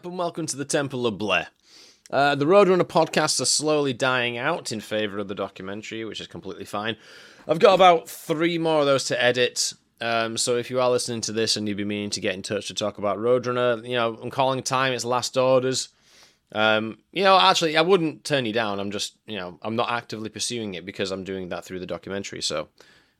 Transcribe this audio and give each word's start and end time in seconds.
up, 0.00 0.06
and 0.06 0.16
welcome 0.16 0.46
to 0.46 0.56
the 0.56 0.64
Temple 0.64 1.06
of 1.06 1.18
Blair. 1.18 1.48
Uh, 2.10 2.34
the 2.34 2.46
Roadrunner 2.46 2.84
podcasts 2.84 3.38
are 3.38 3.44
slowly 3.44 3.92
dying 3.92 4.38
out 4.38 4.72
in 4.72 4.80
favour 4.80 5.18
of 5.18 5.28
the 5.28 5.34
documentary, 5.34 6.06
which 6.06 6.22
is 6.22 6.26
completely 6.26 6.64
fine. 6.64 6.96
I've 7.46 7.58
got 7.58 7.74
about 7.74 8.08
three 8.08 8.56
more 8.56 8.80
of 8.80 8.86
those 8.86 9.04
to 9.06 9.22
edit. 9.22 9.74
Um, 10.00 10.38
so 10.38 10.56
if 10.56 10.70
you 10.70 10.80
are 10.80 10.90
listening 10.90 11.20
to 11.22 11.32
this 11.32 11.54
and 11.54 11.68
you've 11.68 11.76
been 11.76 11.88
meaning 11.88 12.08
to 12.10 12.20
get 12.20 12.34
in 12.34 12.40
touch 12.40 12.68
to 12.68 12.74
talk 12.74 12.96
about 12.96 13.18
Roadrunner, 13.18 13.86
you 13.86 13.94
know, 13.94 14.18
I'm 14.22 14.30
calling 14.30 14.62
time. 14.62 14.94
It's 14.94 15.04
last 15.04 15.36
orders. 15.36 15.90
Um, 16.52 16.96
you 17.12 17.22
know, 17.22 17.38
actually, 17.38 17.76
I 17.76 17.82
wouldn't 17.82 18.24
turn 18.24 18.46
you 18.46 18.54
down. 18.54 18.80
I'm 18.80 18.92
just, 18.92 19.18
you 19.26 19.36
know, 19.36 19.58
I'm 19.60 19.76
not 19.76 19.90
actively 19.90 20.30
pursuing 20.30 20.72
it 20.72 20.86
because 20.86 21.10
I'm 21.10 21.24
doing 21.24 21.50
that 21.50 21.66
through 21.66 21.80
the 21.80 21.84
documentary. 21.84 22.40
So, 22.40 22.68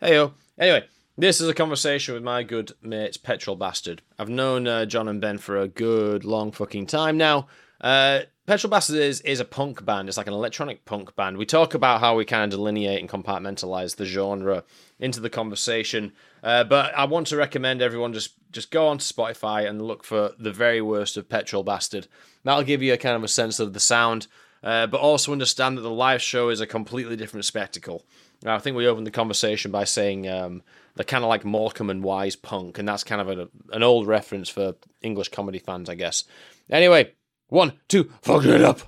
hey. 0.01 0.31
Anyway, 0.59 0.87
this 1.21 1.41
is 1.41 1.49
a 1.49 1.55
conversation 1.55 2.15
with 2.15 2.23
my 2.23 2.43
good 2.43 2.73
mate, 2.81 3.19
Petrol 3.23 3.55
Bastard. 3.55 4.01
I've 4.19 4.31
known 4.31 4.67
uh, 4.67 4.87
John 4.87 5.07
and 5.07 5.21
Ben 5.21 5.37
for 5.37 5.59
a 5.59 5.69
good 5.69 6.25
long 6.25 6.51
fucking 6.51 6.87
time 6.87 7.19
now. 7.19 7.47
Uh, 7.79 8.21
Petrol 8.47 8.71
Bastard 8.71 8.97
is, 8.97 9.21
is 9.21 9.39
a 9.39 9.45
punk 9.45 9.85
band. 9.85 10.09
It's 10.09 10.17
like 10.17 10.27
an 10.27 10.33
electronic 10.33 10.87
punk 10.87 11.15
band. 11.17 11.37
We 11.37 11.45
talk 11.45 11.75
about 11.75 12.01
how 12.01 12.17
we 12.17 12.25
kind 12.25 12.45
of 12.45 12.51
delineate 12.51 13.01
and 13.01 13.09
compartmentalize 13.09 13.97
the 13.97 14.07
genre 14.07 14.65
into 14.99 15.21
the 15.21 15.29
conversation. 15.29 16.13
Uh, 16.43 16.65
but 16.65 16.95
I 16.95 17.05
want 17.05 17.27
to 17.29 17.37
recommend 17.37 17.83
everyone 17.83 18.15
just 18.15 18.33
just 18.51 18.71
go 18.71 18.89
onto 18.89 19.05
Spotify 19.05 19.69
and 19.69 19.83
look 19.83 20.03
for 20.03 20.33
the 20.39 20.53
very 20.53 20.81
worst 20.81 21.19
of 21.19 21.29
Petrol 21.29 21.63
Bastard. 21.63 22.09
That'll 22.45 22.65
give 22.65 22.83
you 22.83 22.95
a 22.95 22.99
kind 22.99 23.15
of 23.15 23.23
a 23.23 23.29
sense 23.29 23.61
of 23.61 23.75
the 23.75 23.81
sound, 23.81 24.27
uh, 24.65 24.87
but 24.87 25.01
also 25.01 25.33
understand 25.33 25.77
that 25.77 25.83
the 25.83 25.91
live 25.91 26.23
show 26.23 26.49
is 26.49 26.61
a 26.61 26.67
completely 26.67 27.15
different 27.15 27.45
spectacle. 27.45 28.05
Now, 28.43 28.57
I 28.57 28.59
think 28.59 28.75
we 28.75 28.87
opened 28.87 29.07
the 29.07 29.13
conversation 29.13 29.71
by 29.71 29.85
saying 29.85 30.27
um, 30.29 30.63
they're 30.95 31.05
kind 31.05 31.25
of 31.25 31.29
like 31.29 31.45
Morecambe 31.45 31.91
and 31.91 32.03
Wise 32.03 32.37
punk, 32.37 32.79
and 32.79 32.89
that's 32.89 33.05
kind 33.05 33.21
of 33.21 33.39
a, 33.39 33.49
an 33.73 33.83
old 33.83 34.07
reference 34.07 34.49
for 34.49 34.75
English 35.03 35.29
comedy 35.29 35.59
fans, 35.59 35.89
I 35.89 35.95
guess. 35.95 36.25
Anyway, 36.71 37.13
one, 37.49 37.73
two, 37.89 38.11
fuck 38.23 38.45
it 38.45 38.63
up. 38.63 38.81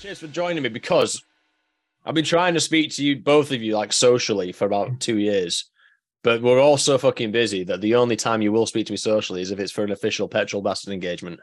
Cheers 0.00 0.20
for 0.20 0.26
joining 0.28 0.62
me 0.62 0.68
because 0.68 1.22
I've 2.04 2.14
been 2.14 2.24
trying 2.24 2.54
to 2.54 2.60
speak 2.60 2.90
to 2.92 3.04
you, 3.04 3.16
both 3.16 3.52
of 3.52 3.62
you, 3.62 3.76
like 3.76 3.92
socially 3.92 4.52
for 4.52 4.64
about 4.64 5.00
two 5.00 5.18
years. 5.18 5.70
But 6.24 6.40
we're 6.40 6.60
all 6.60 6.76
so 6.76 6.98
fucking 6.98 7.32
busy 7.32 7.64
that 7.64 7.80
the 7.80 7.96
only 7.96 8.16
time 8.16 8.42
you 8.42 8.52
will 8.52 8.66
speak 8.66 8.86
to 8.86 8.92
me 8.92 8.96
socially 8.96 9.42
is 9.42 9.50
if 9.50 9.58
it's 9.58 9.72
for 9.72 9.82
an 9.82 9.90
official 9.90 10.28
petrol 10.28 10.62
bastard 10.62 10.92
engagement. 10.92 11.40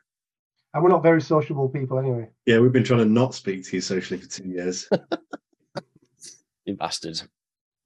And 0.73 0.83
we're 0.83 0.89
not 0.89 1.03
very 1.03 1.21
sociable 1.21 1.67
people 1.67 1.97
anyway. 1.97 2.29
Yeah, 2.45 2.59
we've 2.59 2.71
been 2.71 2.83
trying 2.83 2.99
to 2.99 3.05
not 3.05 3.33
speak 3.33 3.65
to 3.65 3.75
you 3.75 3.81
socially 3.81 4.19
for 4.19 4.27
two 4.27 4.47
years. 4.47 4.87
you 6.65 6.75
bastards. 6.75 7.27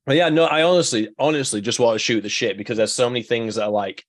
But 0.06 0.18
yeah, 0.18 0.30
no, 0.30 0.46
I 0.46 0.64
honestly, 0.64 1.10
honestly 1.18 1.62
just 1.62 1.80
want 1.80 1.96
to 1.96 2.00
shoot 2.00 2.22
the 2.22 2.30
shit 2.30 2.58
because 2.58 2.78
there's 2.78 2.92
so 2.92 3.10
many 3.10 3.24
things 3.24 3.56
that 3.56 3.66
are 3.66 3.72
like 3.72 4.06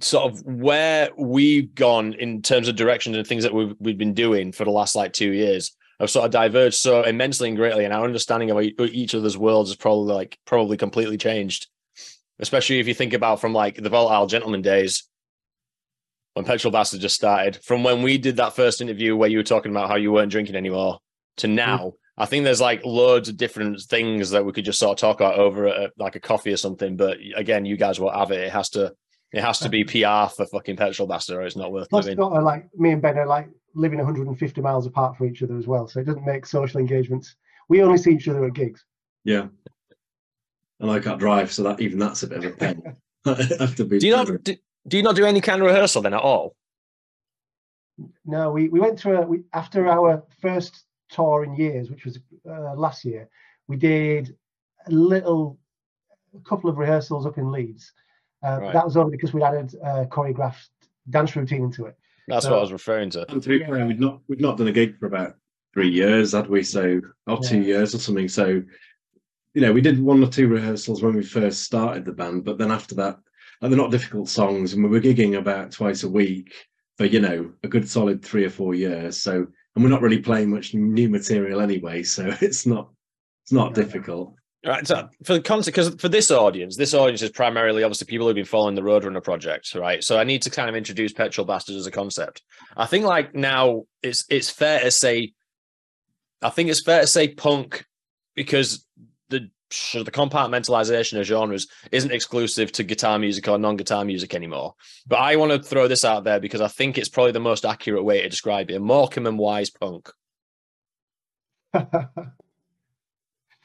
sort 0.00 0.32
of 0.32 0.42
where 0.44 1.10
we've 1.18 1.74
gone 1.74 2.14
in 2.14 2.40
terms 2.40 2.68
of 2.68 2.76
directions 2.76 3.16
and 3.16 3.26
things 3.26 3.44
that 3.44 3.54
we've 3.54 3.74
we've 3.78 3.98
been 3.98 4.14
doing 4.14 4.52
for 4.52 4.64
the 4.64 4.70
last 4.70 4.96
like 4.96 5.12
two 5.12 5.32
years 5.32 5.76
have 6.00 6.10
sort 6.10 6.24
of 6.24 6.30
diverged 6.32 6.76
so 6.76 7.02
immensely 7.02 7.48
and 7.48 7.56
greatly, 7.56 7.84
and 7.84 7.94
our 7.94 8.04
understanding 8.04 8.50
of 8.50 8.60
each 8.62 9.14
other's 9.14 9.38
worlds 9.38 9.70
has 9.70 9.76
probably 9.76 10.12
like 10.12 10.38
probably 10.44 10.76
completely 10.76 11.16
changed. 11.16 11.68
Especially 12.40 12.80
if 12.80 12.88
you 12.88 12.94
think 12.94 13.12
about 13.12 13.40
from 13.40 13.52
like 13.52 13.76
the 13.76 13.88
Volatile 13.88 14.26
Gentleman 14.26 14.60
days 14.60 15.04
when 16.34 16.44
Petrol 16.44 16.70
Bastard 16.70 17.00
just 17.00 17.14
started, 17.14 17.56
from 17.64 17.82
when 17.82 18.02
we 18.02 18.18
did 18.18 18.36
that 18.36 18.54
first 18.54 18.80
interview 18.80 19.16
where 19.16 19.28
you 19.28 19.38
were 19.38 19.44
talking 19.44 19.72
about 19.72 19.88
how 19.88 19.96
you 19.96 20.12
weren't 20.12 20.30
drinking 20.30 20.56
anymore 20.56 21.00
to 21.38 21.48
now. 21.48 21.78
Mm 21.78 21.92
I 22.16 22.26
think 22.26 22.44
there's 22.44 22.60
like 22.60 22.84
loads 22.84 23.28
of 23.28 23.36
different 23.36 23.80
things 23.80 24.30
that 24.30 24.44
we 24.44 24.52
could 24.52 24.64
just 24.64 24.78
sort 24.78 24.92
of 24.92 25.00
talk 25.00 25.16
about 25.20 25.38
over 25.38 25.66
a, 25.66 25.90
like 25.98 26.14
a 26.14 26.20
coffee 26.20 26.52
or 26.52 26.56
something. 26.56 26.96
But 26.96 27.18
again, 27.34 27.64
you 27.64 27.76
guys 27.76 27.98
will 27.98 28.12
have 28.12 28.30
it. 28.30 28.40
It 28.40 28.52
has 28.52 28.70
to 28.70 28.94
it 29.32 29.42
has 29.42 29.58
to 29.60 29.68
be 29.68 29.82
PR 29.82 30.28
for 30.28 30.46
fucking 30.46 30.76
petrol 30.76 31.08
bastard, 31.08 31.38
or 31.38 31.42
it's 31.42 31.56
not 31.56 31.72
worth 31.72 31.90
Plus, 31.90 32.04
living. 32.04 32.18
Got, 32.18 32.44
like 32.44 32.68
me 32.76 32.92
and 32.92 33.02
Ben 33.02 33.18
are 33.18 33.26
like 33.26 33.48
living 33.74 33.98
150 33.98 34.60
miles 34.60 34.86
apart 34.86 35.16
from 35.16 35.26
each 35.26 35.42
other 35.42 35.58
as 35.58 35.66
well, 35.66 35.88
so 35.88 35.98
it 35.98 36.04
doesn't 36.04 36.24
make 36.24 36.46
social 36.46 36.78
engagements. 36.78 37.34
We 37.68 37.82
only 37.82 37.98
see 37.98 38.12
each 38.12 38.28
other 38.28 38.44
at 38.44 38.52
gigs. 38.52 38.84
Yeah, 39.24 39.48
and 40.78 40.88
I 40.88 41.00
can't 41.00 41.18
drive, 41.18 41.50
so 41.50 41.64
that 41.64 41.80
even 41.80 41.98
that's 41.98 42.22
a 42.22 42.28
bit 42.28 42.38
of 42.38 42.44
a 42.44 42.50
pain. 42.50 42.96
I 43.26 43.42
have 43.58 43.74
to 43.74 43.84
be. 43.84 43.98
Do 43.98 44.06
you 44.06 44.14
not 44.14 44.44
do, 44.44 44.54
do 44.86 44.96
you 44.96 45.02
not 45.02 45.16
do 45.16 45.24
any 45.24 45.40
kind 45.40 45.60
of 45.60 45.66
rehearsal 45.66 46.02
then 46.02 46.14
at 46.14 46.20
all? 46.20 46.54
No, 48.24 48.50
we, 48.50 48.68
we 48.68 48.80
went 48.80 48.98
through 48.98 49.18
a, 49.18 49.22
we, 49.22 49.42
after 49.52 49.86
our 49.86 50.24
first 50.40 50.84
tour 51.10 51.44
in 51.44 51.54
years, 51.54 51.90
which 51.90 52.04
was 52.04 52.18
uh, 52.48 52.74
last 52.74 53.04
year, 53.04 53.28
we 53.68 53.76
did 53.76 54.36
a 54.86 54.90
little, 54.90 55.58
a 56.34 56.48
couple 56.48 56.68
of 56.68 56.76
rehearsals 56.76 57.26
up 57.26 57.38
in 57.38 57.52
Leeds. 57.52 57.92
Uh, 58.44 58.58
right. 58.60 58.72
That 58.72 58.84
was 58.84 58.96
only 58.96 59.16
because 59.16 59.32
we 59.32 59.42
added 59.42 59.74
a 59.82 60.06
choreographed 60.06 60.68
dance 61.08 61.34
routine 61.36 61.64
into 61.64 61.86
it. 61.86 61.96
That's 62.28 62.44
so, 62.44 62.50
what 62.50 62.58
I 62.58 62.62
was 62.62 62.72
referring 62.72 63.10
to. 63.10 63.30
And 63.30 63.42
to 63.42 63.48
be 63.48 63.64
fair, 63.64 63.86
we'd 63.86 64.00
not 64.00 64.20
we'd 64.28 64.40
not 64.40 64.56
done 64.58 64.68
a 64.68 64.72
gig 64.72 64.98
for 64.98 65.06
about 65.06 65.36
three 65.72 65.90
years, 65.90 66.32
had 66.32 66.48
we? 66.48 66.62
So 66.62 67.00
or 67.26 67.38
yeah. 67.42 67.48
two 67.48 67.60
years 67.60 67.94
or 67.94 67.98
something. 67.98 68.28
So 68.28 68.62
you 69.54 69.60
know, 69.60 69.72
we 69.72 69.80
did 69.80 70.02
one 70.02 70.22
or 70.22 70.26
two 70.26 70.48
rehearsals 70.48 71.02
when 71.02 71.14
we 71.14 71.22
first 71.22 71.62
started 71.62 72.04
the 72.04 72.12
band, 72.12 72.44
but 72.44 72.58
then 72.58 72.72
after 72.72 72.94
that, 72.96 73.18
they're 73.60 73.70
not 73.70 73.90
difficult 73.90 74.28
songs, 74.28 74.72
and 74.72 74.82
we 74.82 74.90
were 74.90 75.00
gigging 75.00 75.38
about 75.38 75.72
twice 75.72 76.02
a 76.02 76.08
week 76.08 76.54
for 76.96 77.06
you 77.06 77.20
know 77.20 77.50
a 77.62 77.68
good 77.68 77.88
solid 77.88 78.24
three 78.24 78.44
or 78.44 78.50
four 78.50 78.74
years. 78.74 79.20
So 79.20 79.46
and 79.74 79.82
we're 79.82 79.90
not 79.90 80.02
really 80.02 80.20
playing 80.20 80.50
much 80.50 80.74
new 80.74 81.08
material 81.08 81.60
anyway, 81.60 82.02
so 82.02 82.26
it's 82.40 82.66
not 82.66 82.90
it's 83.44 83.52
not 83.52 83.74
difficult. 83.74 84.34
Right. 84.66 84.86
So 84.86 85.08
for 85.24 85.34
the 85.34 85.42
concept, 85.42 85.76
because 85.76 85.94
for 85.96 86.08
this 86.08 86.30
audience, 86.30 86.76
this 86.76 86.94
audience 86.94 87.20
is 87.20 87.30
primarily 87.30 87.82
obviously 87.82 88.06
people 88.06 88.26
who've 88.26 88.34
been 88.34 88.46
following 88.46 88.74
the 88.74 88.80
Roadrunner 88.80 89.22
project, 89.22 89.74
right? 89.74 90.02
So 90.02 90.18
I 90.18 90.24
need 90.24 90.40
to 90.42 90.50
kind 90.50 90.70
of 90.70 90.74
introduce 90.74 91.12
Petrol 91.12 91.46
Bastards 91.46 91.76
as 91.76 91.86
a 91.86 91.90
concept. 91.90 92.42
I 92.74 92.86
think 92.86 93.04
like 93.04 93.34
now 93.34 93.82
it's 94.02 94.24
it's 94.30 94.48
fair 94.48 94.80
to 94.80 94.90
say, 94.90 95.34
I 96.40 96.48
think 96.48 96.70
it's 96.70 96.82
fair 96.82 97.02
to 97.02 97.06
say 97.06 97.28
punk 97.28 97.84
because 98.34 98.83
the 99.70 100.02
the 100.02 100.10
compartmentalization 100.10 101.18
of 101.18 101.26
genres 101.26 101.66
isn't 101.90 102.12
exclusive 102.12 102.72
to 102.72 102.84
guitar 102.84 103.18
music 103.18 103.48
or 103.48 103.58
non-guitar 103.58 104.04
music 104.04 104.34
anymore. 104.34 104.74
But 105.06 105.20
I 105.20 105.36
want 105.36 105.52
to 105.52 105.62
throw 105.62 105.88
this 105.88 106.04
out 106.04 106.24
there 106.24 106.40
because 106.40 106.60
I 106.60 106.68
think 106.68 106.98
it's 106.98 107.08
probably 107.08 107.32
the 107.32 107.40
most 107.40 107.64
accurate 107.64 108.04
way 108.04 108.22
to 108.22 108.28
describe 108.28 108.70
it. 108.70 108.80
Morecambe 108.80 109.26
and 109.26 109.38
Wise 109.38 109.70
punk. 109.70 110.10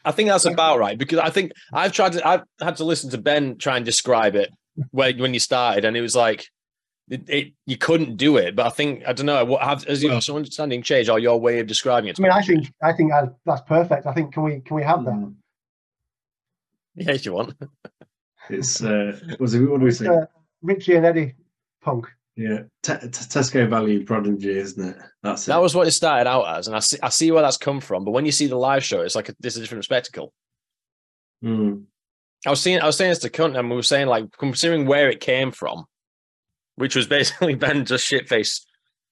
I 0.05 0.11
think 0.11 0.29
that's 0.29 0.45
about 0.45 0.79
right 0.79 0.97
because 0.97 1.19
I 1.19 1.29
think 1.29 1.51
I've 1.73 1.91
tried 1.91 2.13
to 2.13 2.27
I've 2.27 2.43
had 2.59 2.77
to 2.77 2.85
listen 2.85 3.09
to 3.11 3.17
Ben 3.17 3.57
try 3.57 3.75
and 3.77 3.85
describe 3.85 4.35
it 4.35 4.49
when 4.91 5.19
when 5.19 5.33
you 5.33 5.39
started, 5.39 5.85
and 5.85 5.95
it 5.95 6.01
was 6.01 6.15
like 6.15 6.47
it, 7.09 7.29
it 7.29 7.53
you 7.65 7.77
couldn't 7.77 8.15
do 8.17 8.37
it. 8.37 8.55
But 8.55 8.65
I 8.65 8.69
think 8.69 9.03
I 9.05 9.13
don't 9.13 9.25
know 9.25 9.43
what 9.45 9.61
have 9.61 9.83
has 9.83 10.01
your 10.01 10.13
understanding 10.13 10.81
changed 10.81 11.09
or 11.09 11.19
your 11.19 11.39
way 11.39 11.59
of 11.59 11.67
describing 11.67 12.09
it. 12.09 12.19
I 12.19 12.23
mean, 12.23 12.31
I 12.31 12.41
think 12.41 12.71
I 12.81 12.93
think 12.93 13.13
I, 13.13 13.27
that's 13.45 13.61
perfect. 13.61 14.07
I 14.07 14.13
think 14.13 14.33
can 14.33 14.43
we 14.43 14.61
can 14.61 14.75
we 14.75 14.83
have 14.83 15.03
that? 15.05 15.13
Mm. 15.13 15.35
Yeah, 17.05 17.13
if 17.13 17.25
you 17.25 17.33
want. 17.33 17.55
It's 18.49 18.83
uh, 18.83 19.17
was 19.39 19.53
it, 19.53 19.61
what 19.61 19.79
do 19.79 19.85
we 19.85 19.91
say? 19.91 20.07
Uh, 20.07 20.25
Richie 20.61 20.95
and 20.95 21.05
Eddie 21.05 21.35
Punk. 21.81 22.07
Yeah, 22.35 22.63
T- 22.83 22.93
T- 22.93 23.07
Tesco 23.07 23.69
Value 23.69 24.05
Prodigy, 24.05 24.57
isn't 24.57 24.89
it? 24.89 24.97
That's 25.23 25.47
it. 25.47 25.51
That 25.51 25.61
was 25.61 25.75
what 25.75 25.87
it 25.87 25.91
started 25.91 26.27
out 26.27 26.57
as, 26.57 26.67
and 26.67 26.75
I 26.75 26.79
see 26.79 26.97
I 27.01 27.09
see 27.09 27.31
where 27.31 27.41
that's 27.41 27.57
come 27.57 27.79
from. 27.79 28.03
But 28.03 28.11
when 28.11 28.25
you 28.25 28.31
see 28.31 28.47
the 28.47 28.57
live 28.57 28.83
show, 28.83 29.01
it's 29.01 29.15
like 29.15 29.29
a, 29.29 29.35
this 29.39 29.53
is 29.53 29.59
a 29.59 29.61
different 29.61 29.85
spectacle. 29.85 30.33
Mm. 31.43 31.83
I 32.45 32.49
was 32.49 32.59
saying 32.59 32.81
I 32.81 32.85
was 32.85 32.97
saying 32.97 33.11
this 33.11 33.19
to 33.19 33.29
Cunt, 33.29 33.57
and 33.57 33.69
we 33.69 33.75
were 33.75 33.83
saying 33.83 34.07
like 34.07 34.35
considering 34.37 34.85
where 34.85 35.09
it 35.09 35.21
came 35.21 35.51
from, 35.51 35.85
which 36.75 36.95
was 36.95 37.07
basically 37.17 37.55
Ben 37.55 37.85
just 37.85 38.05
shit 38.05 38.27
face, 38.27 38.65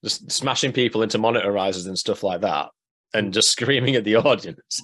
just 0.04 0.30
smashing 0.30 0.74
people 0.74 1.04
into 1.04 1.20
monitorizers 1.20 1.88
and 1.88 1.98
stuff 1.98 2.24
like 2.24 2.42
that, 2.42 2.70
and 3.14 3.34
just 3.34 3.50
screaming 3.52 3.96
at 3.96 4.04
the 4.04 4.16
audience 4.16 4.82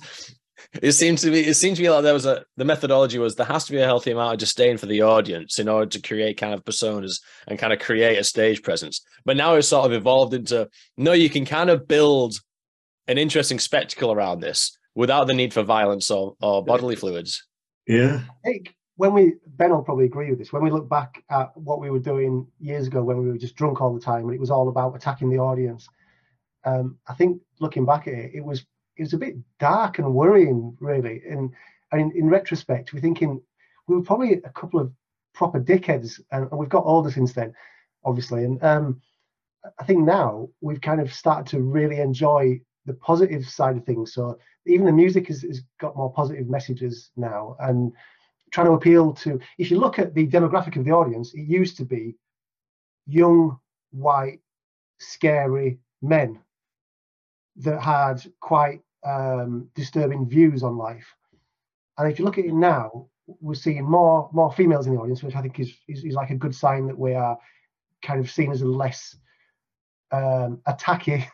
it 0.82 0.94
seemed 0.94 1.20
to 1.20 1.30
be 1.30 1.42
it 1.42 1.54
seemed 1.54 1.76
to 1.76 1.82
be 1.82 1.90
like 1.90 2.04
there 2.04 2.14
was 2.14 2.26
a 2.26 2.44
the 2.58 2.66
methodology 2.66 3.20
was 3.20 3.36
there 3.36 3.46
has 3.46 3.66
to 3.66 3.72
be 3.72 3.80
a 3.80 3.86
healthy 3.86 4.12
amount 4.12 4.34
of 4.34 4.40
disdain 4.40 4.78
for 4.78 4.88
the 4.88 5.02
audience 5.02 5.60
in 5.60 5.70
order 5.70 5.86
to 5.86 6.02
create 6.02 6.38
kind 6.38 6.54
of 6.54 6.64
personas 6.64 7.22
and 7.48 7.60
kind 7.60 7.74
of 7.74 7.80
create 7.80 8.18
a 8.18 8.24
stage 8.24 8.64
presence. 8.64 9.06
But 9.26 9.38
now 9.38 9.56
it's 9.56 9.68
sort 9.68 9.86
of 9.86 9.94
evolved 9.94 10.34
into 10.34 10.70
no, 10.98 11.14
you 11.14 11.30
can 11.30 11.46
kind 11.46 11.70
of 11.70 11.88
build 11.88 12.36
an 13.08 13.18
interesting 13.18 13.60
spectacle 13.60 14.12
around 14.12 14.40
this 14.40 14.78
without 14.96 15.28
the 15.28 15.34
need 15.34 15.54
for 15.54 15.64
violence 15.64 16.10
or, 16.10 16.36
or 16.42 16.64
bodily 16.64 16.96
fluids. 16.96 17.46
Yeah. 17.88 18.22
I 18.28 18.48
think 18.48 18.76
when 18.96 19.14
we 19.14 19.36
Ben 19.46 19.72
will 19.72 19.84
probably 19.84 20.06
agree 20.06 20.30
with 20.30 20.40
this. 20.40 20.54
When 20.54 20.64
we 20.64 20.72
look 20.72 20.90
back 20.90 21.24
at 21.30 21.56
what 21.58 21.80
we 21.80 21.90
were 21.90 22.00
doing 22.00 22.48
years 22.60 22.88
ago 22.88 23.04
when 23.04 23.18
we 23.18 23.30
were 23.30 23.38
just 23.38 23.56
drunk 23.56 23.82
all 23.82 23.94
the 23.94 24.00
time 24.00 24.26
and 24.26 24.34
it 24.34 24.40
was 24.40 24.52
all 24.52 24.70
about 24.70 24.96
attacking 24.96 25.30
the 25.30 25.40
audience. 25.40 25.88
Um, 26.66 26.98
I 27.08 27.14
think 27.14 27.42
looking 27.60 27.86
back 27.86 28.08
at 28.08 28.14
it, 28.14 28.32
it 28.36 28.44
was 28.44 28.62
it 28.62 28.66
was 29.02 29.14
a 29.14 29.18
bit 29.18 29.36
dark 29.60 30.00
and 30.00 30.14
worrying, 30.14 30.78
really. 30.80 31.22
And, 31.30 31.52
and 31.92 32.02
in, 32.02 32.12
in 32.18 32.30
retrospect, 32.30 32.94
we're 32.94 33.02
thinking 33.02 33.42
we 33.88 33.96
were 33.96 34.04
probably 34.04 34.34
a 34.34 34.50
couple 34.50 34.80
of 34.80 34.92
proper 35.34 35.60
dickheads, 35.60 36.20
and, 36.32 36.48
and 36.50 36.60
we've 36.60 36.70
got 36.70 36.86
older 36.86 37.12
since 37.12 37.34
then, 37.34 37.54
obviously. 38.06 38.44
And 38.44 38.64
um, 38.64 39.02
I 39.80 39.84
think 39.84 40.06
now 40.06 40.50
we've 40.62 40.82
kind 40.82 41.02
of 41.02 41.14
started 41.14 41.48
to 41.52 41.62
really 41.62 42.00
enjoy 42.00 42.62
the 42.86 42.94
positive 42.94 43.46
side 43.48 43.78
of 43.78 43.86
things. 43.86 44.14
So 44.14 44.38
even 44.68 44.86
the 44.86 44.92
music 44.92 45.28
has, 45.28 45.42
has 45.42 45.62
got 45.80 45.96
more 45.96 46.12
positive 46.12 46.48
messages 46.48 47.10
now, 47.16 47.56
and 47.60 47.92
trying 48.52 48.68
to 48.68 48.74
appeal 48.74 49.14
to. 49.14 49.40
If 49.58 49.72
you 49.72 49.80
look 49.80 50.00
at 50.00 50.14
the 50.14 50.28
demographic 50.28 50.78
of 50.78 50.86
the 50.86 50.92
audience, 50.92 51.34
it 51.34 51.42
used 51.42 51.78
to 51.78 51.86
be 51.86 52.16
young, 53.08 53.58
white, 53.92 54.40
scary 55.00 55.80
men 56.02 56.40
that 57.58 57.82
had 57.82 58.24
quite 58.40 58.82
um, 59.04 59.70
disturbing 59.76 60.28
views 60.28 60.64
on 60.64 60.78
life. 60.78 61.06
And 61.98 62.12
if 62.12 62.18
you 62.18 62.26
look 62.26 62.38
at 62.38 62.46
it 62.46 62.54
now, 62.54 63.08
we're 63.40 63.54
seeing 63.54 63.90
more 63.90 64.30
more 64.34 64.52
females 64.52 64.88
in 64.88 64.96
the 64.96 65.00
audience, 65.00 65.24
which 65.24 65.36
I 65.36 65.42
think 65.42 65.60
is, 65.60 65.74
is, 65.88 66.04
is 66.04 66.14
like 66.14 66.32
a 66.32 66.36
good 66.36 66.56
sign 66.56 66.88
that 66.88 66.98
we 66.98 67.14
are 67.14 67.38
kind 68.02 68.20
of 68.20 68.30
seen 68.30 68.52
as 68.52 68.62
a 68.62 68.68
less 68.68 69.16
um, 70.12 70.62
attacky, 70.68 71.26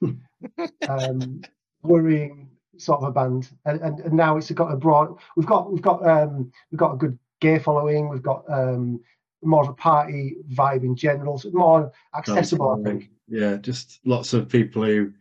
um, 0.88 1.42
worrying 1.82 2.50
sort 2.76 3.02
of 3.02 3.08
a 3.08 3.12
band. 3.12 3.48
And, 3.64 3.80
and, 3.80 4.00
and 4.00 4.12
now 4.12 4.36
it's 4.36 4.50
got 4.50 4.72
a 4.72 4.76
broad. 4.76 5.16
We've 5.36 5.46
got 5.46 5.72
we've 5.72 5.82
got 5.82 6.06
um, 6.06 6.52
we've 6.70 6.78
got 6.78 6.94
a 6.94 6.96
good 6.96 7.18
gay 7.40 7.58
following. 7.58 8.08
We've 8.08 8.22
got 8.22 8.44
um, 8.50 9.00
more 9.42 9.62
of 9.62 9.68
a 9.68 9.74
party 9.74 10.36
vibe 10.52 10.84
in 10.84 10.96
general. 10.96 11.38
So 11.38 11.50
more 11.52 11.92
accessible, 12.14 12.78
I 12.78 12.88
think. 12.88 13.10
Yeah, 13.28 13.56
just 13.56 14.00
lots 14.04 14.34
of 14.34 14.48
people 14.48 14.84
who 14.84 15.12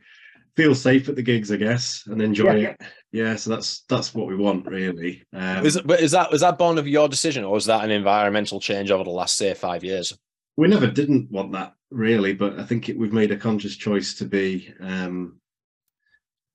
feel 0.55 0.75
safe 0.75 1.09
at 1.09 1.15
the 1.15 1.21
gigs, 1.21 1.51
I 1.51 1.55
guess, 1.57 2.03
and 2.07 2.21
enjoy 2.21 2.55
Yeah. 2.55 2.69
it. 2.69 2.81
Yeah, 3.13 3.35
so 3.35 3.49
that's 3.49 3.81
that's 3.89 4.13
what 4.13 4.27
we 4.27 4.35
want, 4.35 4.65
really. 4.67 5.23
Um, 5.33 5.65
Is, 5.65 5.79
but 5.83 5.99
is 5.99 6.11
that 6.11 6.31
was 6.31 6.41
that 6.41 6.57
born 6.57 6.77
of 6.77 6.87
your 6.87 7.09
decision, 7.09 7.43
or 7.43 7.53
was 7.53 7.65
that 7.65 7.83
an 7.83 7.91
environmental 7.91 8.59
change 8.61 8.89
over 8.89 9.03
the 9.03 9.09
last 9.09 9.35
say 9.37 9.53
five 9.53 9.83
years? 9.83 10.17
we 10.57 10.67
never 10.67 10.87
didn't 10.87 11.31
want 11.31 11.53
that 11.53 11.73
really, 11.91 12.33
but 12.33 12.59
I 12.59 12.65
think 12.65 12.89
it, 12.89 12.97
we've 12.97 13.13
made 13.13 13.31
a 13.31 13.37
conscious 13.37 13.75
choice 13.77 14.15
to 14.15 14.25
be, 14.25 14.71
um, 14.81 15.39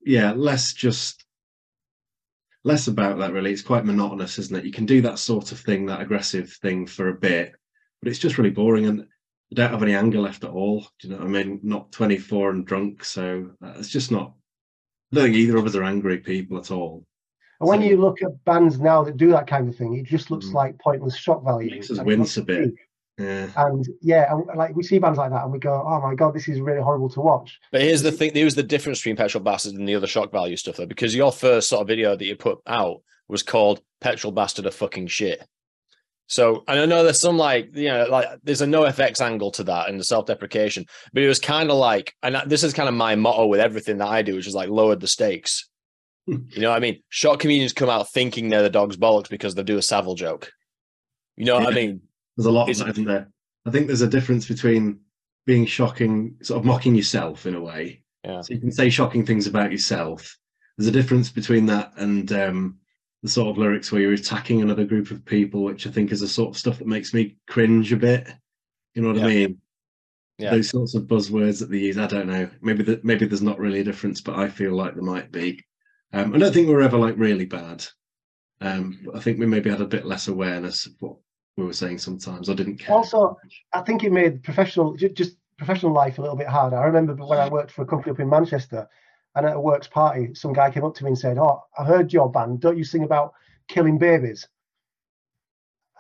yeah, 0.05 0.33
less 0.33 0.75
just 0.75 1.25
less 2.63 2.89
about 2.89 3.19
that. 3.19 3.33
Really, 3.33 3.53
it's 3.53 3.63
quite 3.63 3.85
monotonous, 3.85 4.39
isn't 4.39 4.57
it? 4.57 4.65
You 4.65 4.73
can 4.73 4.87
do 4.87 5.01
that 5.03 5.19
sort 5.19 5.51
of 5.53 5.59
thing, 5.59 5.87
that 5.87 6.01
aggressive 6.01 6.53
thing, 6.63 6.87
for 6.87 7.09
a 7.09 7.15
bit, 7.15 7.55
but 8.01 8.09
it's 8.09 8.19
just 8.19 8.39
really 8.39 8.51
boring 8.51 8.87
and. 8.87 9.07
I 9.53 9.55
don't 9.55 9.71
have 9.71 9.83
any 9.83 9.95
anger 9.95 10.19
left 10.21 10.45
at 10.45 10.51
all. 10.51 10.81
Do 11.01 11.09
you 11.09 11.15
know 11.15 11.21
what 11.21 11.27
I 11.29 11.31
mean? 11.45 11.61
Not 11.63 11.93
24 11.93 12.51
and 12.51 12.67
drunk, 12.67 13.05
so 13.05 13.51
uh, 13.65 13.75
it's 13.79 13.89
just 13.89 14.11
not. 14.11 14.33
I 15.13 15.17
don't 15.17 15.25
think 15.27 15.37
either 15.37 15.57
of 15.57 15.67
us 15.67 15.77
are 15.77 15.85
angry 15.85 16.19
people 16.19 16.59
at 16.59 16.71
all. 16.71 17.05
And 17.61 17.69
when 17.69 17.81
So- 17.81 17.87
you 17.87 17.97
look 17.97 18.21
at 18.23 18.45
bands 18.45 18.79
now 18.81 19.05
that 19.05 19.17
do 19.17 19.31
that 19.31 19.47
kind 19.47 19.69
of 19.69 19.77
thing, 19.77 19.95
it 19.95 20.05
just 20.07 20.31
looks 20.31 20.47
Mm. 20.47 20.55
like 20.55 20.79
pointless 20.79 21.17
shock 21.17 21.45
value. 21.45 21.71
Makes 21.71 21.91
us 21.93 21.99
And 21.99 22.07
wince 22.07 22.37
a 22.37 22.43
bit. 22.43 22.75
Yeah, 23.19 23.49
And 23.57 23.87
yeah, 24.03 24.31
and 24.31 24.45
like 24.59 24.77
we 24.77 24.83
see 24.83 24.99
bands 24.99 25.17
like 25.17 25.31
that, 25.31 25.45
and 25.45 25.51
we 25.53 25.59
go, 25.59 25.73
"Oh 25.73 26.03
my 26.03 26.15
god, 26.15 26.35
this 26.35 26.49
is 26.49 26.61
really 26.61 26.83
horrible 26.83 27.09
to 27.11 27.21
watch." 27.23 27.59
But 27.73 27.81
here's 27.81 28.03
the 28.03 28.13
thing: 28.13 28.33
here's 28.35 28.57
the 28.57 28.63
difference 28.63 28.99
between 28.99 29.17
Petrol 29.17 29.43
Bastard 29.43 29.73
and 29.75 29.89
the 29.89 29.95
other 29.95 30.07
shock 30.07 30.31
value 30.33 30.57
stuff, 30.57 30.77
though, 30.77 30.85
because 30.85 31.15
your 31.15 31.33
first 31.33 31.71
sort 31.71 31.81
of 31.81 31.89
video 31.89 32.15
that 32.15 32.25
you 32.27 32.37
put 32.37 32.59
out 32.67 33.01
was 33.27 33.43
called 33.43 33.81
"Petrol 34.03 34.33
Bastard 34.35 34.67
a 34.67 34.71
fucking 34.71 35.07
shit." 35.07 35.43
So, 36.29 36.65
and 36.67 36.81
I 36.81 36.87
know 36.87 37.05
there's 37.05 37.21
some 37.21 37.39
like 37.39 37.75
you 37.75 37.89
know, 37.89 38.07
like 38.11 38.27
there's 38.43 38.63
a 38.63 38.67
NOFX 38.67 39.21
angle 39.21 39.51
to 39.53 39.65
that 39.65 39.89
and 39.89 40.01
the 40.01 40.05
self-deprecation, 40.05 40.87
but 41.13 41.23
it 41.23 41.29
was 41.29 41.39
kind 41.39 41.71
of 41.71 41.77
like, 41.77 42.15
and 42.23 42.37
this 42.47 42.65
is 42.65 42.73
kind 42.73 42.89
of 42.89 42.95
my 42.95 43.15
motto 43.15 43.47
with 43.47 43.61
everything 43.61 43.99
that 43.99 44.09
I 44.09 44.23
do, 44.23 44.35
which 44.35 44.47
is 44.47 44.55
like 44.55 44.69
lowered 44.69 45.01
the 45.01 45.09
stakes. 45.09 45.69
Hmm. 46.27 46.39
you 46.49 46.61
know 46.61 46.71
what 46.71 46.77
I 46.77 46.81
mean? 46.81 47.01
Shock 47.09 47.39
comedians 47.39 47.73
come 47.73 47.89
out 47.89 48.11
thinking 48.11 48.49
they're 48.49 48.63
the 48.63 48.71
dog's 48.71 48.97
bollocks 48.97 49.29
because 49.29 49.55
they 49.55 49.63
do 49.63 49.79
a 49.79 49.83
Savile 49.83 50.17
joke. 50.17 50.51
You 51.37 51.45
know 51.45 51.55
what 51.55 51.69
I 51.69 51.71
mean? 51.71 52.01
there's 52.37 52.47
a 52.47 52.51
lot 52.51 52.69
of 52.69 52.77
that, 52.79 52.89
isn't 52.89 53.05
there? 53.05 53.29
I 53.67 53.71
think 53.71 53.87
there's 53.87 54.03
a 54.03 54.09
difference 54.09 54.47
between 54.47 55.01
being 55.47 55.67
shocking, 55.67 56.37
sort 56.43 56.59
of 56.59 56.65
mocking 56.65 56.95
yourself 56.95 57.47
in 57.47 57.55
a 57.55 57.61
way. 57.61 58.03
Yeah. 58.25 58.41
So 58.41 58.55
you 58.55 58.61
can 58.61 58.73
say 58.73 58.91
shocking 58.91 59.25
things 59.25 59.47
about 59.47 59.73
yourself. 59.73 60.37
There's 60.77 60.89
a 60.89 60.93
difference 60.93 61.31
between 61.31 61.67
that 61.67 61.93
and 61.97 62.31
um, 62.33 62.79
the 63.23 63.29
sort 63.29 63.49
of 63.49 63.59
lyrics 63.59 63.91
where 63.91 64.01
you're 64.01 64.13
attacking 64.13 64.63
another 64.63 64.85
group 64.85 65.11
of 65.11 65.25
people, 65.25 65.65
which 65.65 65.87
I 65.87 65.91
think 65.91 66.13
is 66.13 66.21
the 66.21 66.29
sort 66.29 66.51
of 66.51 66.59
stuff 66.59 66.79
that 66.79 66.87
makes 66.87 67.15
me 67.15 67.37
cringe 67.49 67.93
a 67.93 67.97
bit. 67.97 68.29
You 68.95 69.03
know 69.03 69.09
what 69.09 69.17
Yeah. 69.19 69.25
I 69.25 69.29
mean? 69.29 69.61
Yeah. 70.39 70.51
Those 70.51 70.69
sorts 70.69 70.95
of 70.95 71.05
buzzwords 71.05 71.61
that 71.61 71.71
they 71.71 71.79
use. 71.79 71.97
I 71.97 72.07
don't 72.07 72.27
know. 72.27 72.49
Maybe 72.61 72.83
that 72.85 73.05
maybe 73.05 73.25
there's 73.27 73.43
not 73.43 73.59
really 73.59 73.81
a 73.81 73.85
difference, 73.85 74.21
but 74.21 74.37
I 74.37 74.49
feel 74.49 74.75
like 74.75 74.95
there 74.95 75.03
might 75.03 75.33
be. 75.33 75.65
Um, 76.13 76.35
I 76.35 76.39
don't 76.39 76.53
think 76.53 76.69
we're 76.69 76.83
ever 76.83 76.99
like 76.99 77.17
really 77.17 77.47
bad. 77.47 77.85
Um, 78.61 79.01
but 79.05 79.17
I 79.17 79.21
think 79.21 79.39
we 79.39 79.47
maybe 79.47 79.71
had 79.71 79.81
a 79.81 79.87
bit 79.87 80.07
less 80.07 80.29
awareness 80.29 80.87
of 80.87 80.93
what 81.01 81.17
we 81.57 81.65
were 81.65 81.73
saying 81.73 81.99
sometimes. 81.99 82.51
I 82.51 82.55
didn't 82.55 82.79
care. 82.79 82.95
Also, 82.95 83.39
I 83.73 83.81
think 83.81 84.05
it 84.05 84.13
made 84.13 84.43
professional 84.43 84.95
just 84.95 85.37
professional 85.57 85.93
life 85.93 86.19
a 86.19 86.21
little 86.21 86.37
bit 86.37 86.49
harder. 86.49 86.77
I 86.77 86.85
remember 86.85 87.15
when 87.15 87.39
I 87.39 87.49
worked 87.49 87.71
for 87.71 87.83
a 87.83 87.87
company 87.87 88.13
up 88.13 88.21
in 88.21 88.29
Manchester, 88.29 88.89
and 89.37 89.47
at 89.47 89.55
a 89.55 89.61
works 89.61 89.87
party, 89.87 90.35
some 90.35 90.55
guy 90.55 90.71
came 90.71 90.85
up 90.85 90.95
to 90.97 91.05
me 91.05 91.11
and 91.11 91.19
said, 91.19 91.39
"Oh, 91.39 91.63
I 91.79 91.85
heard 91.85 92.13
your 92.13 92.31
band. 92.31 92.61
Don't 92.61 92.79
you 92.79 92.85
sing 92.85 93.05
about 93.05 93.35
killing 93.69 93.99
babies?" 93.99 94.49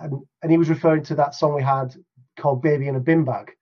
And 0.00 0.24
and 0.42 0.50
he 0.50 0.58
was 0.58 0.70
referring 0.70 1.04
to 1.04 1.14
that 1.16 1.34
song 1.34 1.54
we 1.54 1.62
had 1.62 1.94
called 2.38 2.62
"Baby 2.62 2.88
in 2.88 2.96
a 2.96 3.00
Bin 3.00 3.24
Bag." 3.24 3.52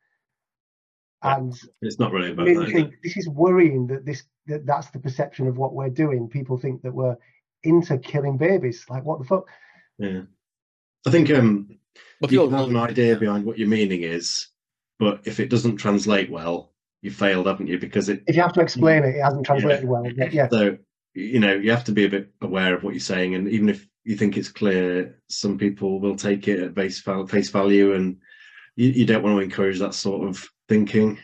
And 1.22 1.54
It's 1.82 1.98
not 1.98 2.12
really 2.12 2.30
about 2.30 2.46
made 2.46 2.58
that. 2.58 2.70
think 2.70 2.94
this 3.02 3.16
is 3.16 3.28
worrying 3.28 3.88
that 3.88 4.06
this 4.06 4.22
that 4.46 4.64
that's 4.64 4.90
the 4.90 5.00
perception 5.00 5.48
of 5.48 5.58
what 5.58 5.74
we're 5.74 5.90
doing. 5.90 6.28
People 6.28 6.56
think 6.56 6.82
that 6.82 6.94
we're 6.94 7.16
into 7.64 7.98
killing 7.98 8.36
babies. 8.36 8.86
Like 8.88 9.04
what 9.04 9.18
the 9.18 9.24
fuck? 9.24 9.46
Yeah. 9.98 10.22
I 11.06 11.10
think 11.10 11.30
um, 11.30 11.78
But 12.20 12.30
you 12.30 12.38
people, 12.38 12.48
can 12.50 12.58
have 12.58 12.68
an 12.68 12.76
idea 12.76 13.16
behind 13.16 13.44
what 13.44 13.58
your 13.58 13.68
meaning 13.68 14.02
is, 14.02 14.48
but 14.98 15.22
if 15.24 15.40
it 15.40 15.50
doesn't 15.50 15.76
translate 15.76 16.30
well, 16.30 16.73
you 17.04 17.10
failed, 17.10 17.46
haven't 17.46 17.66
you? 17.66 17.78
Because 17.78 18.08
it 18.08 18.22
If 18.26 18.34
you 18.34 18.40
have 18.40 18.54
to 18.54 18.62
explain 18.62 19.04
it, 19.04 19.14
it 19.16 19.22
hasn't 19.22 19.44
translated 19.44 19.86
well. 19.86 20.04
but 20.16 20.32
yeah. 20.32 20.48
so 20.48 20.78
you 21.12 21.38
know 21.38 21.52
you 21.54 21.70
have 21.70 21.84
to 21.84 21.92
be 21.92 22.06
a 22.06 22.08
bit 22.08 22.32
aware 22.40 22.74
of 22.74 22.82
what 22.82 22.94
you're 22.94 23.00
saying, 23.00 23.34
and 23.34 23.46
even 23.46 23.68
if 23.68 23.86
you 24.04 24.16
think 24.16 24.38
it's 24.38 24.48
clear, 24.48 25.20
some 25.28 25.58
people 25.58 26.00
will 26.00 26.16
take 26.16 26.48
it 26.48 26.60
at 26.60 26.74
face 26.74 27.00
face 27.28 27.50
value, 27.50 27.92
and 27.92 28.16
you, 28.76 28.88
you 28.88 29.04
don't 29.06 29.22
want 29.22 29.36
to 29.36 29.44
encourage 29.44 29.78
that 29.80 29.92
sort 29.92 30.26
of 30.26 30.42
thinking. 30.66 31.18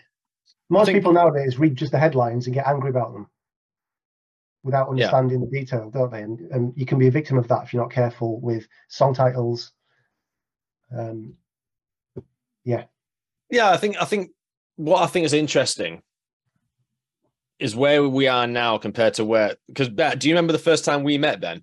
Most 0.68 0.86
think- 0.86 0.98
people 0.98 1.14
nowadays 1.14 1.58
read 1.58 1.76
just 1.76 1.92
the 1.92 1.98
headlines 1.98 2.46
and 2.46 2.54
get 2.54 2.66
angry 2.66 2.90
about 2.90 3.14
them 3.14 3.26
without 4.62 4.88
Yeah. 4.88 5.06
understanding 5.06 5.40
the 5.40 5.46
detail, 5.46 5.90
don't 5.90 6.12
they? 6.12 6.20
And, 6.20 6.38
and 6.52 6.72
you 6.76 6.84
can 6.84 6.98
be 6.98 7.06
a 7.06 7.10
victim 7.10 7.38
of 7.38 7.48
that 7.48 7.64
if 7.64 7.72
you're 7.72 7.82
not 7.82 7.90
careful 7.90 8.38
with 8.42 8.68
song 8.88 9.14
titles. 9.14 9.72
Um, 10.94 11.36
yeah. 12.64 12.84
Yeah, 13.48 13.70
I 13.70 13.78
think 13.78 13.96
I 14.00 14.04
think 14.04 14.30
what 14.80 15.02
I 15.02 15.06
think 15.06 15.26
is 15.26 15.34
interesting 15.34 16.02
is 17.58 17.76
where 17.76 18.08
we 18.08 18.26
are 18.28 18.46
now 18.46 18.78
compared 18.78 19.14
to 19.14 19.24
where 19.24 19.56
because 19.68 19.88
do 19.88 20.28
you 20.28 20.34
remember 20.34 20.54
the 20.54 20.58
first 20.58 20.86
time 20.86 21.02
we 21.02 21.18
met 21.18 21.40
Ben? 21.40 21.62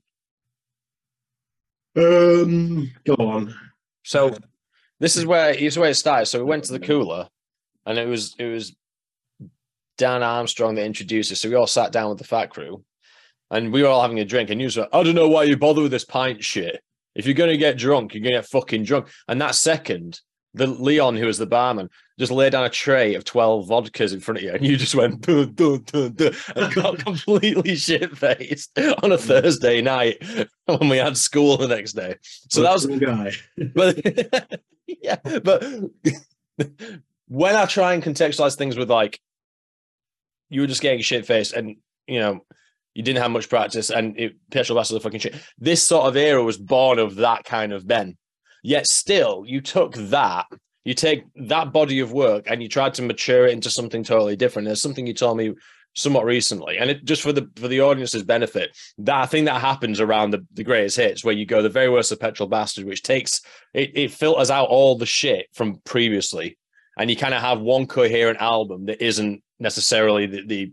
Um, 1.95 2.91
go 3.03 3.15
on. 3.15 3.55
So 4.03 4.38
this 5.00 5.17
is 5.17 5.25
where 5.25 5.53
this 5.53 5.74
is 5.74 5.79
where 5.79 5.89
it 5.89 5.95
started. 5.95 6.27
So 6.27 6.38
we 6.38 6.45
went 6.45 6.65
to 6.65 6.74
the 6.74 6.79
cooler 6.79 7.27
and 7.88 7.97
it 7.97 8.07
was 8.07 8.36
it 8.38 8.45
was 8.45 8.75
Dan 9.97 10.21
Armstrong 10.21 10.75
that 10.75 10.86
introduced 10.86 11.31
us. 11.31 11.41
So 11.41 11.50
we 11.50 11.55
all 11.55 11.65
sat 11.65 11.91
down 11.91 12.09
with 12.09 12.19
the 12.19 12.24
fat 12.24 12.51
crew 12.51 12.83
and 13.50 13.74
we 13.74 13.81
were 13.81 13.89
all 13.89 14.03
having 14.03 14.19
a 14.19 14.25
drink 14.25 14.51
and 14.51 14.62
you 14.62 14.69
like, 14.69 14.89
I 14.93 15.01
don't 15.01 15.15
know 15.15 15.29
why 15.29 15.43
you 15.43 15.57
bother 15.57 15.81
with 15.81 15.91
this 15.91 16.05
pint 16.05 16.43
shit. 16.43 16.83
If 17.15 17.25
you're 17.25 17.33
gonna 17.33 17.57
get 17.57 17.79
drunk, 17.79 18.13
you're 18.13 18.21
gonna 18.21 18.36
get 18.36 18.45
fucking 18.45 18.83
drunk. 18.83 19.07
And 19.27 19.41
that 19.41 19.55
second, 19.55 20.21
the 20.53 20.67
Leon, 20.67 21.15
who 21.15 21.25
was 21.25 21.39
the 21.39 21.47
barman, 21.47 21.89
just 22.19 22.31
laid 22.31 22.51
down 22.51 22.65
a 22.65 22.69
tray 22.69 23.13
of 23.15 23.24
12 23.24 23.67
vodkas 23.67 24.13
in 24.13 24.19
front 24.19 24.39
of 24.39 24.43
you, 24.43 24.51
and 24.51 24.65
you 24.65 24.75
just 24.77 24.95
went 24.95 25.21
dun, 25.21 25.53
dun, 25.53 25.83
dun, 25.83 26.13
dun, 26.13 26.33
and 26.55 26.74
got 26.75 26.97
completely 27.00 27.75
shit 27.75 28.17
faced 28.17 28.77
on 29.03 29.12
a 29.12 29.17
Thursday 29.17 29.81
night 29.81 30.24
when 30.65 30.89
we 30.89 30.97
had 30.97 31.17
school 31.17 31.57
the 31.57 31.67
next 31.67 31.93
day. 31.93 32.15
So 32.50 32.62
that 32.62 32.74
was 32.74 32.86
guy. 32.86 33.31
but 33.74 34.62
yeah, 34.88 35.17
but 35.43 35.63
when 37.27 37.55
I 37.55 37.65
try 37.65 37.93
and 37.93 38.03
contextualize 38.03 38.55
things 38.55 38.77
with 38.77 38.89
like 38.89 39.19
you 40.50 40.62
were 40.62 40.67
just 40.67 40.81
getting 40.81 41.01
shit 41.01 41.25
faced 41.25 41.53
and 41.53 41.75
you 42.07 42.19
know 42.19 42.45
you 42.93 43.03
didn't 43.03 43.21
have 43.21 43.31
much 43.31 43.50
practice 43.50 43.91
and 43.91 44.17
it, 44.19 44.36
petrol 44.50 44.79
bastard 44.79 45.03
fucking 45.03 45.19
shit. 45.19 45.36
This 45.59 45.83
sort 45.83 46.07
of 46.07 46.17
era 46.17 46.43
was 46.43 46.57
born 46.57 46.97
of 46.97 47.17
that 47.17 47.43
kind 47.43 47.71
of 47.71 47.88
Ben. 47.88 48.17
Yet 48.63 48.88
still, 48.88 49.43
you 49.45 49.62
took 49.62 49.93
that, 49.93 50.47
you 50.88 50.94
take 50.94 51.25
that 51.36 51.74
body 51.74 52.00
of 52.00 52.13
work 52.13 52.46
and 52.48 52.63
you 52.63 52.70
try 52.70 52.89
to 52.89 53.01
mature 53.01 53.46
it 53.46 53.51
into 53.51 53.70
something 53.70 54.06
totally 54.06 54.38
different. 54.38 54.67
There's 54.67 54.82
something 54.82 55.06
you 55.06 55.13
told 55.13 55.36
me 55.36 55.53
somewhat 55.94 56.24
recently, 56.24 56.77
and 56.77 56.89
it 56.89 57.03
just 57.03 57.24
for 57.24 57.34
the 57.34 57.50
for 57.58 57.67
the 57.67 57.82
audience's 57.82 58.24
benefit, 58.24 58.70
that 59.00 59.29
thing 59.29 59.44
that 59.46 59.60
happens 59.60 60.00
around 60.00 60.32
the, 60.32 60.46
the 60.53 60.63
greatest 60.63 60.96
hits, 60.96 61.25
where 61.25 61.34
you 61.34 61.46
go 61.46 61.62
the 61.62 61.67
very 61.67 61.89
worst 61.89 62.13
of 62.13 62.22
petrol 62.22 62.48
bastard, 62.48 62.86
which 62.86 63.03
takes 63.03 63.41
it, 63.74 63.91
it 63.96 64.12
filters 64.12 64.50
out 64.50 64.70
all 64.70 64.98
the 64.98 65.06
shit 65.06 65.48
from 65.53 65.82
previously, 65.84 66.58
and 66.98 67.10
you 67.10 67.17
kind 67.17 67.34
of 67.34 67.41
have 67.41 67.60
one 67.60 67.86
coherent 67.86 68.39
album 68.39 68.86
that 68.86 69.03
isn't 69.03 69.44
necessarily 69.60 70.25
the, 70.25 70.46
the 70.46 70.72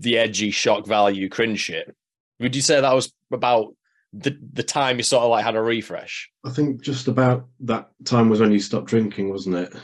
the 0.00 0.18
edgy 0.18 0.50
shock 0.50 0.86
value 0.86 1.30
cringe 1.30 1.60
shit. 1.60 1.96
Would 2.40 2.54
you 2.54 2.60
say 2.60 2.78
that 2.78 2.94
was 2.94 3.10
about 3.32 3.74
the 4.12 4.38
the 4.52 4.62
time 4.62 4.98
you 4.98 5.02
sort 5.02 5.24
of 5.24 5.30
like 5.30 5.44
had 5.44 5.56
a 5.56 5.62
refresh? 5.62 6.30
I 6.44 6.50
think 6.50 6.82
just 6.82 7.08
about 7.08 7.46
that 7.60 7.90
time 8.04 8.28
was 8.28 8.40
when 8.40 8.52
you 8.52 8.60
stopped 8.60 8.86
drinking, 8.86 9.30
wasn't 9.30 9.56
it? 9.56 9.74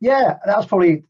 yeah, 0.00 0.38
that 0.46 0.56
was 0.56 0.66
probably 0.66 1.04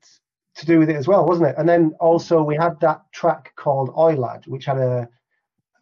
to 0.57 0.67
do 0.67 0.79
with 0.79 0.91
it 0.91 0.97
as 0.97 1.09
well, 1.09 1.25
wasn't 1.25 1.49
it? 1.49 1.55
And 1.57 1.69
then 1.69 1.95
also 2.01 2.43
we 2.43 2.57
had 2.57 2.79
that 2.81 3.01
track 3.13 3.53
called 3.57 3.95
Oi 3.97 4.15
Lad, 4.15 4.47
which 4.47 4.65
had 4.65 4.79
a 4.79 5.09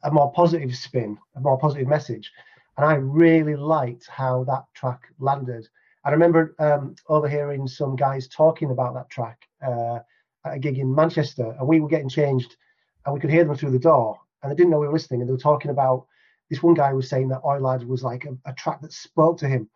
a 0.04 0.12
more 0.12 0.30
positive 0.32 0.76
spin, 0.76 1.18
a 1.34 1.40
more 1.40 1.58
positive 1.58 1.88
message, 1.88 2.30
and 2.76 2.86
I 2.86 2.94
really 2.94 3.56
liked 3.56 4.06
how 4.06 4.44
that 4.44 4.64
track 4.74 5.02
landed. 5.18 5.66
I 6.04 6.10
remember 6.10 6.54
um, 6.60 6.94
overhearing 7.08 7.66
some 7.66 7.96
guys 7.96 8.28
talking 8.28 8.70
about 8.70 8.94
that 8.94 9.10
track 9.10 9.42
uh, 9.66 9.98
at 10.44 10.54
a 10.54 10.58
gig 10.58 10.78
in 10.78 10.94
Manchester, 10.94 11.56
and 11.58 11.66
we 11.66 11.80
were 11.80 11.88
getting 11.88 12.08
changed, 12.08 12.56
and 13.04 13.14
we 13.14 13.20
could 13.20 13.30
hear 13.30 13.44
them 13.44 13.56
through 13.56 13.72
the 13.72 13.78
door, 13.78 14.18
and 14.42 14.52
they 14.52 14.54
didn't 14.54 14.70
know 14.70 14.78
we 14.78 14.86
were 14.86 14.92
listening, 14.92 15.20
and 15.20 15.28
they 15.28 15.32
were 15.32 15.38
talking 15.38 15.72
about 15.72 16.06
this 16.50 16.62
one 16.62 16.74
guy 16.74 16.92
was 16.92 17.08
saying 17.08 17.28
that 17.28 17.44
Oi 17.44 17.58
Lad 17.58 17.84
was 17.84 18.02
like 18.02 18.24
a, 18.24 18.36
a 18.48 18.52
track 18.54 18.80
that 18.80 18.92
spoke 18.92 19.38
to 19.38 19.48
him, 19.48 19.68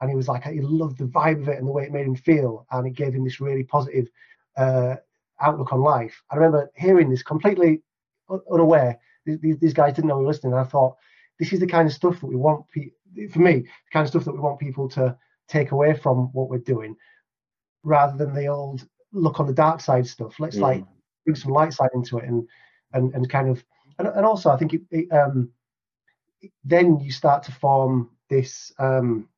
and 0.00 0.10
he 0.10 0.16
was 0.16 0.28
like 0.28 0.44
he 0.44 0.60
loved 0.60 0.98
the 0.98 1.04
vibe 1.04 1.42
of 1.42 1.48
it 1.48 1.58
and 1.58 1.66
the 1.66 1.72
way 1.72 1.84
it 1.84 1.92
made 1.92 2.06
him 2.06 2.14
feel, 2.16 2.66
and 2.70 2.86
it 2.86 2.94
gave 2.94 3.14
him 3.14 3.24
this 3.24 3.40
really 3.40 3.64
positive 3.64 4.08
uh, 4.56 4.96
outlook 5.40 5.72
on 5.72 5.80
life. 5.80 6.22
I 6.30 6.36
remember 6.36 6.70
hearing 6.76 7.10
this 7.10 7.22
completely 7.22 7.82
unaware. 8.52 8.98
These, 9.24 9.58
these 9.58 9.74
guys 9.74 9.94
didn't 9.94 10.08
know 10.08 10.18
we 10.18 10.24
were 10.24 10.30
listening, 10.30 10.52
and 10.52 10.60
I 10.60 10.64
thought 10.64 10.96
this 11.38 11.52
is 11.52 11.60
the 11.60 11.66
kind 11.66 11.86
of 11.86 11.94
stuff 11.94 12.20
that 12.20 12.26
we 12.26 12.36
want. 12.36 12.66
Pe- 12.70 13.28
for 13.28 13.40
me, 13.40 13.60
the 13.60 13.90
kind 13.92 14.04
of 14.04 14.08
stuff 14.08 14.24
that 14.24 14.32
we 14.32 14.38
want 14.40 14.58
people 14.58 14.88
to 14.90 15.16
take 15.48 15.70
away 15.72 15.94
from 15.94 16.30
what 16.32 16.48
we're 16.48 16.58
doing, 16.58 16.94
rather 17.82 18.16
than 18.16 18.34
the 18.34 18.46
old 18.46 18.86
look 19.12 19.40
on 19.40 19.46
the 19.46 19.52
dark 19.52 19.80
side 19.80 20.06
stuff. 20.06 20.38
Let's 20.38 20.56
mm. 20.56 20.62
like 20.62 20.84
bring 21.24 21.36
some 21.36 21.52
light 21.52 21.72
side 21.72 21.90
into 21.94 22.18
it, 22.18 22.24
and 22.24 22.46
and 22.92 23.14
and 23.14 23.28
kind 23.28 23.48
of, 23.48 23.64
and, 23.98 24.08
and 24.08 24.26
also 24.26 24.50
I 24.50 24.56
think 24.56 24.74
it, 24.74 24.82
it 24.90 25.12
um, 25.12 25.50
then 26.64 26.98
you 27.00 27.10
start 27.10 27.42
to 27.44 27.52
form 27.52 28.10
this 28.28 28.72
um, 28.78 29.28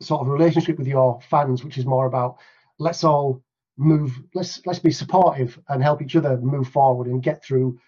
sort 0.00 0.20
of 0.20 0.28
relationship 0.28 0.78
with 0.78 0.86
your 0.86 1.20
fans, 1.28 1.64
which 1.64 1.78
is 1.78 1.86
more 1.86 2.06
about 2.06 2.36
let's 2.78 3.04
all 3.04 3.42
move, 3.76 4.12
let's 4.34 4.64
let's 4.66 4.78
be 4.78 4.90
supportive 4.90 5.58
and 5.68 5.82
help 5.82 6.02
each 6.02 6.16
other 6.16 6.36
move 6.38 6.68
forward 6.68 7.06
and 7.06 7.22
get 7.22 7.44
through 7.44 7.78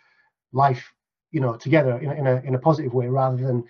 life, 0.52 0.92
you 1.30 1.40
know, 1.40 1.56
together 1.56 1.98
in 1.98 2.10
a, 2.10 2.14
in 2.14 2.26
a 2.26 2.36
in 2.42 2.54
a 2.54 2.58
positive 2.58 2.94
way, 2.94 3.08
rather 3.08 3.36
than 3.36 3.64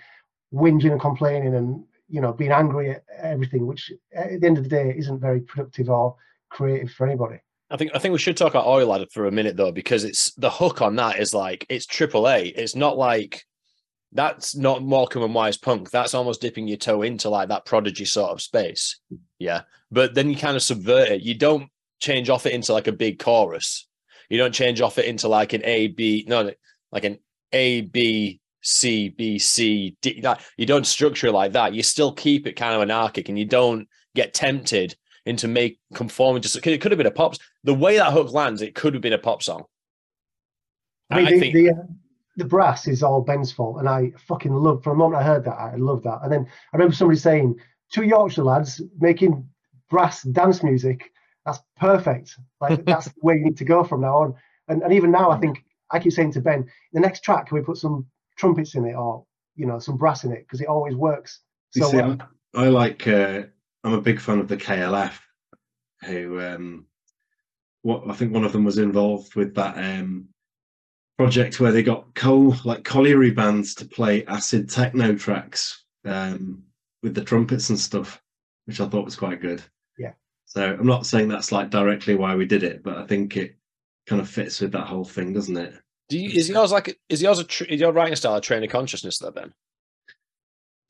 whinging 0.53 0.93
and 0.93 1.01
complaining 1.01 1.55
and 1.55 1.85
you 2.09 2.21
know 2.21 2.33
being 2.33 2.53
angry 2.53 2.91
at 2.91 3.05
everything, 3.19 3.67
which 3.67 3.93
at 4.15 4.41
the 4.41 4.47
end 4.47 4.59
of 4.59 4.65
the 4.65 4.71
day 4.71 4.95
isn't 4.97 5.21
very 5.21 5.41
productive 5.41 5.89
or 5.89 6.17
creative 6.51 6.91
for 6.91 7.07
anybody. 7.07 7.41
I 7.71 7.77
think 7.77 7.91
I 7.95 7.99
think 7.99 8.13
we 8.13 8.19
should 8.19 8.37
talk 8.37 8.53
about 8.53 8.67
Oi 8.67 8.87
Lad 8.87 9.11
for 9.11 9.27
a 9.27 9.33
minute 9.33 9.57
though, 9.57 9.73
because 9.73 10.05
it's 10.05 10.33
the 10.35 10.51
hook 10.51 10.83
on 10.83 10.97
that 10.97 11.19
is 11.19 11.35
like 11.35 11.67
it's 11.69 11.87
triple 11.87 12.29
A. 12.29 12.47
It's 12.47 12.77
not 12.77 12.97
like 12.97 13.45
that's 14.17 14.57
not 14.57 14.83
Morecambe 14.83 15.25
and 15.25 15.35
Wise 15.35 15.57
punk. 15.57 15.91
That's 15.91 16.15
almost 16.15 16.41
dipping 16.41 16.67
your 16.67 16.77
toe 16.77 17.03
into 17.03 17.29
like 17.29 17.49
that 17.49 17.67
prodigy 17.67 18.05
sort 18.05 18.31
of 18.31 18.43
space. 18.43 18.99
Yeah. 19.39 19.63
But 19.91 20.15
then 20.15 20.31
you 20.31 20.37
kind 20.37 20.57
of 20.57 20.63
subvert 20.63 21.09
it. 21.09 21.23
You 21.23 21.35
don't 21.35 21.69
change 22.01 22.31
off 22.31 22.47
it 22.47 22.53
into 22.53 22.73
like 22.73 22.87
a 22.87 22.93
big 22.93 23.19
chorus. 23.19 23.87
You 24.29 24.39
don't 24.39 24.55
change 24.55 24.81
off 24.81 24.99
it 24.99 25.07
into 25.07 25.29
like 25.29 25.53
an 25.53 25.63
A, 25.65 25.89
B, 25.89 26.25
no, 26.27 26.51
like 26.91 27.05
an 27.05 27.19
A, 27.53 27.83
B, 27.83 28.41
C, 28.63 29.11
B, 29.11 29.39
C, 29.39 29.97
D. 30.03 30.21
That, 30.23 30.43
You 30.57 30.67
don't 30.67 30.87
structure 30.87 31.29
it 31.29 31.33
like 31.33 31.53
that. 31.53 31.75
You 31.75 31.83
still 31.83 32.13
keep 32.13 32.47
it 32.47 32.55
kind 32.55 32.75
of 32.75 32.83
anarchic 32.83 33.29
and 33.29 33.39
you 33.39 33.45
don't 33.45 33.89
get 34.15 34.35
tempted 34.35 34.97
into 35.25 35.49
make 35.49 35.79
conforming 35.95 36.43
to 36.43 36.71
it 36.71 36.81
could 36.81 36.93
have 36.93 36.99
been 36.99 37.07
a 37.07 37.13
pop. 37.13 37.35
The 37.65 37.75
way 37.75 37.99
that 37.99 38.13
hook 38.13 38.33
lands, 38.33 38.63
it 38.63 38.75
could 38.75 38.95
have 38.95 39.03
been 39.03 39.13
a 39.13 39.19
pop 39.19 39.43
song. 39.43 39.65
I, 41.11 41.17
mean, 41.17 41.27
I 41.27 41.31
the, 41.33 41.41
think 41.41 41.55
the, 41.55 41.71
uh, 41.71 41.75
the 42.37 42.45
brass 42.45 42.87
is 42.87 43.03
all 43.03 43.23
Ben's 43.23 43.53
fault, 43.53 43.79
and 43.79 43.89
I 43.89 44.13
fucking 44.29 44.53
love. 44.53 44.83
From 44.83 44.93
the 44.93 44.99
moment 44.99 45.23
I 45.23 45.27
heard 45.27 45.45
that, 45.45 45.59
I 45.59 45.77
love 45.77 46.03
that. 46.03 46.21
And 46.23 46.31
then 46.31 46.47
I 46.73 46.77
remember 46.77 46.95
somebody 46.95 47.19
saying, 47.19 47.59
two 47.91 48.05
Yorkshire 48.05 48.45
lads 48.45 48.83
making 48.99 49.49
brass 49.89 50.23
dance 50.23 50.63
music. 50.63 51.13
That's 51.45 51.61
perfect. 51.77 52.37
Like 52.61 52.85
that's 52.87 53.09
where 53.19 53.37
you 53.37 53.45
need 53.45 53.57
to 53.59 53.65
go 53.65 53.85
from 53.85 54.03
now 54.03 54.19
on. 54.19 54.35
And 54.69 54.83
and 54.83 54.93
even 54.93 55.11
now, 55.11 55.31
I 55.31 55.39
think 55.39 55.65
I 55.91 55.99
keep 55.99 56.13
saying 56.13 56.33
to 56.33 56.41
Ben, 56.41 56.69
the 56.93 57.01
next 57.01 57.23
track, 57.23 57.49
can 57.49 57.57
we 57.57 57.65
put 57.65 57.79
some 57.79 58.07
trumpets 58.37 58.75
in 58.75 58.85
it 58.85 58.95
or 58.95 59.25
you 59.55 59.67
know 59.67 59.79
some 59.79 59.97
brass 59.97 60.25
in 60.25 60.33
it 60.33 60.41
because 60.41 60.61
it 60.61 60.69
always 60.69 60.95
works. 60.95 61.41
So 61.71 61.91
see, 61.91 61.97
well. 61.97 62.19
I 62.55 62.69
like. 62.69 63.07
Uh, 63.07 63.43
I'm 63.85 63.93
a 63.93 64.01
big 64.01 64.21
fan 64.21 64.41
of 64.41 64.49
the 64.49 64.57
KLF, 64.57 65.19
who 66.03 66.41
um, 66.41 66.87
what 67.83 68.03
I 68.09 68.15
think 68.15 68.33
one 68.33 68.45
of 68.45 68.53
them 68.53 68.65
was 68.65 68.79
involved 68.79 69.35
with 69.37 69.55
that 69.55 69.79
um, 69.79 70.29
project 71.19 71.61
where 71.61 71.73
they 71.73 71.83
got 71.83 72.15
coal 72.15 72.55
like 72.65 72.85
colliery 72.85 73.31
bands 73.31 73.75
to 73.77 73.85
play 73.85 74.25
acid 74.27 74.69
techno 74.69 75.15
tracks 75.15 75.85
um, 76.05 76.63
with 77.03 77.15
the 77.15 77.25
trumpets 77.25 77.71
and 77.71 77.79
stuff, 77.79 78.21
which 78.67 78.81
I 78.81 78.87
thought 78.87 79.05
was 79.05 79.17
quite 79.17 79.41
good. 79.41 79.63
Yeah. 79.99 80.13
So 80.45 80.77
I'm 80.79 80.87
not 80.87 81.07
saying 81.07 81.29
that's 81.29 81.53
like 81.53 81.71
directly 81.71 82.15
why 82.15 82.35
we 82.35 82.47
did 82.47 82.63
it, 82.63 82.83
but 82.83 82.99
I 82.99 83.07
think 83.07 83.37
it 83.37 83.57
kind 84.07 84.21
of 84.21 84.29
fits 84.29 84.61
with 84.61 84.73
that 84.73 84.87
whole 84.87 85.05
thing, 85.05 85.33
doesn't 85.33 85.57
it? 85.57 85.75
Do 86.09 86.19
you, 86.19 86.31
is 86.31 86.49
yours 86.49 86.71
like 86.71 86.99
is 87.09 87.23
yours 87.23 87.39
a 87.39 87.45
tr- 87.45 87.65
is 87.65 87.81
your 87.81 87.93
writing 87.93 88.15
style 88.15 88.37
a 88.37 88.41
train 88.41 88.63
of 88.63 88.71
consciousness 88.71 89.19
though, 89.19 89.33
Ben? 89.33 89.53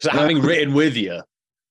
So 0.01 0.11
having 0.11 0.43
written 0.43 0.75
with 0.75 0.97
you, 0.97 1.23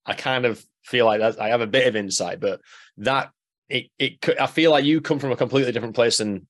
I 0.05 0.13
kind 0.13 0.45
of 0.45 0.63
feel 0.83 1.05
like 1.05 1.19
that 1.19 1.39
I 1.39 1.49
have 1.49 1.61
a 1.61 1.67
bit 1.67 1.87
of 1.87 1.95
insight, 1.95 2.39
but 2.39 2.61
that 2.97 3.31
it 3.69 3.87
it 3.99 4.17
I 4.39 4.47
feel 4.47 4.71
like 4.71 4.85
you 4.85 4.99
come 5.01 5.19
from 5.19 5.31
a 5.31 5.35
completely 5.35 5.71
different 5.71 5.95
place 5.95 6.17
than 6.17 6.47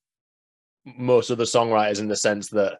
most 0.85 1.29
of 1.29 1.37
the 1.37 1.43
songwriters 1.43 1.99
in 1.99 2.07
the 2.07 2.15
sense 2.15 2.49
that 2.49 2.79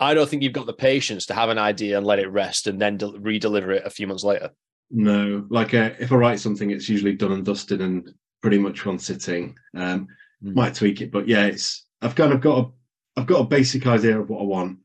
I 0.00 0.14
don't 0.14 0.28
think 0.28 0.42
you've 0.42 0.52
got 0.52 0.66
the 0.66 0.72
patience 0.72 1.26
to 1.26 1.34
have 1.34 1.48
an 1.48 1.58
idea 1.58 1.96
and 1.96 2.06
let 2.06 2.18
it 2.18 2.28
rest 2.28 2.66
and 2.66 2.80
then 2.80 2.96
de- 2.96 3.18
re-deliver 3.18 3.72
it 3.72 3.86
a 3.86 3.90
few 3.90 4.06
months 4.06 4.24
later. 4.24 4.50
No, 4.90 5.46
like 5.48 5.74
uh, 5.74 5.90
if 5.98 6.12
I 6.12 6.16
write 6.16 6.40
something, 6.40 6.70
it's 6.70 6.88
usually 6.88 7.14
done 7.14 7.32
and 7.32 7.44
dusted 7.44 7.80
and 7.80 8.12
pretty 8.42 8.58
much 8.58 8.84
one 8.84 8.98
sitting. 8.98 9.56
Um, 9.76 10.08
mm. 10.44 10.54
Might 10.54 10.74
tweak 10.74 11.00
it, 11.00 11.10
but 11.12 11.28
yeah, 11.28 11.46
it's 11.46 11.86
I've 12.02 12.14
kind 12.14 12.32
of 12.32 12.40
got 12.40 12.58
a 12.58 12.70
I've 13.16 13.26
got 13.26 13.40
a 13.40 13.44
basic 13.44 13.86
idea 13.86 14.18
of 14.20 14.28
what 14.28 14.40
I 14.40 14.44
want, 14.44 14.78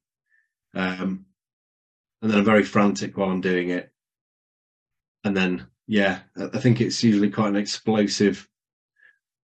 um, 0.76 1.26
and 2.22 2.32
then 2.32 2.40
I'm 2.40 2.46
very 2.46 2.64
frantic 2.64 3.18
while 3.18 3.30
I'm 3.30 3.42
doing 3.42 3.70
it, 3.70 3.92
and 5.24 5.36
then 5.36 5.68
yeah, 5.88 6.20
I 6.38 6.60
think 6.60 6.80
it's 6.80 7.04
usually 7.04 7.30
quite 7.30 7.50
an 7.50 7.56
explosive 7.56 8.48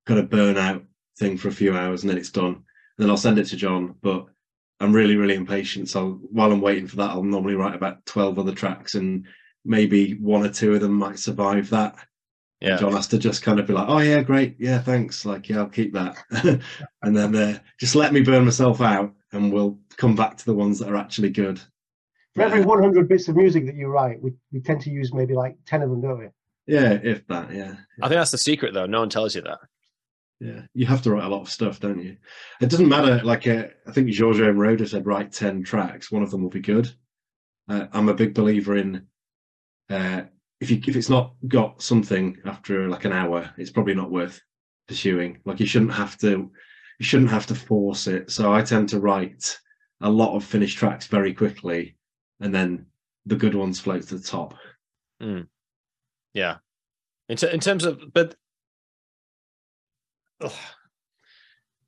kind 0.05 0.19
of 0.19 0.29
burnout 0.29 0.85
thing 1.17 1.37
for 1.37 1.47
a 1.47 1.53
few 1.53 1.75
hours 1.75 2.03
and 2.03 2.09
then 2.09 2.17
it's 2.17 2.31
done. 2.31 2.53
And 2.55 2.63
then 2.97 3.09
I'll 3.09 3.17
send 3.17 3.39
it 3.39 3.45
to 3.47 3.55
John. 3.55 3.95
But 4.01 4.25
I'm 4.79 4.93
really, 4.93 5.15
really 5.15 5.35
impatient. 5.35 5.89
So 5.89 6.19
while 6.31 6.51
I'm 6.51 6.61
waiting 6.61 6.87
for 6.87 6.97
that, 6.97 7.11
I'll 7.11 7.23
normally 7.23 7.55
write 7.55 7.75
about 7.75 8.05
12 8.05 8.39
other 8.39 8.53
tracks 8.53 8.95
and 8.95 9.25
maybe 9.65 10.13
one 10.15 10.45
or 10.45 10.49
two 10.49 10.73
of 10.73 10.81
them 10.81 10.93
might 10.93 11.19
survive 11.19 11.69
that. 11.69 11.95
Yeah. 12.59 12.77
John 12.77 12.93
has 12.93 13.07
to 13.07 13.17
just 13.17 13.43
kind 13.43 13.59
of 13.59 13.67
be 13.67 13.73
like, 13.73 13.89
oh, 13.89 13.99
yeah, 13.99 14.21
great. 14.21 14.55
Yeah, 14.57 14.79
thanks. 14.79 15.25
Like, 15.25 15.49
yeah, 15.49 15.59
I'll 15.59 15.69
keep 15.69 15.93
that. 15.93 16.17
and 17.01 17.17
then 17.17 17.35
uh, 17.35 17.59
just 17.79 17.95
let 17.95 18.13
me 18.13 18.21
burn 18.21 18.45
myself 18.45 18.81
out 18.81 19.13
and 19.33 19.51
we'll 19.51 19.77
come 19.97 20.15
back 20.15 20.37
to 20.37 20.45
the 20.45 20.53
ones 20.53 20.79
that 20.79 20.89
are 20.89 20.95
actually 20.95 21.29
good. 21.29 21.59
For 22.35 22.41
every 22.41 22.61
100 22.61 23.07
bits 23.07 23.27
of 23.27 23.35
music 23.35 23.65
that 23.67 23.75
you 23.75 23.87
write, 23.87 24.21
we, 24.21 24.33
we 24.51 24.59
tend 24.59 24.81
to 24.81 24.89
use 24.89 25.13
maybe 25.13 25.33
like 25.33 25.55
10 25.65 25.81
of 25.81 25.89
them, 25.89 26.01
don't 26.01 26.19
we? 26.19 26.27
Yeah, 26.65 26.97
if 27.03 27.27
that, 27.27 27.53
yeah. 27.53 27.75
I 28.01 28.07
think 28.07 28.19
that's 28.19 28.31
the 28.31 28.37
secret, 28.37 28.73
though. 28.73 28.85
No 28.85 29.01
one 29.01 29.09
tells 29.09 29.35
you 29.35 29.41
that 29.41 29.59
yeah 30.39 30.61
you 30.73 30.85
have 30.85 31.01
to 31.01 31.11
write 31.11 31.23
a 31.23 31.29
lot 31.29 31.41
of 31.41 31.49
stuff 31.49 31.79
don't 31.79 32.01
you? 32.01 32.17
It 32.61 32.69
doesn't 32.69 32.89
matter 32.89 33.23
like 33.23 33.47
uh, 33.47 33.65
i 33.87 33.91
think 33.91 34.09
giorgio 34.09 34.51
moroder 34.53 34.87
said 34.87 35.05
write 35.05 35.31
10 35.31 35.63
tracks 35.63 36.11
one 36.11 36.23
of 36.23 36.31
them 36.31 36.41
will 36.41 36.49
be 36.49 36.61
good. 36.61 36.91
Uh, 37.69 37.87
i'm 37.93 38.09
a 38.09 38.13
big 38.13 38.33
believer 38.33 38.77
in 38.77 39.07
uh, 39.89 40.23
if 40.59 40.71
you 40.71 40.81
if 40.87 40.95
it's 40.95 41.09
not 41.09 41.33
got 41.47 41.81
something 41.81 42.37
after 42.45 42.87
like 42.87 43.05
an 43.05 43.13
hour 43.13 43.49
it's 43.57 43.71
probably 43.71 43.95
not 43.95 44.11
worth 44.11 44.41
pursuing. 44.87 45.39
Like 45.45 45.59
you 45.59 45.65
shouldn't 45.65 45.93
have 45.93 46.17
to 46.19 46.51
you 46.99 47.05
shouldn't 47.05 47.31
have 47.31 47.47
to 47.47 47.55
force 47.55 48.07
it. 48.07 48.31
So 48.31 48.53
i 48.53 48.61
tend 48.61 48.89
to 48.89 48.99
write 48.99 49.57
a 50.01 50.09
lot 50.09 50.35
of 50.35 50.43
finished 50.43 50.77
tracks 50.77 51.07
very 51.07 51.33
quickly 51.33 51.95
and 52.39 52.53
then 52.53 52.85
the 53.25 53.35
good 53.35 53.55
ones 53.55 53.79
float 53.79 54.03
to 54.07 54.17
the 54.17 54.23
top. 54.23 54.55
Mm. 55.21 55.47
yeah. 56.33 56.57
In, 57.29 57.37
t- 57.37 57.49
in 57.49 57.61
terms 57.61 57.85
of 57.85 58.01
but 58.13 58.35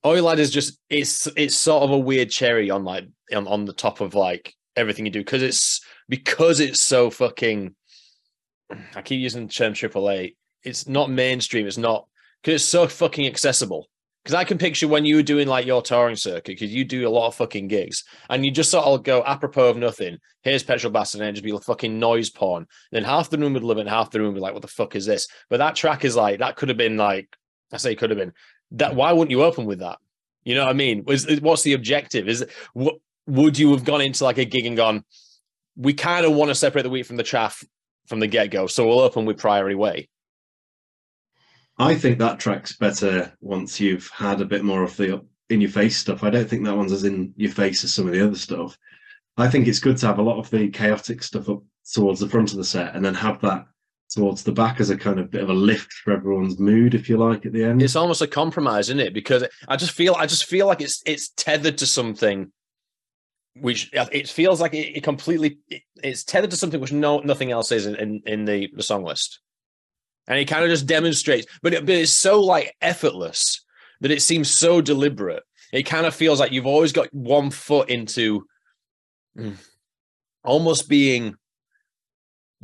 Oi 0.06 0.22
Lad 0.22 0.40
is 0.40 0.52
just 0.52 0.80
it's 0.90 1.28
it's 1.36 1.56
sort 1.56 1.84
of 1.84 1.92
a 1.92 1.98
weird 1.98 2.30
cherry 2.30 2.70
on 2.70 2.84
like 2.84 3.08
on, 3.34 3.48
on 3.48 3.66
the 3.66 3.74
top 3.74 4.02
of 4.02 4.14
like 4.14 4.54
everything 4.76 5.06
you 5.06 5.12
do 5.12 5.22
because 5.22 5.42
it's 5.42 5.82
because 6.08 6.60
it's 6.60 6.82
so 6.82 7.10
fucking 7.10 7.76
I 8.96 9.02
keep 9.02 9.20
using 9.20 9.48
the 9.48 9.54
term 9.54 9.74
triple 9.74 10.10
A. 10.10 10.36
It's 10.64 10.88
not 10.88 11.10
mainstream, 11.10 11.68
it's 11.68 11.78
not 11.78 12.08
because 12.42 12.62
it's 12.62 12.70
so 12.70 12.88
fucking 12.88 13.26
accessible. 13.26 13.88
Because 14.24 14.36
I 14.36 14.44
can 14.44 14.58
picture 14.58 14.88
when 14.88 15.06
you 15.06 15.18
were 15.18 15.22
doing 15.22 15.48
like 15.48 15.68
your 15.68 15.84
touring 15.84 16.16
circuit, 16.16 16.46
because 16.46 16.74
you 16.74 16.84
do 16.84 17.08
a 17.08 17.12
lot 17.12 17.28
of 17.28 17.36
fucking 17.36 17.68
gigs, 17.68 18.04
and 18.28 18.44
you 18.44 18.50
just 18.50 18.72
sort 18.72 18.86
of 18.86 19.04
go 19.04 19.24
apropos 19.24 19.70
of 19.70 19.78
nothing. 19.78 20.18
Here's 20.42 20.64
petrol 20.64 20.92
bastard, 20.92 21.22
and 21.22 21.36
just 21.36 21.44
be 21.44 21.52
a 21.52 21.60
fucking 21.60 22.00
noise 22.00 22.32
porn. 22.32 22.64
And 22.64 22.68
then 22.92 23.04
half 23.04 23.30
the 23.30 23.38
room 23.38 23.54
would 23.54 23.64
love 23.64 23.78
it, 23.78 23.82
and 23.82 23.90
half 23.90 24.10
the 24.10 24.20
room 24.20 24.30
would 24.30 24.40
be 24.40 24.42
like, 24.42 24.54
"What 24.54 24.64
the 24.64 24.68
fuck 24.68 24.96
is 24.96 25.06
this?" 25.06 25.28
But 25.48 25.58
that 25.58 25.76
track 25.76 26.06
is 26.06 26.16
like 26.16 26.40
that 26.40 26.56
could 26.56 26.70
have 26.70 26.78
been 26.78 26.98
like 26.98 27.28
I 27.72 27.78
say 27.78 27.96
could 27.96 28.10
have 28.10 28.20
been 28.20 28.34
that. 28.72 28.96
Why 28.96 29.12
wouldn't 29.12 29.32
you 29.32 29.44
open 29.44 29.66
with 29.66 29.80
that? 29.80 29.98
You 30.44 30.56
know 30.56 30.66
what 30.66 30.72
I 30.72 30.74
mean? 30.74 31.04
Was 31.06 31.28
what's 31.42 31.64
the 31.64 31.74
objective? 31.74 32.28
Is 32.28 32.46
what 32.74 32.96
would 33.28 33.58
you 33.58 33.72
have 33.72 33.84
gone 33.84 34.02
into 34.02 34.24
like 34.24 34.38
a 34.38 34.46
gig 34.46 34.66
and 34.66 34.78
gone? 34.78 35.04
We 35.76 35.94
kind 35.94 36.26
of 36.26 36.34
want 36.34 36.50
to 36.50 36.56
separate 36.56 36.84
the 36.84 36.90
wheat 36.90 37.06
from 37.06 37.18
the 37.18 37.24
chaff 37.24 37.64
from 38.08 38.20
the 38.20 38.28
get 38.28 38.52
go, 38.52 38.68
so 38.68 38.88
we'll 38.88 39.00
open 39.00 39.26
with 39.26 39.38
Priory 39.38 39.76
Way. 39.76 40.10
I 41.78 41.96
think 41.96 42.20
that 42.20 42.40
track's 42.40 42.76
better 42.78 43.34
once 43.42 43.80
you've 43.80 44.10
had 44.10 44.40
a 44.40 44.46
bit 44.46 44.64
more 44.64 44.84
of 44.84 44.96
the 44.96 45.26
in 45.50 45.62
your 45.62 45.70
face 45.70 45.98
stuff. 45.98 46.24
I 46.24 46.30
don't 46.30 46.50
think 46.50 46.64
that 46.64 46.78
one's 46.78 46.92
as 46.92 47.04
in 47.04 47.34
your 47.36 47.52
face 47.52 47.84
as 47.84 47.94
some 47.94 48.08
of 48.08 48.14
the 48.14 48.26
other 48.26 48.38
stuff. 48.38 48.78
I 49.38 49.50
think 49.50 49.68
it's 49.68 49.80
good 49.80 49.98
to 49.98 50.08
have 50.08 50.20
a 50.20 50.24
lot 50.24 50.40
of 50.40 50.50
the 50.50 50.70
chaotic 50.70 51.22
stuff 51.22 51.50
up 51.50 51.62
towards 51.92 52.20
the 52.20 52.30
front 52.30 52.52
of 52.52 52.58
the 52.58 52.64
set 52.64 52.96
and 52.96 53.04
then 53.04 53.14
have 53.14 53.42
that 53.42 53.66
towards 54.10 54.44
the 54.44 54.52
back 54.52 54.80
as 54.80 54.90
a 54.90 54.98
kind 54.98 55.20
of 55.20 55.32
bit 55.32 55.44
of 55.44 55.50
a 55.50 55.54
lift 55.54 55.92
for 55.92 56.14
everyone's 56.14 56.60
mood, 56.60 56.94
if 56.94 57.10
you 57.10 57.18
like, 57.18 57.46
at 57.46 57.54
the 57.54 57.64
end. 57.64 57.82
It's 57.82 57.96
almost 57.96 58.22
a 58.22 58.28
compromise, 58.28 58.90
isn't 58.90 59.00
it? 59.00 59.14
Because 59.14 59.44
I 59.68 59.76
just 59.76 59.92
feel 59.92 60.16
I 60.16 60.26
just 60.26 60.46
feel 60.46 60.68
like 60.68 60.82
it's 60.82 61.02
it's 61.06 61.30
tethered 61.30 61.78
to 61.80 61.86
something 61.86 62.52
which 63.58 63.90
it 63.94 64.28
feels 64.28 64.60
like 64.60 64.74
it, 64.74 64.98
it 64.98 65.04
completely 65.04 65.60
it, 65.70 65.82
it's 66.04 66.24
tethered 66.24 66.52
to 66.52 66.58
something 66.58 66.82
which 66.82 66.92
no 66.92 67.20
nothing 67.20 67.52
else 67.52 67.72
is 67.72 67.86
in, 67.86 67.96
in, 67.96 68.22
in 68.26 68.46
the, 68.46 68.70
the 68.74 68.84
song 68.84 69.04
list. 69.04 69.40
And 70.28 70.40
it 70.40 70.46
kind 70.46 70.64
of 70.64 70.72
just 70.72 70.88
demonstrates, 70.88 71.46
but, 71.62 71.74
it, 71.74 71.86
but 71.86 71.96
it's 71.96 72.12
so 72.12 72.42
like 72.42 72.76
effortless 72.82 73.64
that 74.02 74.12
it 74.12 74.24
seems 74.24 74.50
so 74.50 74.82
deliberate. 74.82 75.44
It 75.72 75.84
kind 75.84 76.06
of 76.06 76.16
feels 76.16 76.40
like 76.40 76.52
you've 76.52 76.66
always 76.66 76.92
got 76.92 77.14
one 77.14 77.52
foot 77.52 77.90
into 77.90 78.48
mm, 79.38 79.56
almost 80.44 80.90
being 80.90 81.36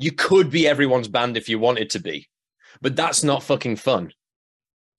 you 0.01 0.11
could 0.11 0.49
be 0.49 0.67
everyone's 0.67 1.07
band 1.07 1.37
if 1.37 1.47
you 1.49 1.59
wanted 1.59 1.89
to 1.91 1.99
be, 1.99 2.27
but 2.81 2.95
that's 2.95 3.23
not 3.23 3.43
fucking 3.43 3.75
fun. 3.75 4.13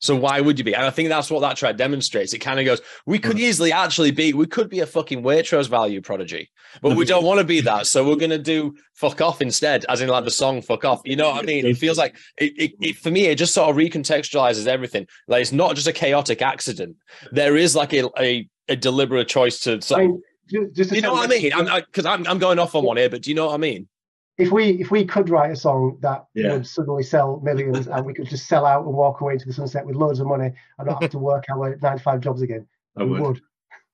So 0.02 0.16
why 0.16 0.40
would 0.40 0.58
you 0.58 0.64
be? 0.64 0.74
And 0.74 0.84
I 0.84 0.90
think 0.90 1.08
that's 1.08 1.30
what 1.30 1.40
that 1.40 1.56
track 1.56 1.76
demonstrates. 1.76 2.34
It 2.34 2.40
kind 2.40 2.58
of 2.58 2.66
goes, 2.66 2.80
we 3.06 3.20
could 3.20 3.36
hmm. 3.36 3.44
easily 3.44 3.70
actually 3.70 4.10
be, 4.10 4.32
we 4.32 4.46
could 4.46 4.68
be 4.68 4.80
a 4.80 4.86
fucking 4.86 5.22
Waitrose 5.22 5.68
value 5.68 6.00
prodigy, 6.00 6.50
but 6.82 6.96
we 6.96 7.04
don't 7.04 7.24
want 7.24 7.38
to 7.38 7.44
be 7.44 7.60
that. 7.60 7.86
So 7.86 8.06
we're 8.06 8.16
gonna 8.16 8.36
do 8.36 8.74
fuck 8.94 9.20
off 9.20 9.40
instead, 9.40 9.84
as 9.88 10.00
in 10.00 10.08
like 10.08 10.24
the 10.24 10.30
song 10.30 10.60
fuck 10.60 10.84
off. 10.84 11.02
You 11.04 11.14
know 11.14 11.30
what 11.30 11.44
I 11.44 11.46
mean? 11.46 11.64
It 11.64 11.76
feels 11.76 11.98
like 11.98 12.16
it, 12.36 12.52
it, 12.58 12.72
it 12.80 12.96
for 12.96 13.12
me, 13.12 13.26
it 13.26 13.36
just 13.36 13.54
sort 13.54 13.70
of 13.70 13.76
recontextualizes 13.76 14.66
everything. 14.66 15.06
Like 15.28 15.42
it's 15.42 15.52
not 15.52 15.76
just 15.76 15.86
a 15.86 15.92
chaotic 15.92 16.42
accident. 16.42 16.96
There 17.30 17.56
is 17.56 17.76
like 17.76 17.92
a 17.92 18.10
a, 18.18 18.48
a 18.68 18.74
deliberate 18.74 19.28
choice 19.28 19.60
to. 19.60 19.80
So, 19.80 19.96
I 19.96 19.98
mean, 20.00 20.22
just, 20.50 20.74
just 20.74 20.92
you 20.92 21.00
know 21.00 21.12
what 21.12 21.30
I 21.30 21.32
mean? 21.32 21.52
Because 21.86 22.06
I'm, 22.06 22.22
I'm, 22.22 22.26
I'm 22.26 22.38
going 22.38 22.58
off 22.58 22.74
on 22.74 22.84
one 22.84 22.96
here, 22.96 23.08
but 23.08 23.22
do 23.22 23.30
you 23.30 23.36
know 23.36 23.46
what 23.46 23.54
I 23.54 23.58
mean? 23.58 23.86
If 24.38 24.50
we 24.50 24.80
if 24.80 24.90
we 24.90 25.04
could 25.04 25.28
write 25.28 25.52
a 25.52 25.56
song 25.56 25.98
that 26.00 26.24
yeah. 26.34 26.52
would 26.52 26.66
suddenly 26.66 27.02
sell 27.02 27.40
millions 27.42 27.86
and 27.86 28.06
we 28.06 28.14
could 28.14 28.28
just 28.28 28.48
sell 28.48 28.64
out 28.64 28.84
and 28.84 28.94
walk 28.94 29.20
away 29.20 29.34
into 29.34 29.46
the 29.46 29.52
sunset 29.52 29.84
with 29.84 29.96
loads 29.96 30.20
of 30.20 30.26
money 30.26 30.52
and 30.78 30.88
not 30.88 31.02
have 31.02 31.10
to 31.10 31.18
work 31.18 31.44
our 31.50 31.76
nine 31.82 31.96
to 31.98 32.02
five 32.02 32.20
jobs 32.20 32.42
again, 32.42 32.66
I 32.96 33.04
would. 33.04 33.20
would. 33.20 33.40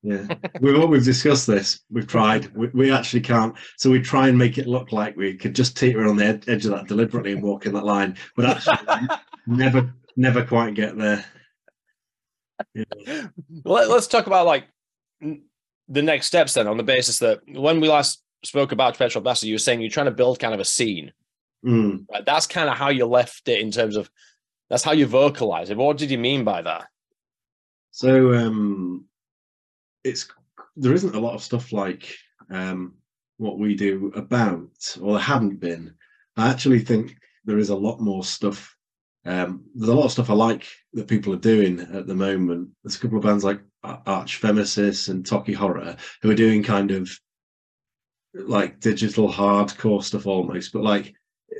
Yeah, 0.01 0.27
we've 0.61 0.87
we've 0.87 1.03
discussed 1.03 1.45
this. 1.45 1.81
We've 1.91 2.07
tried. 2.07 2.55
We, 2.55 2.67
we 2.67 2.91
actually 2.91 3.19
can't. 3.19 3.53
So 3.77 3.89
we 3.89 3.99
try 3.99 4.29
and 4.29 4.37
make 4.37 4.57
it 4.57 4.65
look 4.65 4.93
like 4.93 5.17
we 5.17 5.35
could 5.35 5.53
just 5.53 5.75
teeter 5.75 6.07
on 6.07 6.15
the 6.15 6.25
ed- 6.25 6.45
edge 6.47 6.65
of 6.65 6.71
that 6.71 6.87
deliberately 6.87 7.33
and 7.33 7.43
walk 7.43 7.65
in 7.65 7.73
that 7.73 7.83
line, 7.83 8.15
but 8.37 8.45
actually 8.45 9.07
never 9.47 9.93
never 10.15 10.45
quite 10.45 10.73
get 10.73 10.97
there. 10.97 11.25
Yeah. 12.73 13.27
Let, 13.65 13.89
let's 13.89 14.07
talk 14.07 14.27
about 14.27 14.45
like 14.45 14.67
the 15.21 16.01
next 16.01 16.27
steps 16.27 16.53
then, 16.53 16.67
on 16.67 16.77
the 16.77 16.83
basis 16.83 17.19
that 17.19 17.41
when 17.47 17.81
we 17.81 17.89
last 17.89 18.21
spoke 18.43 18.71
about 18.71 18.97
Petrol 18.97 19.23
Bastard, 19.23 19.47
you 19.47 19.55
were 19.55 19.59
saying 19.59 19.81
you're 19.81 19.89
trying 19.89 20.05
to 20.05 20.11
build 20.11 20.39
kind 20.39 20.53
of 20.53 20.59
a 20.59 20.65
scene. 20.65 21.11
Mm. 21.65 22.05
Right? 22.11 22.25
That's 22.25 22.47
kind 22.47 22.69
of 22.69 22.77
how 22.77 22.89
you 22.89 23.05
left 23.05 23.47
it 23.47 23.59
in 23.59 23.71
terms 23.71 23.95
of 23.95 24.09
that's 24.69 24.83
how 24.83 24.91
you 24.91 25.07
vocalize 25.07 25.69
it. 25.69 25.77
What 25.77 25.97
did 25.97 26.11
you 26.11 26.17
mean 26.17 26.43
by 26.43 26.61
that? 26.61 26.87
So 27.91 28.33
um 28.33 29.05
it's 30.03 30.27
there 30.77 30.93
isn't 30.93 31.15
a 31.15 31.19
lot 31.19 31.33
of 31.33 31.43
stuff 31.43 31.73
like 31.73 32.15
um 32.49 32.95
what 33.37 33.57
we 33.57 33.73
do 33.73 34.11
about, 34.15 34.97
or 35.01 35.13
there 35.13 35.21
hadn't 35.21 35.59
been. 35.59 35.93
I 36.37 36.49
actually 36.49 36.79
think 36.79 37.15
there 37.45 37.57
is 37.57 37.69
a 37.69 37.75
lot 37.75 37.99
more 37.99 38.23
stuff. 38.23 38.75
Um, 39.25 39.63
there's 39.75 39.89
a 39.89 39.95
lot 39.95 40.05
of 40.05 40.11
stuff 40.11 40.29
I 40.29 40.33
like 40.33 40.67
that 40.93 41.07
people 41.07 41.33
are 41.33 41.37
doing 41.37 41.79
at 41.79 42.05
the 42.05 42.15
moment. 42.15 42.69
There's 42.83 42.95
a 42.95 42.99
couple 42.99 43.17
of 43.17 43.23
bands 43.23 43.43
like 43.43 43.61
Arch 43.83 44.41
Femmesis 44.41 45.09
and 45.09 45.23
Tokky 45.23 45.55
Horror 45.55 45.95
who 46.21 46.29
are 46.29 46.35
doing 46.35 46.63
kind 46.63 46.91
of 46.91 47.09
like 48.47 48.79
digital 48.79 49.31
hardcore 49.31 50.03
stuff 50.03 50.25
almost, 50.25 50.73
but 50.73 50.83
like 50.83 51.13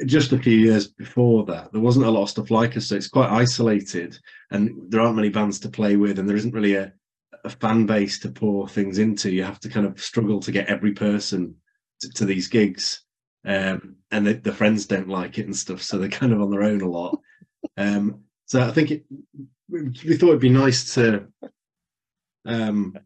just 0.05 0.31
a 0.31 0.39
few 0.39 0.57
years 0.57 0.87
before 0.87 1.45
that, 1.45 1.71
there 1.71 1.81
wasn't 1.81 2.05
a 2.05 2.09
lot 2.09 2.23
of 2.23 2.29
stuff 2.29 2.51
like 2.51 2.77
us. 2.77 2.87
So 2.87 2.95
it's 2.95 3.07
quite 3.07 3.29
isolated 3.29 4.17
and 4.51 4.91
there 4.91 5.01
aren't 5.01 5.15
many 5.15 5.29
bands 5.29 5.59
to 5.61 5.69
play 5.69 5.95
with, 5.95 6.19
and 6.19 6.27
there 6.27 6.37
isn't 6.37 6.53
really 6.53 6.75
a, 6.75 6.91
a 7.43 7.49
fan 7.49 7.85
base 7.85 8.19
to 8.19 8.29
pour 8.29 8.67
things 8.67 8.99
into. 8.99 9.31
You 9.31 9.43
have 9.43 9.59
to 9.61 9.69
kind 9.69 9.85
of 9.85 10.01
struggle 10.01 10.39
to 10.41 10.51
get 10.51 10.67
every 10.67 10.93
person 10.93 11.55
to, 12.01 12.09
to 12.11 12.25
these 12.25 12.47
gigs. 12.47 13.03
Um, 13.45 13.95
and 14.11 14.27
the, 14.27 14.33
the, 14.33 14.51
friends 14.51 14.85
don't 14.85 15.07
like 15.07 15.37
it 15.37 15.45
and 15.45 15.55
stuff, 15.55 15.81
so 15.81 15.97
they're 15.97 16.09
kind 16.09 16.33
of 16.33 16.41
on 16.41 16.51
their 16.51 16.63
own 16.63 16.81
a 16.81 16.89
lot. 16.89 17.19
Um, 17.77 18.23
so 18.45 18.61
I 18.61 18.71
think 18.71 18.91
it, 18.91 19.05
we 19.69 20.17
thought 20.17 20.29
it'd 20.29 20.41
be 20.41 20.49
nice 20.49 20.93
to 20.95 21.27
um, 22.45 22.97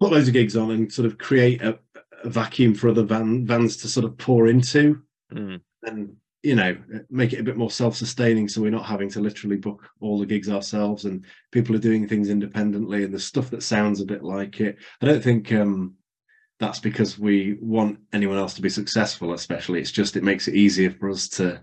put 0.00 0.12
loads 0.12 0.28
of 0.28 0.34
gigs 0.34 0.56
on 0.56 0.70
and 0.70 0.92
sort 0.92 1.06
of 1.06 1.18
create 1.18 1.60
a, 1.62 1.78
a 2.24 2.30
vacuum 2.30 2.74
for 2.74 2.88
other 2.88 3.02
van, 3.02 3.46
vans 3.46 3.76
to 3.76 3.88
sort 3.88 4.04
of 4.04 4.16
pour 4.18 4.48
into 4.48 5.00
mm. 5.32 5.60
and 5.84 6.16
you 6.42 6.54
know 6.54 6.76
make 7.10 7.32
it 7.32 7.40
a 7.40 7.44
bit 7.44 7.56
more 7.56 7.70
self-sustaining 7.70 8.48
so 8.48 8.60
we're 8.60 8.70
not 8.70 8.86
having 8.86 9.08
to 9.10 9.20
literally 9.20 9.56
book 9.56 9.88
all 10.00 10.18
the 10.18 10.26
gigs 10.26 10.48
ourselves 10.48 11.04
and 11.04 11.24
people 11.52 11.74
are 11.74 11.80
doing 11.80 12.08
things 12.08 12.28
independently 12.28 13.04
and 13.04 13.14
the 13.14 13.18
stuff 13.18 13.50
that 13.50 13.62
sounds 13.62 14.00
a 14.00 14.06
bit 14.06 14.22
like 14.22 14.60
it. 14.60 14.76
I 15.00 15.06
don't 15.06 15.22
think 15.22 15.52
um 15.52 15.94
that's 16.60 16.78
because 16.78 17.18
we 17.18 17.58
want 17.60 17.98
anyone 18.12 18.38
else 18.38 18.54
to 18.54 18.62
be 18.62 18.68
successful 18.68 19.32
especially. 19.32 19.80
It's 19.80 19.90
just 19.90 20.16
it 20.16 20.22
makes 20.22 20.48
it 20.48 20.54
easier 20.54 20.90
for 20.90 21.10
us 21.10 21.28
to 21.30 21.62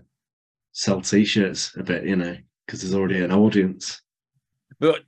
sell 0.72 1.00
t-shirts 1.00 1.76
a 1.76 1.82
bit 1.82 2.04
you 2.04 2.16
know 2.16 2.36
because 2.66 2.82
there's 2.82 2.94
already 2.94 3.22
an 3.22 3.32
audience. 3.32 4.00
But 4.78 5.00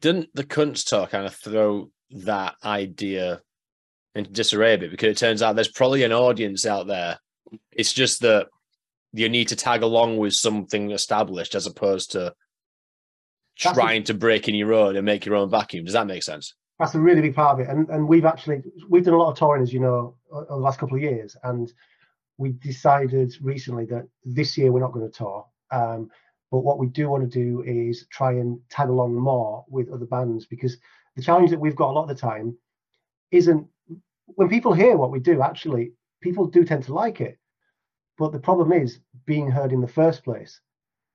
didn't 0.00 0.30
the 0.34 0.44
Kunsttor 0.44 1.08
kind 1.08 1.26
of 1.26 1.34
throw 1.34 1.90
that 2.10 2.56
idea 2.64 3.42
into 4.14 4.30
disarray 4.30 4.74
a 4.74 4.78
bit 4.78 4.90
because 4.90 5.10
it 5.10 5.18
turns 5.18 5.42
out 5.42 5.54
there's 5.54 5.70
probably 5.70 6.02
an 6.02 6.12
audience 6.12 6.66
out 6.66 6.86
there. 6.86 7.18
It's 7.72 7.92
just 7.92 8.20
that 8.22 8.48
you 9.12 9.28
need 9.28 9.48
to 9.48 9.56
tag 9.56 9.82
along 9.82 10.18
with 10.18 10.34
something 10.34 10.90
established 10.90 11.54
as 11.54 11.66
opposed 11.66 12.12
to 12.12 12.34
That's 13.62 13.76
trying 13.76 14.02
a, 14.02 14.04
to 14.06 14.14
break 14.14 14.48
in 14.48 14.54
your 14.54 14.72
own 14.74 14.96
and 14.96 15.04
make 15.04 15.26
your 15.26 15.36
own 15.36 15.50
vacuum. 15.50 15.84
Does 15.84 15.94
that 15.94 16.06
make 16.06 16.22
sense? 16.22 16.54
That's 16.78 16.94
a 16.94 17.00
really 17.00 17.20
big 17.20 17.34
part 17.34 17.60
of 17.60 17.66
it. 17.66 17.70
And 17.70 17.88
and 17.90 18.08
we've 18.08 18.24
actually 18.24 18.62
we've 18.88 19.04
done 19.04 19.14
a 19.14 19.18
lot 19.18 19.30
of 19.30 19.38
touring, 19.38 19.62
as 19.62 19.72
you 19.72 19.80
know, 19.80 20.16
over 20.30 20.46
the 20.48 20.56
last 20.56 20.78
couple 20.78 20.96
of 20.96 21.02
years. 21.02 21.36
And 21.42 21.72
we 22.38 22.52
decided 22.52 23.34
recently 23.42 23.84
that 23.86 24.06
this 24.24 24.56
year 24.56 24.72
we're 24.72 24.80
not 24.80 24.92
going 24.92 25.10
to 25.10 25.16
tour. 25.16 25.46
Um, 25.70 26.10
but 26.50 26.60
what 26.60 26.78
we 26.78 26.88
do 26.88 27.08
want 27.08 27.30
to 27.30 27.38
do 27.38 27.62
is 27.62 28.06
try 28.10 28.32
and 28.32 28.58
tag 28.70 28.88
along 28.88 29.14
more 29.14 29.64
with 29.68 29.90
other 29.90 30.06
bands 30.06 30.46
because 30.46 30.76
the 31.16 31.22
challenge 31.22 31.50
that 31.50 31.60
we've 31.60 31.76
got 31.76 31.90
a 31.90 31.92
lot 31.92 32.02
of 32.02 32.08
the 32.08 32.14
time 32.14 32.56
isn't 33.30 33.66
when 34.36 34.48
people 34.48 34.72
hear 34.72 34.96
what 34.96 35.10
we 35.10 35.20
do, 35.20 35.42
actually, 35.42 35.92
people 36.20 36.46
do 36.46 36.64
tend 36.64 36.84
to 36.84 36.94
like 36.94 37.20
it. 37.20 37.38
But 38.18 38.32
the 38.32 38.38
problem 38.38 38.72
is 38.72 39.00
being 39.26 39.50
heard 39.50 39.72
in 39.72 39.80
the 39.80 39.88
first 39.88 40.24
place. 40.24 40.60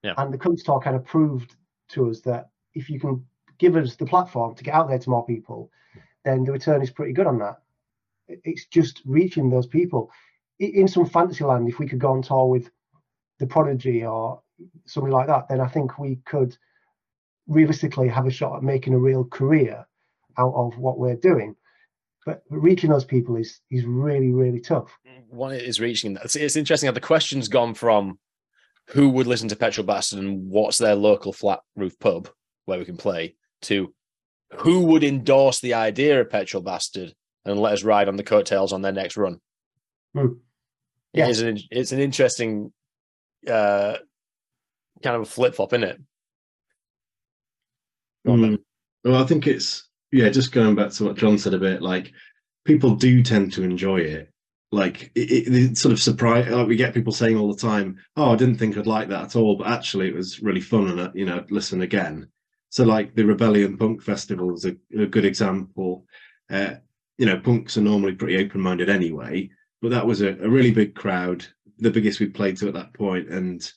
Yeah. 0.03 0.13
And 0.17 0.33
the 0.33 0.37
Kunts 0.37 0.63
tour 0.63 0.79
kind 0.79 0.95
of 0.95 1.05
proved 1.05 1.55
to 1.89 2.09
us 2.09 2.21
that 2.21 2.49
if 2.73 2.89
you 2.89 2.99
can 2.99 3.25
give 3.57 3.75
us 3.75 3.95
the 3.95 4.05
platform 4.05 4.55
to 4.55 4.63
get 4.63 4.73
out 4.73 4.87
there 4.89 4.99
to 4.99 5.09
more 5.09 5.25
people, 5.25 5.71
then 6.23 6.43
the 6.43 6.51
return 6.51 6.81
is 6.81 6.89
pretty 6.89 7.13
good 7.13 7.27
on 7.27 7.39
that. 7.39 7.57
It's 8.27 8.65
just 8.65 9.01
reaching 9.05 9.49
those 9.49 9.67
people. 9.67 10.11
In 10.59 10.87
some 10.87 11.05
fantasy 11.05 11.43
land, 11.43 11.69
if 11.69 11.79
we 11.79 11.87
could 11.87 11.99
go 11.99 12.11
on 12.11 12.21
tour 12.21 12.47
with 12.47 12.69
the 13.39 13.45
Prodigy 13.45 14.05
or 14.05 14.41
somebody 14.85 15.13
like 15.13 15.27
that, 15.27 15.47
then 15.49 15.61
I 15.61 15.67
think 15.67 15.99
we 15.99 16.17
could 16.25 16.57
realistically 17.47 18.07
have 18.07 18.25
a 18.25 18.31
shot 18.31 18.55
at 18.57 18.63
making 18.63 18.93
a 18.93 18.99
real 18.99 19.25
career 19.25 19.85
out 20.37 20.53
of 20.55 20.77
what 20.77 20.97
we're 20.97 21.15
doing 21.15 21.55
but 22.25 22.43
reaching 22.49 22.89
those 22.89 23.05
people 23.05 23.35
is 23.35 23.59
is 23.71 23.85
really 23.85 24.31
really 24.31 24.59
tough. 24.59 24.97
One 25.29 25.53
is 25.53 25.79
reaching 25.79 26.13
that. 26.13 26.25
It's, 26.25 26.35
it's 26.35 26.55
interesting 26.55 26.87
how 26.87 26.93
the 26.93 27.01
question's 27.01 27.47
gone 27.47 27.73
from 27.73 28.19
who 28.89 29.09
would 29.09 29.27
listen 29.27 29.49
to 29.49 29.55
Petrol 29.55 29.85
Bastard 29.85 30.19
and 30.19 30.49
what's 30.49 30.77
their 30.77 30.95
local 30.95 31.33
flat 31.33 31.59
roof 31.75 31.97
pub 31.99 32.29
where 32.65 32.79
we 32.79 32.85
can 32.85 32.97
play 32.97 33.35
to 33.63 33.93
who 34.57 34.85
would 34.85 35.03
endorse 35.03 35.59
the 35.59 35.73
idea 35.73 36.21
of 36.21 36.29
Petrol 36.29 36.63
Bastard 36.63 37.13
and 37.45 37.59
let 37.59 37.73
us 37.73 37.83
ride 37.83 38.07
on 38.07 38.15
the 38.15 38.23
coattails 38.23 38.73
on 38.73 38.81
their 38.81 38.91
next 38.91 39.17
run. 39.17 39.39
Hmm. 40.13 40.33
Yeah. 41.13 41.27
It 41.27 41.31
is 41.31 41.41
an, 41.41 41.59
it's 41.71 41.91
an 41.91 41.99
interesting 41.99 42.71
uh, 43.47 43.97
kind 45.03 45.15
of 45.15 45.21
a 45.23 45.25
flip 45.25 45.55
flop, 45.55 45.73
isn't 45.73 45.83
it? 45.83 46.01
Mm. 48.27 48.59
Well, 49.03 49.23
I 49.23 49.25
think 49.25 49.45
it's 49.47 49.87
yeah, 50.15 50.29
just 50.29 50.53
going 50.53 50.75
back 50.75 50.91
to 50.91 51.03
what 51.03 51.17
John 51.17 51.37
said 51.37 51.53
a 51.53 51.59
bit, 51.59 51.81
like 51.81 52.13
people 52.63 52.95
do 52.95 53.21
tend 53.21 53.51
to 53.53 53.63
enjoy 53.63 53.97
it. 53.97 54.31
Like 54.71 55.11
it, 55.13 55.29
it, 55.29 55.53
it 55.53 55.77
sort 55.77 55.91
of 55.91 56.01
surprise. 56.01 56.49
Like 56.49 56.67
we 56.67 56.77
get 56.77 56.93
people 56.93 57.11
saying 57.11 57.37
all 57.37 57.53
the 57.53 57.59
time, 57.59 57.97
"Oh, 58.15 58.31
I 58.31 58.35
didn't 58.37 58.55
think 58.55 58.77
I'd 58.77 58.87
like 58.87 59.09
that 59.09 59.23
at 59.23 59.35
all," 59.35 59.57
but 59.57 59.67
actually, 59.67 60.07
it 60.07 60.15
was 60.15 60.41
really 60.41 60.61
fun, 60.61 60.87
and 60.87 60.99
uh, 60.99 61.11
you 61.13 61.25
know, 61.25 61.43
listen 61.49 61.81
again. 61.81 62.29
So, 62.69 62.85
like 62.85 63.13
the 63.13 63.25
Rebellion 63.25 63.77
Punk 63.77 64.01
Festival 64.01 64.53
is 64.53 64.65
a, 64.65 64.75
a 64.97 65.05
good 65.05 65.25
example. 65.25 66.05
Uh, 66.49 66.75
you 67.17 67.25
know, 67.25 67.37
punks 67.37 67.77
are 67.77 67.81
normally 67.81 68.15
pretty 68.15 68.37
open-minded 68.37 68.89
anyway, 68.89 69.49
but 69.81 69.91
that 69.91 70.05
was 70.05 70.21
a, 70.21 70.29
a 70.29 70.49
really 70.49 70.71
big 70.71 70.95
crowd, 70.95 71.45
the 71.79 71.91
biggest 71.91 72.21
we 72.21 72.27
played 72.27 72.57
to 72.57 72.67
at 72.69 72.73
that 72.73 72.93
point, 72.93 73.27
and 73.29 73.71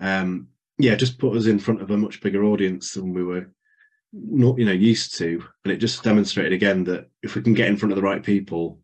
um, 0.00 0.48
yeah, 0.78 0.94
just 0.94 1.18
put 1.18 1.36
us 1.36 1.46
in 1.46 1.58
front 1.58 1.82
of 1.82 1.90
a 1.90 1.96
much 1.96 2.22
bigger 2.22 2.44
audience 2.44 2.92
than 2.92 3.12
we 3.12 3.22
were 3.22 3.48
not, 4.14 4.58
you 4.58 4.64
know, 4.64 4.72
used 4.72 5.18
to. 5.18 5.42
And 5.64 5.72
it 5.72 5.78
just 5.78 6.02
demonstrated 6.02 6.52
again 6.52 6.84
that 6.84 7.08
if 7.22 7.34
we 7.34 7.42
can 7.42 7.54
get 7.54 7.68
in 7.68 7.76
front 7.76 7.92
of 7.92 7.96
the 7.96 8.02
right 8.02 8.22
people, 8.22 8.80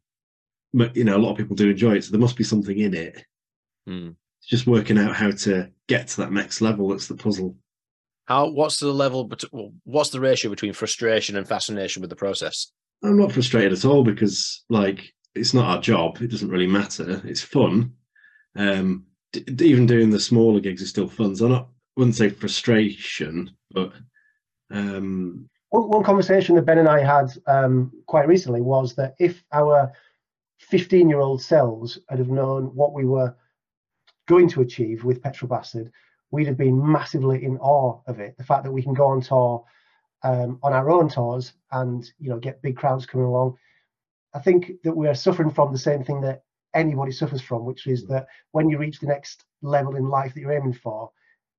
but 0.74 0.96
you 0.96 1.04
know, 1.04 1.16
a 1.16 1.18
lot 1.18 1.32
of 1.32 1.36
people 1.36 1.56
do 1.56 1.70
enjoy 1.70 1.96
it. 1.96 2.04
So 2.04 2.10
there 2.10 2.20
must 2.20 2.36
be 2.36 2.44
something 2.44 2.78
in 2.78 2.94
it. 2.94 3.24
Hmm. 3.86 4.10
It's 4.40 4.48
just 4.48 4.66
working 4.66 4.98
out 4.98 5.14
how 5.14 5.30
to 5.30 5.70
get 5.86 6.08
to 6.08 6.16
that 6.18 6.32
next 6.32 6.60
level. 6.60 6.88
That's 6.88 7.06
the 7.06 7.16
puzzle. 7.16 7.56
How? 8.26 8.48
What's 8.48 8.78
the 8.78 8.92
level? 8.92 9.30
well, 9.52 9.72
What's 9.84 10.10
the 10.10 10.20
ratio 10.20 10.50
between 10.50 10.72
frustration 10.72 11.36
and 11.36 11.46
fascination 11.46 12.00
with 12.00 12.10
the 12.10 12.16
process? 12.16 12.72
I'm 13.02 13.18
not 13.18 13.32
frustrated 13.32 13.72
at 13.72 13.84
all 13.84 14.04
because 14.04 14.64
like 14.68 15.12
it's 15.34 15.54
not 15.54 15.66
our 15.66 15.80
job. 15.80 16.20
It 16.20 16.30
doesn't 16.30 16.50
really 16.50 16.66
matter. 16.66 17.20
It's 17.24 17.42
fun. 17.42 17.92
Um, 18.56 19.06
d- 19.32 19.44
even 19.64 19.86
doing 19.86 20.10
the 20.10 20.20
smaller 20.20 20.60
gigs 20.60 20.82
is 20.82 20.90
still 20.90 21.08
fun. 21.08 21.36
So 21.36 21.46
I'm 21.46 21.52
not 21.52 21.68
wouldn't 21.96 22.16
say 22.16 22.30
frustration, 22.30 23.50
but 23.72 23.92
um, 24.70 25.48
One, 25.70 25.88
one 25.88 26.04
conversation 26.04 26.56
that 26.56 26.66
Ben 26.66 26.78
and 26.78 26.88
I 26.88 27.00
had 27.00 27.30
um, 27.46 27.92
quite 28.06 28.28
recently 28.28 28.60
was 28.60 28.94
that 28.96 29.14
if 29.18 29.42
our 29.52 29.92
15 30.58 31.08
year 31.08 31.20
old 31.20 31.42
selves 31.42 31.98
had 32.08 32.18
have 32.18 32.28
known 32.28 32.66
what 32.74 32.92
we 32.92 33.04
were 33.04 33.34
going 34.28 34.48
to 34.48 34.60
achieve 34.60 35.04
with 35.04 35.22
Petrol 35.22 35.48
Bastard, 35.48 35.90
we'd 36.30 36.46
have 36.46 36.56
been 36.56 36.80
massively 36.92 37.44
in 37.44 37.58
awe 37.58 38.00
of 38.06 38.20
it. 38.20 38.36
The 38.36 38.44
fact 38.44 38.64
that 38.64 38.72
we 38.72 38.82
can 38.82 38.94
go 38.94 39.06
on 39.06 39.20
tour 39.20 39.64
um, 40.22 40.58
on 40.62 40.72
our 40.72 40.90
own 40.90 41.08
tours 41.08 41.54
and 41.72 42.10
you 42.18 42.28
know 42.28 42.38
get 42.38 42.62
big 42.62 42.76
crowds 42.76 43.06
coming 43.06 43.26
along. 43.26 43.56
I 44.34 44.38
think 44.38 44.72
that 44.84 44.96
we 44.96 45.08
are 45.08 45.14
suffering 45.14 45.50
from 45.50 45.72
the 45.72 45.78
same 45.78 46.04
thing 46.04 46.20
that 46.20 46.44
anybody 46.74 47.10
suffers 47.12 47.42
from, 47.42 47.64
which 47.64 47.86
is 47.86 48.06
that 48.06 48.26
when 48.52 48.68
you 48.68 48.78
reach 48.78 49.00
the 49.00 49.06
next 49.06 49.44
level 49.62 49.96
in 49.96 50.08
life 50.08 50.34
that 50.34 50.40
you're 50.40 50.52
aiming 50.52 50.74
for, 50.74 51.10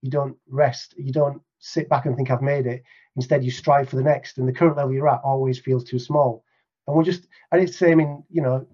you 0.01 0.09
don't 0.09 0.37
rest, 0.47 0.93
you 0.97 1.11
don't 1.11 1.41
sit 1.59 1.89
back 1.89 2.05
and 2.05 2.15
think 2.15 2.31
I've 2.31 2.41
made 2.41 2.65
it. 2.65 2.83
Instead, 3.15 3.43
you 3.43 3.51
strive 3.51 3.89
for 3.89 3.97
the 3.97 4.03
next, 4.03 4.37
and 4.37 4.47
the 4.47 4.53
current 4.53 4.77
level 4.77 4.93
you're 4.93 5.09
at 5.09 5.21
always 5.23 5.59
feels 5.59 5.83
too 5.83 5.99
small. 5.99 6.43
And 6.87 6.95
we're 6.95 7.03
just, 7.03 7.27
and 7.51 7.61
it's 7.61 7.73
the 7.73 7.77
same 7.85 7.99
in 7.99 8.23
you 8.29 8.41
know, 8.41 8.65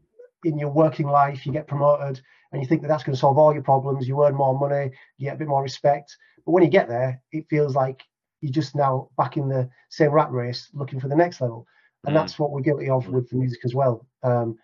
in 0.43 0.57
your 0.57 0.69
working 0.69 1.07
life, 1.07 1.45
you 1.45 1.51
get 1.51 1.67
promoted, 1.67 2.21
and 2.51 2.61
you 2.61 2.67
think 2.67 2.81
that 2.81 2.87
that's 2.87 3.03
going 3.03 3.15
to 3.15 3.19
solve 3.19 3.37
all 3.37 3.53
your 3.53 3.63
problems. 3.63 4.07
You 4.07 4.23
earn 4.23 4.35
more 4.35 4.57
money, 4.57 4.91
you 5.17 5.25
get 5.27 5.35
a 5.35 5.39
bit 5.39 5.47
more 5.47 5.63
respect. 5.63 6.15
But 6.45 6.51
when 6.51 6.63
you 6.63 6.69
get 6.69 6.87
there, 6.87 7.21
it 7.31 7.45
feels 7.49 7.75
like 7.75 8.03
you're 8.41 8.51
just 8.51 8.75
now 8.75 9.09
back 9.17 9.35
in 9.37 9.49
the 9.49 9.69
same 9.89 10.11
rat 10.11 10.31
race, 10.31 10.69
looking 10.73 10.99
for 10.99 11.07
the 11.07 11.15
next 11.15 11.41
level. 11.41 11.65
And 12.05 12.15
Mm. 12.15 12.19
that's 12.19 12.37
what 12.37 12.51
we're 12.51 12.61
guilty 12.61 12.89
of 12.89 13.07
with 13.09 13.29
the 13.29 13.35
music 13.35 13.65
as 13.65 13.73
well. 13.73 14.05
Um, 14.23 14.57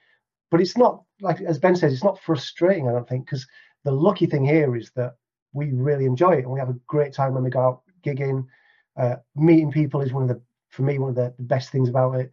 but 0.52 0.62
it's 0.62 0.78
not 0.78 1.04
like 1.20 1.42
as 1.42 1.58
Ben 1.58 1.76
says, 1.76 1.92
it's 1.92 2.04
not 2.04 2.20
frustrating. 2.20 2.88
I 2.88 2.92
don't 2.92 3.10
think 3.10 3.26
because 3.26 3.48
the 3.84 3.92
lucky 3.92 4.28
thing 4.28 4.46
here 4.46 4.76
is 4.76 4.92
that 4.96 5.16
we 5.52 5.72
really 5.72 6.06
enjoy 6.06 6.34
it 6.34 6.44
and 6.44 6.52
we 6.52 6.60
have 6.60 6.70
a 6.70 6.80
great 6.88 7.14
time 7.14 7.34
when 7.34 7.44
we 7.44 7.50
go 7.50 7.60
out 7.60 7.82
gigging. 8.04 8.46
Uh, 8.95 9.15
meeting 9.36 9.71
people 9.71 10.01
is 10.01 10.13
one 10.13 10.23
of 10.23 10.29
the, 10.29 10.41
for 10.69 10.84
me, 10.84 10.99
one 10.99 11.10
of 11.10 11.15
the, 11.15 11.34
the 11.38 11.43
best 11.43 11.71
things 11.71 11.89
about 11.89 12.15
it. 12.15 12.32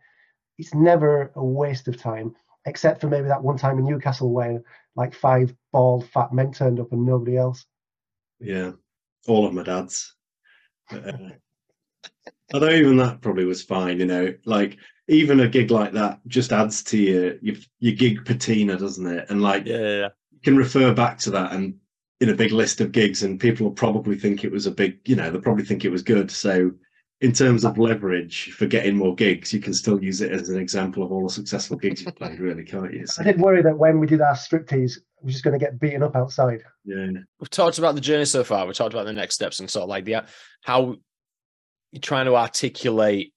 It's 0.58 0.74
never 0.74 1.32
a 1.36 1.44
waste 1.44 1.88
of 1.88 1.96
time, 1.96 2.34
except 2.66 3.00
for 3.00 3.08
maybe 3.08 3.28
that 3.28 3.42
one 3.42 3.56
time 3.56 3.78
in 3.78 3.84
Newcastle 3.84 4.32
where 4.32 4.62
like 4.96 5.14
five 5.14 5.54
bald 5.72 6.08
fat 6.10 6.32
men 6.32 6.52
turned 6.52 6.80
up 6.80 6.92
and 6.92 7.04
nobody 7.06 7.36
else. 7.36 7.64
yeah, 8.40 8.72
all 9.26 9.46
of 9.46 9.54
my 9.54 9.62
dads. 9.62 10.14
But, 10.90 11.06
uh, 11.08 11.18
although 12.54 12.70
even 12.70 12.96
that 12.98 13.20
probably 13.20 13.44
was 13.44 13.62
fine, 13.62 13.98
you 14.00 14.06
know, 14.06 14.34
like 14.44 14.78
even 15.08 15.40
a 15.40 15.48
gig 15.48 15.70
like 15.70 15.92
that 15.92 16.20
just 16.26 16.52
adds 16.52 16.82
to 16.84 16.98
your 16.98 17.38
your, 17.40 17.56
your 17.78 17.94
gig 17.94 18.24
patina, 18.24 18.76
doesn't 18.76 19.06
it? 19.06 19.26
And 19.30 19.42
like 19.42 19.66
Yeah, 19.66 19.76
yeah, 19.76 19.98
yeah. 20.00 20.08
you 20.32 20.40
can 20.42 20.56
refer 20.56 20.92
back 20.94 21.18
to 21.20 21.30
that 21.32 21.52
and 21.52 21.76
in 22.20 22.28
a 22.28 22.34
big 22.34 22.52
list 22.52 22.80
of 22.80 22.92
gigs, 22.92 23.22
and 23.22 23.40
people 23.40 23.66
will 23.66 23.74
probably 23.74 24.18
think 24.18 24.44
it 24.44 24.52
was 24.52 24.66
a 24.66 24.70
big, 24.70 24.98
you 25.06 25.16
know, 25.16 25.30
they'll 25.30 25.40
probably 25.40 25.64
think 25.64 25.84
it 25.84 25.90
was 25.90 26.02
good. 26.02 26.30
So 26.30 26.72
in 27.20 27.32
terms 27.32 27.64
of 27.64 27.76
leverage 27.76 28.52
for 28.52 28.66
getting 28.66 28.96
more 28.96 29.14
gigs, 29.14 29.52
you 29.52 29.60
can 29.60 29.74
still 29.74 30.02
use 30.02 30.20
it 30.22 30.32
as 30.32 30.48
an 30.48 30.58
example 30.58 31.02
of 31.02 31.12
all 31.12 31.24
the 31.24 31.32
successful 31.32 31.76
gigs 31.76 32.02
you've 32.02 32.16
played, 32.16 32.40
really, 32.40 32.64
can't 32.64 32.92
you? 32.92 33.06
So, 33.06 33.22
I 33.22 33.24
did 33.24 33.40
worry 33.40 33.62
that 33.62 33.76
when 33.76 34.00
we 34.00 34.06
did 34.06 34.22
our 34.22 34.34
striptease, 34.34 34.98
we 35.20 35.26
were 35.26 35.30
just 35.30 35.44
going 35.44 35.58
to 35.58 35.64
get 35.64 35.78
beaten 35.78 36.02
up 36.02 36.16
outside. 36.16 36.62
yeah. 36.84 37.08
We've 37.38 37.50
talked 37.50 37.78
about 37.78 37.94
the 37.94 38.00
journey 38.00 38.24
so 38.24 38.42
far. 38.42 38.66
We 38.66 38.72
talked 38.72 38.94
about 38.94 39.04
the 39.04 39.12
next 39.12 39.34
steps 39.34 39.60
and 39.60 39.68
sort 39.68 39.82
of 39.82 39.88
like 39.90 40.06
the 40.06 40.24
how 40.62 40.96
you're 41.92 42.00
trying 42.00 42.26
to 42.26 42.36
articulate 42.36 43.34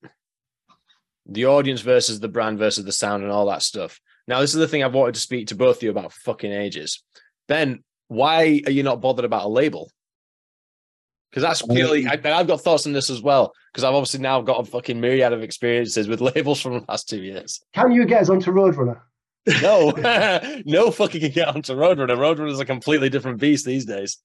the 1.26 1.46
audience 1.46 1.82
versus 1.82 2.20
the 2.20 2.30
brand 2.30 2.60
versus 2.60 2.86
the 2.86 2.92
sound 2.92 3.24
and 3.24 3.32
all 3.32 3.48
that 3.48 3.64
stuff. 3.64 4.00
Now, 4.28 4.40
this 4.40 4.54
is 4.54 4.60
the 4.60 4.68
thing 4.68 4.84
I've 4.84 4.94
wanted 4.94 5.16
to 5.16 5.22
speak 5.22 5.48
to 5.48 5.56
both 5.56 5.78
of 5.78 5.84
you 5.84 5.90
about 5.90 6.14
for 6.14 6.20
fucking 6.22 6.52
ages. 6.52 7.04
Ben, 7.48 7.84
why 8.08 8.62
are 8.66 8.72
you 8.72 8.84
not 8.84 9.02
bothered 9.02 9.26
about 9.26 9.46
a 9.46 9.50
label? 9.50 9.90
Because 11.30 11.44
that's 11.44 11.62
purely, 11.64 12.06
I, 12.06 12.14
I've 12.14 12.48
got 12.48 12.62
thoughts 12.62 12.86
on 12.86 12.94
this 12.94 13.10
as 13.10 13.22
well. 13.22 13.54
Because 13.72 13.84
I've 13.84 13.96
obviously 13.96 14.20
now 14.20 14.42
got 14.42 14.60
a 14.60 14.66
fucking 14.66 15.02
myriad 15.02 15.34
of 15.34 15.42
experiences 15.42 16.08
with 16.08 16.22
labels 16.36 16.62
from 16.62 16.74
the 16.74 16.86
last 16.88 17.10
two 17.10 17.22
years. 17.22 17.60
Can 17.74 17.92
you 17.92 18.06
get 18.06 18.22
us 18.22 18.30
onto 18.30 18.52
Roadrunner? 18.52 19.00
No, 19.62 19.92
no 20.66 20.92
fucking 20.92 21.22
can 21.22 21.32
get 21.32 21.48
onto 21.48 21.74
Roadrunner. 21.74 22.18
Roadrunner 22.18 22.52
is 22.52 22.60
a 22.60 22.66
completely 22.66 23.10
different 23.10 23.40
beast 23.40 23.66
these 23.66 23.86
days. 23.86 24.20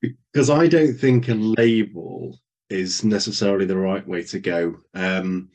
because 0.00 0.50
I 0.50 0.66
don't 0.66 0.94
think 0.94 1.28
a 1.28 1.34
label 1.34 2.38
is 2.70 3.04
necessarily 3.04 3.66
the 3.66 3.76
right 3.76 4.06
way 4.06 4.22
to 4.24 4.38
go. 4.38 4.76
Um, 4.94 5.50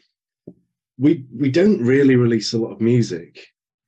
we 0.97 1.25
we 1.35 1.49
don't 1.49 1.81
really 1.83 2.15
release 2.15 2.53
a 2.53 2.57
lot 2.57 2.73
of 2.73 2.81
music, 2.81 3.39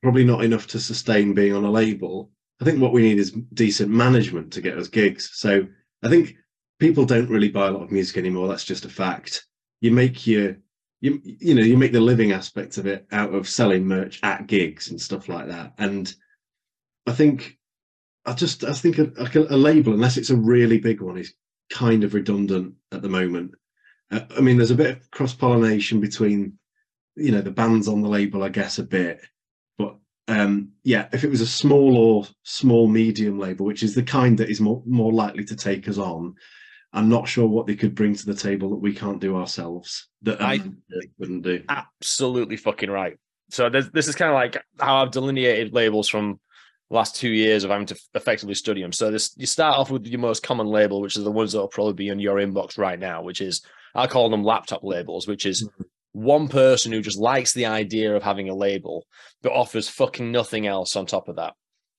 probably 0.02 0.24
not 0.24 0.44
enough 0.44 0.66
to 0.68 0.80
sustain 0.80 1.34
being 1.34 1.54
on 1.54 1.64
a 1.64 1.70
label. 1.70 2.30
I 2.62 2.64
think 2.64 2.80
what 2.80 2.92
we 2.92 3.02
need 3.02 3.18
is 3.18 3.32
decent 3.54 3.90
management 3.90 4.52
to 4.52 4.60
get 4.60 4.78
us 4.78 4.86
gigs. 4.86 5.30
So 5.34 5.66
I 6.04 6.08
think 6.08 6.36
people 6.78 7.04
don't 7.04 7.28
really 7.28 7.48
buy 7.48 7.66
a 7.66 7.72
lot 7.72 7.82
of 7.82 7.90
music 7.90 8.18
anymore. 8.18 8.46
That's 8.46 8.64
just 8.64 8.84
a 8.84 8.88
fact. 8.88 9.44
You 9.80 9.90
make 9.90 10.28
your 10.28 10.56
you 11.00 11.20
you 11.24 11.56
know 11.56 11.62
you 11.62 11.76
make 11.76 11.90
the 11.90 12.00
living 12.00 12.30
aspect 12.30 12.78
of 12.78 12.86
it 12.86 13.04
out 13.10 13.34
of 13.34 13.48
selling 13.48 13.84
merch 13.84 14.20
at 14.22 14.46
gigs 14.46 14.90
and 14.90 15.00
stuff 15.00 15.28
like 15.28 15.48
that. 15.48 15.74
And 15.78 16.14
I 17.04 17.10
think 17.10 17.58
I 18.24 18.32
just 18.32 18.62
I 18.62 18.74
think 18.74 18.98
a, 18.98 19.10
a 19.50 19.56
label, 19.56 19.92
unless 19.92 20.16
it's 20.16 20.30
a 20.30 20.36
really 20.36 20.78
big 20.78 21.00
one, 21.00 21.18
is 21.18 21.34
kind 21.68 22.04
of 22.04 22.14
redundant 22.14 22.74
at 22.92 23.02
the 23.02 23.08
moment. 23.08 23.56
Uh, 24.12 24.20
I 24.38 24.40
mean, 24.40 24.56
there's 24.56 24.70
a 24.70 24.76
bit 24.76 24.98
of 24.98 25.10
cross 25.10 25.34
pollination 25.34 26.00
between, 26.00 26.60
you 27.16 27.32
know, 27.32 27.40
the 27.40 27.50
bands 27.50 27.88
on 27.88 28.02
the 28.02 28.08
label, 28.08 28.44
I 28.44 28.50
guess, 28.50 28.78
a 28.78 28.84
bit. 28.84 29.20
Um, 30.32 30.70
yeah, 30.82 31.08
if 31.12 31.24
it 31.24 31.30
was 31.30 31.40
a 31.40 31.46
small 31.46 31.96
or 31.96 32.26
small 32.42 32.88
medium 32.88 33.38
label, 33.38 33.66
which 33.66 33.82
is 33.82 33.94
the 33.94 34.02
kind 34.02 34.38
that 34.38 34.48
is 34.50 34.60
more 34.60 34.82
more 34.86 35.12
likely 35.12 35.44
to 35.44 35.56
take 35.56 35.88
us 35.88 35.98
on, 35.98 36.34
I'm 36.92 37.08
not 37.08 37.28
sure 37.28 37.46
what 37.46 37.66
they 37.66 37.76
could 37.76 37.94
bring 37.94 38.14
to 38.14 38.26
the 38.26 38.34
table 38.34 38.70
that 38.70 38.76
we 38.76 38.94
can't 38.94 39.20
do 39.20 39.36
ourselves. 39.36 40.08
That 40.22 40.40
I- 40.40 40.60
wouldn't 41.18 41.42
do. 41.42 41.62
absolutely 41.68 42.56
fucking 42.56 42.90
right. 42.90 43.18
So 43.50 43.68
this, 43.68 43.88
this 43.92 44.08
is 44.08 44.14
kind 44.14 44.30
of 44.30 44.34
like 44.34 44.62
how 44.80 45.02
I've 45.02 45.10
delineated 45.10 45.74
labels 45.74 46.08
from 46.08 46.40
the 46.88 46.96
last 46.96 47.16
two 47.16 47.28
years 47.28 47.64
of 47.64 47.70
having 47.70 47.86
to 47.86 48.00
effectively 48.14 48.54
study 48.54 48.80
them. 48.80 48.92
So 48.92 49.10
this 49.10 49.34
you 49.36 49.46
start 49.46 49.76
off 49.78 49.90
with 49.90 50.06
your 50.06 50.20
most 50.20 50.42
common 50.42 50.66
label, 50.66 51.02
which 51.02 51.16
is 51.16 51.24
the 51.24 51.30
ones 51.30 51.52
that 51.52 51.58
will 51.58 51.68
probably 51.68 51.92
be 51.92 52.08
in 52.08 52.18
your 52.18 52.36
inbox 52.36 52.78
right 52.78 52.98
now, 52.98 53.22
which 53.22 53.42
is 53.42 53.62
I 53.94 54.06
call 54.06 54.30
them 54.30 54.42
laptop 54.42 54.82
labels, 54.82 55.28
which 55.28 55.44
is 55.44 55.68
one 56.12 56.48
person 56.48 56.92
who 56.92 57.00
just 57.00 57.18
likes 57.18 57.52
the 57.52 57.66
idea 57.66 58.14
of 58.14 58.22
having 58.22 58.48
a 58.48 58.54
label, 58.54 59.06
but 59.42 59.52
offers 59.52 59.88
fucking 59.88 60.30
nothing 60.30 60.66
else 60.66 60.94
on 60.96 61.06
top 61.06 61.28
of 61.28 61.36
that. 61.36 61.54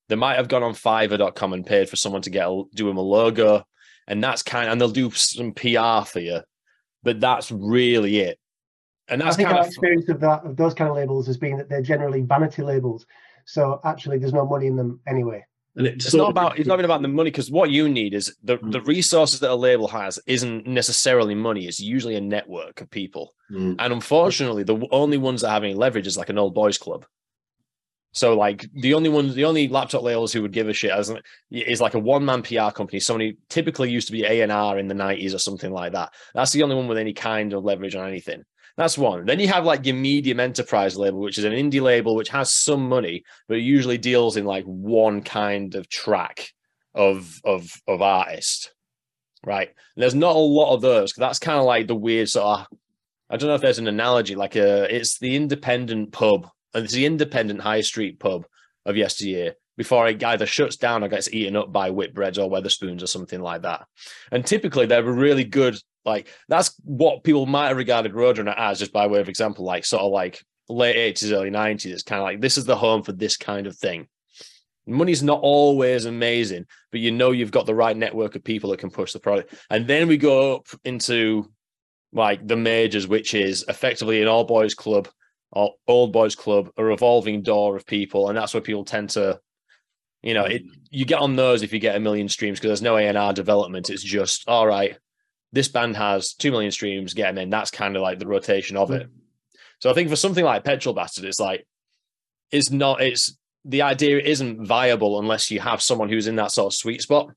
They 0.10 0.16
might 0.16 0.36
have 0.36 0.48
gone 0.48 0.64
on 0.64 0.74
Fiverr.com 0.74 1.54
and 1.54 1.66
paid 1.66 1.90
for 1.90 1.96
someone 1.96 2.22
to 2.24 2.30
get 2.30 2.48
a, 2.48 2.64
do 2.76 2.88
them 2.88 2.98
a 2.98 3.02
logo, 3.02 3.64
and 4.08 4.24
that's 4.24 4.44
kind 4.44 4.70
and 4.70 4.80
they'll 4.80 4.90
do 4.90 5.10
some 5.12 5.54
PR 5.54 6.06
for 6.06 6.20
you, 6.20 6.42
but 7.04 7.20
that's 7.20 7.52
really 7.52 8.20
it. 8.20 8.38
And 9.08 9.22
I 9.22 9.26
that's 9.26 9.38
think 9.38 9.48
kind 9.48 9.58
our 9.58 9.64
of 9.64 9.68
experience 9.68 10.10
of 10.10 10.20
that 10.22 10.46
of 10.46 10.56
those 10.56 10.74
kind 10.74 10.90
of 10.90 10.96
labels 10.96 11.28
has 11.28 11.38
been 11.38 11.58
that 11.58 11.70
they're 11.70 11.82
generally 11.82 12.22
vanity 12.22 12.62
labels. 12.62 13.06
So 13.46 13.80
actually, 13.84 14.18
there's 14.18 14.34
no 14.34 14.46
money 14.46 14.68
in 14.68 14.76
them 14.76 15.00
anyway. 15.08 15.44
And 15.76 15.88
it 15.88 15.96
It's 15.96 16.14
not 16.14 16.30
about 16.30 16.60
it's 16.60 16.68
not 16.68 16.76
even 16.76 16.86
about 16.86 17.02
the 17.02 17.08
money 17.08 17.32
because 17.32 17.50
what 17.50 17.72
you 17.72 17.90
need 17.90 18.14
is 18.14 18.36
the 18.44 18.58
the 18.58 18.80
Mm. 18.80 18.88
resources 18.88 19.40
that 19.40 19.50
a 19.52 19.56
label 19.56 19.88
has 19.88 20.20
isn't 20.28 20.68
necessarily 20.68 21.34
money. 21.34 21.66
It's 21.66 21.80
usually 21.80 22.16
a 22.16 22.22
network 22.22 22.82
of 22.82 22.92
people, 22.92 23.34
Mm. 23.52 23.76
and 23.80 23.94
unfortunately, 23.94 24.64
the 24.64 24.88
only 24.92 25.18
ones 25.18 25.42
that 25.42 25.50
have 25.50 25.64
any 25.64 25.74
leverage 25.74 26.06
is 26.08 26.18
like 26.18 26.30
an 26.30 26.38
old 26.38 26.54
boys 26.54 26.78
club. 26.78 27.06
So 28.16 28.38
like 28.38 28.68
the 28.74 28.94
only 28.94 29.10
ones, 29.10 29.34
the 29.34 29.46
only 29.46 29.68
laptop 29.68 30.04
labels 30.04 30.32
who 30.32 30.44
would 30.44 30.52
give 30.52 30.70
a 30.70 30.74
shit 30.74 30.92
as 30.92 31.12
is 31.50 31.82
like 31.82 31.96
a 31.96 32.00
one 32.00 32.24
man 32.24 32.44
PR 32.44 32.70
company. 32.72 33.00
Somebody 33.00 33.38
typically 33.50 33.90
used 33.90 34.06
to 34.08 34.14
be 34.14 34.24
A 34.24 34.42
and 34.42 34.52
R 34.52 34.78
in 34.78 34.88
the 34.88 34.94
nineties 34.94 35.34
or 35.34 35.40
something 35.40 35.72
like 35.72 35.94
that. 35.94 36.14
That's 36.36 36.52
the 36.52 36.62
only 36.62 36.76
one 36.76 36.88
with 36.88 37.00
any 37.00 37.14
kind 37.14 37.54
of 37.54 37.64
leverage 37.64 37.96
on 37.96 38.08
anything. 38.08 38.44
That's 38.78 38.98
one. 38.98 39.26
Then 39.26 39.40
you 39.40 39.48
have 39.50 39.66
like 39.66 39.86
your 39.86 39.96
medium 39.96 40.40
enterprise 40.40 40.98
label, 40.98 41.20
which 41.20 41.38
is 41.38 41.44
an 41.44 41.54
indie 41.54 41.82
label 41.82 42.16
which 42.16 42.30
has 42.30 42.52
some 42.52 42.90
money, 42.90 43.24
but 43.48 43.56
usually 43.62 43.98
deals 44.00 44.36
in 44.36 44.46
like 44.46 44.66
one 44.66 45.22
kind 45.22 45.76
of 45.76 45.88
track 45.90 46.50
of 46.96 47.40
of 47.44 47.70
of 47.88 48.02
artist. 48.02 48.74
Right. 49.46 49.68
And 49.68 50.02
there's 50.02 50.16
not 50.16 50.36
a 50.36 50.40
lot 50.40 50.74
of 50.74 50.82
those. 50.82 51.14
'cause 51.14 51.20
That's 51.20 51.40
kind 51.40 51.60
of 51.60 51.66
like 51.66 51.88
the 51.88 51.96
weird 51.96 52.30
sort 52.30 52.62
of 52.62 52.68
I 53.30 53.38
don't 53.38 53.50
know 53.50 53.56
if 53.56 53.62
there's 53.62 53.80
an 53.80 53.88
analogy, 53.88 54.36
like 54.36 54.56
uh 54.56 54.88
it's 54.90 55.20
the 55.20 55.36
independent 55.36 56.12
pub, 56.12 56.48
and 56.74 56.84
it's 56.86 56.94
the 56.94 57.06
independent 57.06 57.62
high 57.62 57.82
street 57.82 58.20
pub 58.20 58.46
of 58.86 58.98
yesteryear. 58.98 59.56
before 59.76 60.08
it 60.08 60.24
either 60.24 60.46
shuts 60.46 60.78
down 60.78 61.04
or 61.04 61.08
gets 61.08 61.34
eaten 61.34 61.56
up 61.56 61.72
by 61.72 61.90
Whitbreads 61.90 62.38
or 62.38 62.48
Wetherspoons 62.48 63.02
or 63.02 63.08
something 63.08 63.42
like 63.42 63.64
that. 63.64 63.88
And 64.32 64.46
typically 64.46 64.86
they're 64.86 65.02
really 65.04 65.44
good, 65.46 65.76
like 66.06 66.28
that's 66.48 66.76
what 66.84 67.24
people 67.24 67.46
might 67.46 67.70
have 67.70 67.78
regarded 67.78 68.14
Roadrunner 68.14 68.58
as, 68.58 68.80
just 68.80 68.94
by 68.94 69.08
way 69.08 69.20
of 69.20 69.30
example, 69.30 69.66
like 69.66 69.86
sort 69.86 70.04
of 70.04 70.12
like 70.12 70.44
late 70.70 71.16
80s, 71.16 71.32
early 71.32 71.50
90s. 71.50 71.86
It's 71.86 72.04
kind 72.04 72.20
of 72.20 72.24
like 72.24 72.42
this 72.42 72.58
is 72.58 72.66
the 72.66 72.76
home 72.76 73.04
for 73.04 73.14
this 73.14 73.38
kind 73.38 73.68
of 73.68 73.78
thing. 73.78 74.08
Money's 74.86 75.24
not 75.24 75.40
always 75.42 76.06
amazing, 76.06 76.66
but 76.92 77.00
you 77.00 77.12
know 77.12 77.32
you've 77.32 77.52
got 77.52 77.66
the 77.66 77.76
right 77.76 77.96
network 77.96 78.36
of 78.36 78.44
people 78.44 78.70
that 78.72 78.80
can 78.80 78.92
push 78.92 79.14
the 79.14 79.20
product. 79.20 79.54
And 79.70 79.88
then 79.88 80.08
we 80.08 80.18
go 80.18 80.56
up 80.56 80.68
into 80.84 81.50
like 82.12 82.46
the 82.46 82.58
majors, 82.58 83.08
which 83.08 83.34
is 83.34 83.64
effectively 83.68 84.22
an 84.22 84.28
all 84.28 84.44
boys 84.44 84.74
club 84.74 85.08
or 85.52 85.74
old 85.88 86.12
boys 86.12 86.36
club, 86.36 86.70
a 86.78 86.84
revolving 86.84 87.44
door 87.44 87.76
of 87.76 87.86
people, 87.86 88.30
and 88.30 88.38
that's 88.38 88.54
where 88.54 88.62
people 88.62 88.84
tend 88.84 89.12
to, 89.12 89.40
you 90.22 90.34
know, 90.34 90.46
it 90.46 90.64
mm. 90.64 90.70
you 90.90 91.06
get 91.06 91.20
on 91.20 91.36
those 91.36 91.64
if 91.64 91.72
you 91.72 91.80
get 91.80 91.96
a 91.96 92.00
million 92.00 92.28
streams 92.28 92.60
because 92.60 92.70
there's 92.70 92.82
no 92.82 92.98
A 92.98 93.08
and 93.08 93.18
R 93.18 93.34
development. 93.34 93.90
It's 93.90 94.04
just 94.04 94.48
all 94.48 94.68
right. 94.68 94.98
This 95.54 95.70
band 95.70 95.96
has 95.96 96.34
two 96.34 96.52
million 96.52 96.72
streams, 96.72 97.14
get 97.14 97.34
them 97.34 97.38
in. 97.44 97.50
That's 97.50 97.72
kind 97.72 97.96
of 97.96 98.02
like 98.02 98.20
the 98.20 98.28
rotation 98.28 98.76
of 98.76 98.92
it. 98.92 99.08
So 99.80 99.90
I 99.90 99.94
think 99.94 100.10
for 100.10 100.16
something 100.18 100.44
like 100.44 100.66
Petrol 100.66 100.94
Bastard, 100.96 101.26
it's 101.26 101.40
like 101.40 101.66
it's 102.52 102.72
not. 102.72 103.02
It's 103.02 103.38
the 103.64 103.84
idea 103.84 104.20
isn't 104.20 104.66
viable 104.66 105.20
unless 105.20 105.50
you 105.50 105.62
have 105.62 105.82
someone 105.82 106.10
who's 106.10 106.28
in 106.28 106.36
that 106.36 106.52
sort 106.52 106.74
of 106.74 106.78
sweet 106.78 107.02
spot. 107.02 107.30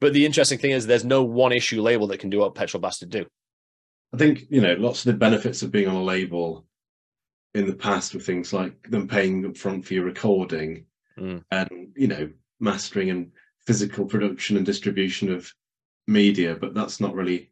But 0.00 0.12
the 0.12 0.26
interesting 0.26 0.58
thing 0.58 0.72
is, 0.72 0.86
there's 0.86 1.04
no 1.04 1.22
one 1.22 1.52
issue 1.52 1.80
label 1.80 2.06
that 2.08 2.18
can 2.18 2.28
do 2.28 2.40
what 2.40 2.54
Petrol 2.54 2.80
Bastard 2.80 3.10
do. 3.10 3.24
I 4.12 4.16
think 4.16 4.44
you 4.50 4.60
know 4.60 4.74
lots 4.74 5.06
of 5.06 5.12
the 5.12 5.18
benefits 5.18 5.62
of 5.62 5.72
being 5.72 5.88
on 5.88 5.96
a 5.96 6.02
label 6.02 6.66
in 7.54 7.66
the 7.66 7.74
past 7.74 8.14
with 8.14 8.26
things 8.26 8.52
like 8.52 8.90
them 8.90 9.06
paying 9.08 9.46
up 9.46 9.56
front 9.56 9.86
for 9.86 9.94
your 9.94 10.04
recording 10.04 10.86
Mm. 11.16 11.44
and 11.52 11.92
you 11.94 12.08
know 12.08 12.28
mastering 12.58 13.08
and 13.10 13.30
physical 13.68 14.04
production 14.04 14.56
and 14.56 14.66
distribution 14.66 15.32
of 15.32 15.48
media, 16.06 16.54
but 16.54 16.74
that's 16.74 17.00
not 17.00 17.14
really 17.14 17.50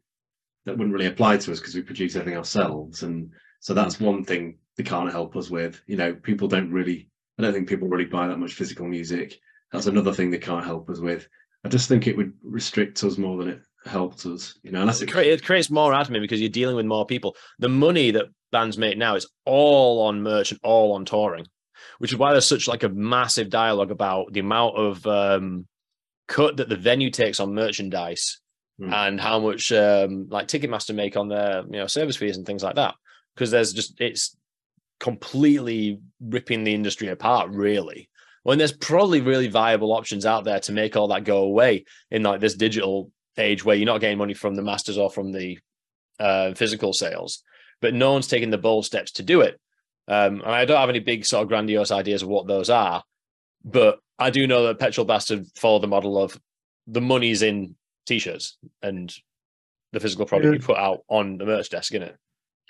that 0.65 0.77
wouldn't 0.77 0.93
really 0.93 1.07
apply 1.07 1.37
to 1.37 1.51
us 1.51 1.59
because 1.59 1.75
we 1.75 1.81
produce 1.81 2.15
everything 2.15 2.37
ourselves, 2.37 3.03
and 3.03 3.31
so 3.59 3.73
that's 3.73 3.99
one 3.99 4.23
thing 4.23 4.57
they 4.77 4.83
can't 4.83 5.11
help 5.11 5.35
us 5.35 5.49
with. 5.49 5.81
You 5.87 5.97
know, 5.97 6.13
people 6.13 6.47
don't 6.47 6.71
really. 6.71 7.09
I 7.37 7.41
don't 7.41 7.53
think 7.53 7.67
people 7.67 7.87
really 7.87 8.05
buy 8.05 8.27
that 8.27 8.37
much 8.37 8.53
physical 8.53 8.87
music. 8.87 9.39
That's 9.71 9.87
another 9.87 10.13
thing 10.13 10.29
they 10.29 10.37
can't 10.37 10.65
help 10.65 10.89
us 10.89 10.99
with. 10.99 11.27
I 11.65 11.69
just 11.69 11.89
think 11.89 12.05
it 12.05 12.15
would 12.15 12.33
restrict 12.43 13.03
us 13.03 13.17
more 13.17 13.37
than 13.37 13.47
it 13.49 13.61
helped 13.85 14.25
us. 14.25 14.59
You 14.63 14.71
know, 14.71 14.81
unless 14.81 15.01
It, 15.01 15.15
it 15.15 15.43
creates 15.43 15.71
more 15.71 15.93
admin 15.93 16.21
because 16.21 16.39
you're 16.39 16.49
dealing 16.49 16.75
with 16.75 16.85
more 16.85 17.05
people. 17.05 17.35
The 17.59 17.69
money 17.69 18.11
that 18.11 18.25
bands 18.51 18.77
make 18.77 18.97
now 18.97 19.15
is 19.15 19.27
all 19.45 20.05
on 20.05 20.21
merch 20.21 20.51
and 20.51 20.59
all 20.63 20.93
on 20.93 21.05
touring, 21.05 21.47
which 21.97 22.11
is 22.11 22.19
why 22.19 22.31
there's 22.31 22.45
such 22.45 22.67
like 22.67 22.83
a 22.83 22.89
massive 22.89 23.49
dialogue 23.49 23.91
about 23.91 24.31
the 24.31 24.41
amount 24.41 24.77
of 24.77 25.05
um, 25.07 25.67
cut 26.27 26.57
that 26.57 26.69
the 26.69 26.75
venue 26.75 27.09
takes 27.09 27.39
on 27.39 27.55
merchandise 27.55 28.39
Hmm. 28.79 28.91
and 28.91 29.21
how 29.21 29.39
much 29.39 29.71
um, 29.71 30.27
like 30.29 30.47
Ticketmaster 30.47 30.95
make 30.95 31.15
on 31.15 31.27
their 31.27 31.63
you 31.65 31.77
know 31.77 31.87
service 31.87 32.15
fees 32.15 32.37
and 32.37 32.45
things 32.45 32.63
like 32.63 32.75
that. 32.75 32.95
Because 33.35 33.51
there's 33.51 33.73
just 33.73 33.99
it's 34.01 34.35
completely 34.99 35.99
ripping 36.21 36.63
the 36.63 36.73
industry 36.73 37.09
apart, 37.09 37.49
really. 37.51 38.09
When 38.43 38.57
there's 38.57 38.73
probably 38.73 39.21
really 39.21 39.47
viable 39.47 39.93
options 39.93 40.25
out 40.25 40.43
there 40.43 40.59
to 40.61 40.71
make 40.71 40.95
all 40.95 41.07
that 41.09 41.23
go 41.23 41.43
away 41.43 41.85
in 42.11 42.23
like 42.23 42.41
this 42.41 42.55
digital 42.55 43.11
age 43.37 43.63
where 43.63 43.75
you're 43.75 43.85
not 43.85 44.01
getting 44.01 44.17
money 44.17 44.33
from 44.33 44.55
the 44.55 44.61
masters 44.61 44.97
or 44.97 45.09
from 45.09 45.31
the 45.31 45.59
uh, 46.19 46.53
physical 46.53 46.93
sales, 46.93 47.43
but 47.81 47.93
no 47.93 48.11
one's 48.11 48.27
taking 48.27 48.49
the 48.49 48.57
bold 48.57 48.85
steps 48.85 49.11
to 49.13 49.23
do 49.23 49.41
it. 49.41 49.59
Um, 50.07 50.41
and 50.41 50.51
I 50.51 50.65
don't 50.65 50.79
have 50.79 50.89
any 50.89 50.99
big 50.99 51.25
sort 51.25 51.43
of 51.43 51.47
grandiose 51.47 51.91
ideas 51.91 52.21
of 52.21 52.27
what 52.27 52.47
those 52.47 52.69
are, 52.69 53.03
but 53.63 53.99
I 54.19 54.29
do 54.29 54.45
know 54.45 54.63
that 54.63 54.79
Petrol 54.79 55.05
Bastard 55.05 55.45
follow 55.55 55.79
the 55.79 55.87
model 55.87 56.21
of 56.21 56.37
the 56.87 57.01
money's 57.01 57.41
in 57.41 57.75
t-shirts 58.05 58.57
and 58.81 59.13
the 59.91 59.99
physical 59.99 60.25
product 60.25 60.47
Yeah. 60.47 60.53
you 60.53 60.65
put 60.65 60.77
out 60.77 61.03
on 61.07 61.37
the 61.37 61.45
merch 61.45 61.69
desk, 61.69 61.93
innit? 61.93 62.15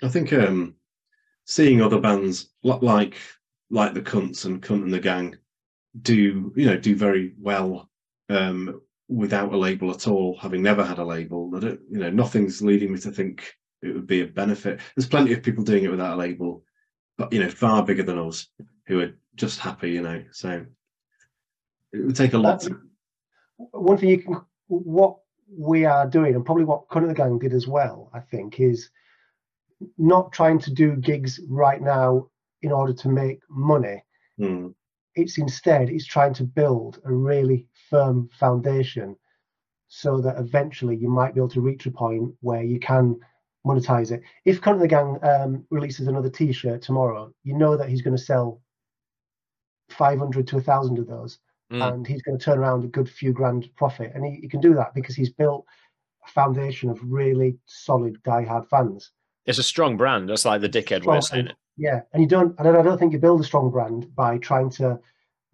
I 0.02 0.08
think 0.08 0.32
um, 0.32 0.74
seeing 1.46 1.80
other 1.80 2.00
bands 2.00 2.50
like 2.62 3.16
like 3.70 3.94
the 3.94 4.02
Kunts 4.02 4.44
and 4.44 4.62
Kunt 4.62 4.84
and 4.84 4.92
the 4.92 5.00
Gang 5.00 5.36
do 6.02 6.52
you 6.56 6.66
know 6.66 6.76
do 6.76 6.96
very 6.96 7.34
well 7.40 7.88
um, 8.28 8.80
without 9.08 9.52
a 9.52 9.56
label 9.56 9.90
at 9.90 10.08
all, 10.08 10.36
having 10.38 10.62
never 10.62 10.84
had 10.84 10.98
a 10.98 11.04
label. 11.04 11.50
I 11.54 11.60
don't, 11.60 11.80
you 11.90 11.98
know, 11.98 12.10
nothing's 12.10 12.62
leading 12.62 12.92
me 12.92 12.98
to 13.00 13.10
think 13.10 13.54
it 13.82 13.94
would 13.94 14.06
be 14.06 14.22
a 14.22 14.26
benefit. 14.26 14.80
There's 14.96 15.08
plenty 15.08 15.32
of 15.32 15.42
people 15.42 15.62
doing 15.62 15.84
it 15.84 15.90
without 15.90 16.14
a 16.14 16.16
label, 16.16 16.64
but 17.18 17.32
you 17.32 17.40
know, 17.40 17.50
far 17.50 17.84
bigger 17.84 18.02
than 18.02 18.18
us 18.18 18.48
who 18.86 19.00
are 19.00 19.14
just 19.34 19.58
happy. 19.60 19.92
You 19.92 20.02
know, 20.02 20.24
so 20.32 20.64
it 21.92 22.04
would 22.04 22.16
take 22.16 22.34
a 22.34 22.38
lot. 22.38 22.60
To, 22.62 22.80
one 23.56 23.98
thing 23.98 24.10
you 24.10 24.18
can 24.18 24.40
what 24.68 25.18
we 25.56 25.84
are 25.84 26.06
doing 26.06 26.34
and 26.34 26.44
probably 26.44 26.64
what 26.64 26.88
Kunt 26.90 27.04
and 27.04 27.10
the 27.10 27.14
Gang 27.14 27.38
did 27.38 27.52
as 27.52 27.66
well, 27.66 28.10
I 28.12 28.20
think, 28.20 28.60
is 28.60 28.90
not 29.98 30.32
trying 30.32 30.58
to 30.60 30.72
do 30.72 30.96
gigs 30.96 31.40
right 31.48 31.80
now 31.80 32.28
in 32.62 32.72
order 32.72 32.92
to 32.92 33.08
make 33.08 33.40
money. 33.48 34.02
Hmm. 34.38 34.68
It's 35.14 35.38
instead 35.38 35.90
it's 35.90 36.06
trying 36.06 36.34
to 36.34 36.44
build 36.44 37.00
a 37.04 37.12
really 37.12 37.66
firm 37.90 38.28
foundation 38.38 39.16
so 39.88 40.20
that 40.20 40.38
eventually 40.38 40.96
you 40.96 41.08
might 41.08 41.34
be 41.34 41.40
able 41.40 41.48
to 41.50 41.60
reach 41.60 41.86
a 41.86 41.90
point 41.90 42.32
where 42.40 42.62
you 42.62 42.80
can 42.80 43.16
monetize 43.66 44.10
it. 44.10 44.22
If 44.44 44.60
Kunt 44.60 44.76
and 44.80 44.84
the 44.84 44.88
Gang 44.88 45.18
um, 45.22 45.66
releases 45.70 46.08
another 46.08 46.30
T-shirt 46.30 46.82
tomorrow, 46.82 47.32
you 47.44 47.56
know 47.56 47.76
that 47.76 47.88
he's 47.88 48.02
going 48.02 48.16
to 48.16 48.22
sell 48.22 48.60
500 49.90 50.46
to 50.48 50.56
1,000 50.56 50.98
of 50.98 51.06
those 51.06 51.38
Mm. 51.72 51.94
and 51.94 52.06
he's 52.06 52.22
going 52.22 52.38
to 52.38 52.44
turn 52.44 52.58
around 52.58 52.84
a 52.84 52.88
good 52.88 53.08
few 53.08 53.32
grand 53.32 53.68
profit. 53.74 54.12
And 54.14 54.24
he, 54.24 54.40
he 54.42 54.48
can 54.48 54.60
do 54.60 54.74
that 54.74 54.94
because 54.94 55.16
he's 55.16 55.30
built 55.30 55.64
a 56.24 56.30
foundation 56.30 56.90
of 56.90 56.98
really 57.02 57.56
solid 57.66 58.22
die-hard 58.22 58.68
fans. 58.68 59.10
It's 59.46 59.58
a 59.58 59.62
strong 59.62 59.96
brand, 59.96 60.28
just 60.28 60.44
like 60.44 60.60
the 60.60 60.68
dickhead 60.68 61.04
way 61.04 61.18
of 61.18 61.24
saying 61.24 61.48
it. 61.48 61.56
Yeah, 61.76 62.02
and 62.12 62.22
you 62.22 62.28
don't. 62.28 62.58
And 62.58 62.68
I 62.68 62.82
don't 62.82 62.98
think 62.98 63.12
you 63.12 63.18
build 63.18 63.40
a 63.40 63.44
strong 63.44 63.70
brand 63.70 64.14
by 64.14 64.38
trying 64.38 64.70
to 64.70 64.98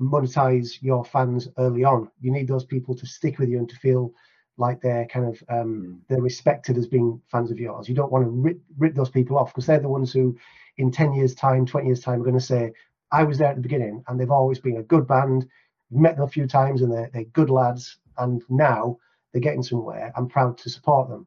monetize 0.00 0.80
your 0.80 1.04
fans 1.04 1.48
early 1.58 1.84
on. 1.84 2.10
You 2.20 2.30
need 2.30 2.48
those 2.48 2.64
people 2.64 2.94
to 2.94 3.06
stick 3.06 3.38
with 3.38 3.48
you 3.48 3.58
and 3.58 3.68
to 3.68 3.76
feel 3.76 4.12
like 4.56 4.80
they're 4.80 5.06
kind 5.06 5.26
of 5.26 5.42
um, 5.48 6.02
they're 6.08 6.20
respected 6.20 6.76
as 6.76 6.86
being 6.86 7.20
fans 7.30 7.50
of 7.50 7.58
yours. 7.58 7.88
You 7.88 7.94
don't 7.94 8.12
want 8.12 8.24
to 8.24 8.30
rip, 8.30 8.60
rip 8.78 8.94
those 8.94 9.10
people 9.10 9.38
off 9.38 9.52
because 9.52 9.66
they're 9.66 9.80
the 9.80 9.88
ones 9.88 10.12
who, 10.12 10.36
in 10.76 10.92
ten 10.92 11.12
years' 11.14 11.34
time, 11.34 11.66
twenty 11.66 11.86
years' 11.86 12.00
time, 12.00 12.20
are 12.20 12.24
going 12.24 12.34
to 12.34 12.40
say, 12.40 12.72
"I 13.10 13.24
was 13.24 13.38
there 13.38 13.48
at 13.48 13.56
the 13.56 13.62
beginning, 13.62 14.04
and 14.06 14.20
they've 14.20 14.30
always 14.30 14.60
been 14.60 14.76
a 14.76 14.82
good 14.82 15.06
band. 15.06 15.48
Met 15.90 16.16
them 16.16 16.24
a 16.24 16.28
few 16.28 16.46
times, 16.46 16.82
and 16.82 16.92
they're 16.92 17.10
they're 17.12 17.24
good 17.24 17.50
lads, 17.50 17.98
and 18.18 18.42
now 18.48 18.98
they're 19.32 19.42
getting 19.42 19.62
somewhere. 19.62 20.12
I'm 20.16 20.28
proud 20.28 20.58
to 20.58 20.70
support 20.70 21.08
them." 21.08 21.26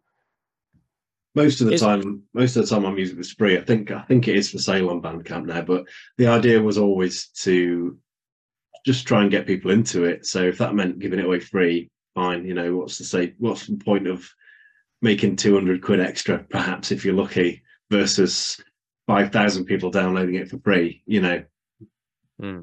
most 1.35 1.61
of 1.61 1.67
the 1.67 1.73
Is- 1.73 1.81
time 1.81 2.23
most 2.33 2.55
of 2.55 2.63
the 2.63 2.69
time 2.75 2.85
I'm 2.85 2.97
using 2.97 3.17
the 3.17 3.23
spree. 3.23 3.57
i 3.57 3.61
think 3.61 3.91
i 3.91 4.01
think 4.03 4.27
it 4.27 4.35
is 4.35 4.51
for 4.51 4.59
sale 4.59 4.89
on 4.89 5.01
bandcamp 5.01 5.45
now 5.45 5.61
but 5.61 5.85
the 6.17 6.27
idea 6.27 6.61
was 6.61 6.77
always 6.77 7.27
to 7.41 7.97
just 8.85 9.07
try 9.07 9.21
and 9.21 9.31
get 9.31 9.47
people 9.47 9.71
into 9.71 10.03
it 10.03 10.25
so 10.25 10.43
if 10.43 10.57
that 10.57 10.75
meant 10.75 10.99
giving 10.99 11.19
it 11.19 11.25
away 11.25 11.39
free 11.39 11.89
fine 12.13 12.45
you 12.45 12.53
know 12.53 12.75
what's 12.75 12.97
the 12.97 13.03
say 13.03 13.33
what's 13.39 13.67
the 13.67 13.75
point 13.77 14.07
of 14.07 14.29
making 15.01 15.35
200 15.35 15.81
quid 15.81 15.99
extra 15.99 16.39
perhaps 16.49 16.91
if 16.91 17.03
you're 17.03 17.13
lucky 17.13 17.63
versus 17.89 18.61
5000 19.07 19.65
people 19.65 19.91
downloading 19.91 20.35
it 20.35 20.49
for 20.49 20.59
free 20.59 21.01
you 21.05 21.21
know 21.21 21.43
hmm. 22.39 22.61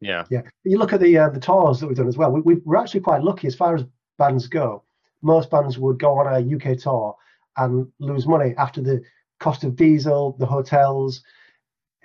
Yeah. 0.00 0.24
Yeah, 0.30 0.42
you 0.64 0.78
look 0.78 0.92
at 0.92 1.00
the 1.00 1.16
uh, 1.16 1.30
the 1.30 1.40
tours 1.40 1.80
that 1.80 1.86
we've 1.86 1.96
done 1.96 2.08
as 2.08 2.16
well. 2.18 2.30
We, 2.30 2.40
we, 2.42 2.54
we're 2.64 2.76
actually 2.76 3.00
quite 3.00 3.22
lucky 3.22 3.46
as 3.46 3.54
far 3.54 3.74
as 3.74 3.84
bands 4.18 4.46
go. 4.46 4.82
Most 5.22 5.50
bands 5.50 5.78
would 5.78 5.98
go 5.98 6.18
on 6.18 6.26
a 6.26 6.54
UK 6.56 6.78
tour 6.78 7.16
and 7.56 7.86
lose 7.98 8.26
money 8.26 8.54
after 8.58 8.82
the 8.82 9.02
cost 9.40 9.64
of 9.64 9.74
diesel, 9.76 10.36
the 10.38 10.46
hotels, 10.46 11.22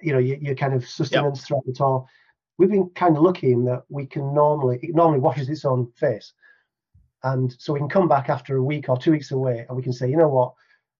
you 0.01 0.13
know, 0.13 0.19
your, 0.19 0.37
your 0.37 0.55
kind 0.55 0.73
of 0.73 0.87
sustenance 0.87 1.41
throughout 1.45 1.65
the 1.65 1.73
tour. 1.73 2.05
We've 2.57 2.69
been 2.69 2.89
kind 2.95 3.17
of 3.17 3.23
lucky 3.23 3.51
in 3.51 3.65
that 3.65 3.83
we 3.89 4.05
can 4.05 4.33
normally 4.33 4.79
it 4.81 4.95
normally 4.95 5.19
washes 5.19 5.49
its 5.49 5.65
own 5.65 5.91
face, 5.97 6.31
and 7.23 7.53
so 7.59 7.73
we 7.73 7.79
can 7.79 7.89
come 7.89 8.07
back 8.07 8.29
after 8.29 8.55
a 8.55 8.63
week 8.63 8.87
or 8.87 8.97
two 8.97 9.11
weeks 9.11 9.31
away 9.31 9.65
and 9.67 9.75
we 9.75 9.83
can 9.83 9.93
say, 9.93 10.09
you 10.09 10.17
know 10.17 10.29
what, 10.29 10.53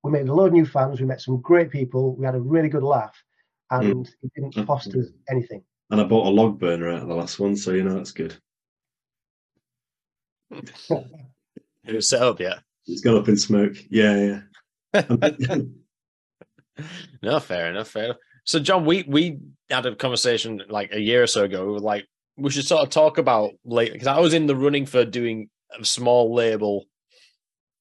we 0.04 0.12
made 0.12 0.28
a 0.28 0.34
load 0.34 0.48
of 0.48 0.54
new 0.54 0.66
fans, 0.66 1.00
we 1.00 1.06
met 1.06 1.22
some 1.22 1.40
great 1.42 1.70
people, 1.72 2.16
we 2.16 2.26
had 2.26 2.36
a 2.36 2.40
really 2.40 2.70
good 2.70 2.84
laugh, 2.84 3.16
and 3.70 4.08
it 4.24 4.32
didn't 4.36 4.56
Mm. 4.56 4.68
cost 4.68 4.94
us 4.96 5.08
anything. 5.30 5.64
And 5.92 6.02
i 6.02 6.04
bought 6.04 6.26
a 6.28 6.30
log 6.30 6.60
burner 6.60 6.90
out 6.90 7.02
of 7.04 7.08
the 7.08 7.14
last 7.14 7.40
one 7.40 7.56
so 7.56 7.72
you 7.72 7.84
know 7.84 7.94
that's 7.96 8.12
good 8.12 8.36
It 11.84 11.96
was 11.96 12.10
set 12.10 12.22
up 12.22 12.40
yet. 12.40 12.60
it's 12.88 13.02
gone 13.02 13.18
up 13.18 13.28
in 13.30 13.38
smoke 13.38 13.76
yeah 13.90 14.40
yeah 14.94 15.02
No, 17.22 17.40
fair 17.40 17.70
enough, 17.70 17.90
fair 17.90 18.06
enough. 18.06 18.18
So, 18.46 18.60
John, 18.60 18.86
we 18.86 19.04
we 19.08 19.38
had 19.70 19.86
a 19.86 19.96
conversation 19.96 20.62
like 20.70 20.92
a 20.94 21.00
year 21.00 21.22
or 21.22 21.28
so 21.28 21.44
ago. 21.44 21.66
We 21.66 21.74
were 21.74 21.80
like, 21.80 22.08
we 22.38 22.50
should 22.50 22.66
sort 22.66 22.82
of 22.82 22.90
talk 22.90 23.18
about 23.20 23.52
later 23.64 23.94
because 23.94 24.08
I 24.08 24.20
was 24.20 24.34
in 24.34 24.48
the 24.48 24.56
running 24.56 24.88
for 24.88 25.06
doing 25.06 25.50
a 25.80 25.86
small 25.86 26.34
label 26.34 26.86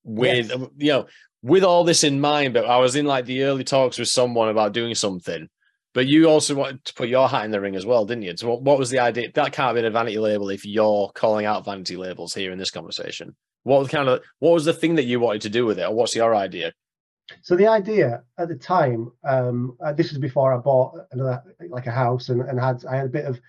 with 0.05 0.51
you 0.77 0.93
know 0.93 1.07
with 1.43 1.65
all 1.65 1.85
this 1.85 2.05
in 2.05 2.21
mind. 2.21 2.53
But 2.53 2.67
I 2.67 2.77
was 2.79 2.95
in 2.95 3.07
like 3.07 3.25
the 3.25 3.45
early 3.45 3.65
talks 3.65 3.99
with 3.99 4.09
someone 4.09 4.49
about 4.51 4.73
doing 4.75 4.95
something, 4.95 5.49
But 5.93 6.07
you 6.07 6.29
also 6.29 6.55
wanted 6.55 6.85
to 6.85 6.95
put 6.95 7.09
your 7.09 7.29
hat 7.29 7.45
in 7.45 7.51
the 7.51 7.61
ring 7.61 7.75
as 7.75 7.85
well, 7.85 8.05
didn't 8.05 8.23
you? 8.23 8.37
So 8.37 8.49
what, 8.49 8.63
what 8.63 8.79
was 8.79 8.91
the 8.91 9.01
idea? 9.01 9.33
That 9.35 9.53
can't 9.53 9.75
be 9.75 9.85
a 9.85 9.91
vanity 9.91 10.19
label 10.19 10.49
if 10.49 10.65
you're 10.65 11.11
calling 11.15 11.47
out 11.47 11.65
vanity 11.65 11.97
labels 11.97 12.33
here 12.33 12.53
in 12.53 12.59
this 12.59 12.71
conversation. 12.71 13.35
What 13.65 13.81
was 13.81 13.89
kind 13.89 14.09
of 14.09 14.23
what 14.39 14.53
was 14.53 14.65
the 14.65 14.73
thing 14.73 14.95
that 14.95 15.05
you 15.05 15.19
wanted 15.21 15.43
to 15.43 15.51
do 15.51 15.67
with 15.67 15.79
it, 15.79 15.83
or 15.89 15.95
what's 15.95 16.15
your 16.15 16.35
idea? 16.35 16.73
So 17.43 17.57
the 17.57 17.67
idea 17.67 18.23
at 18.39 18.49
the 18.49 18.57
time, 18.57 19.11
um, 19.25 19.77
uh, 19.85 19.93
this 19.93 20.11
was 20.11 20.19
before 20.19 20.53
I 20.55 20.59
bought 20.59 20.97
another 21.13 21.43
like 21.69 21.87
a 21.87 21.93
house 21.93 22.29
and, 22.29 22.41
and 22.43 22.59
had 22.59 22.85
I 22.87 22.97
had 22.97 23.07
a 23.07 23.11
bit 23.11 23.25
of 23.25 23.41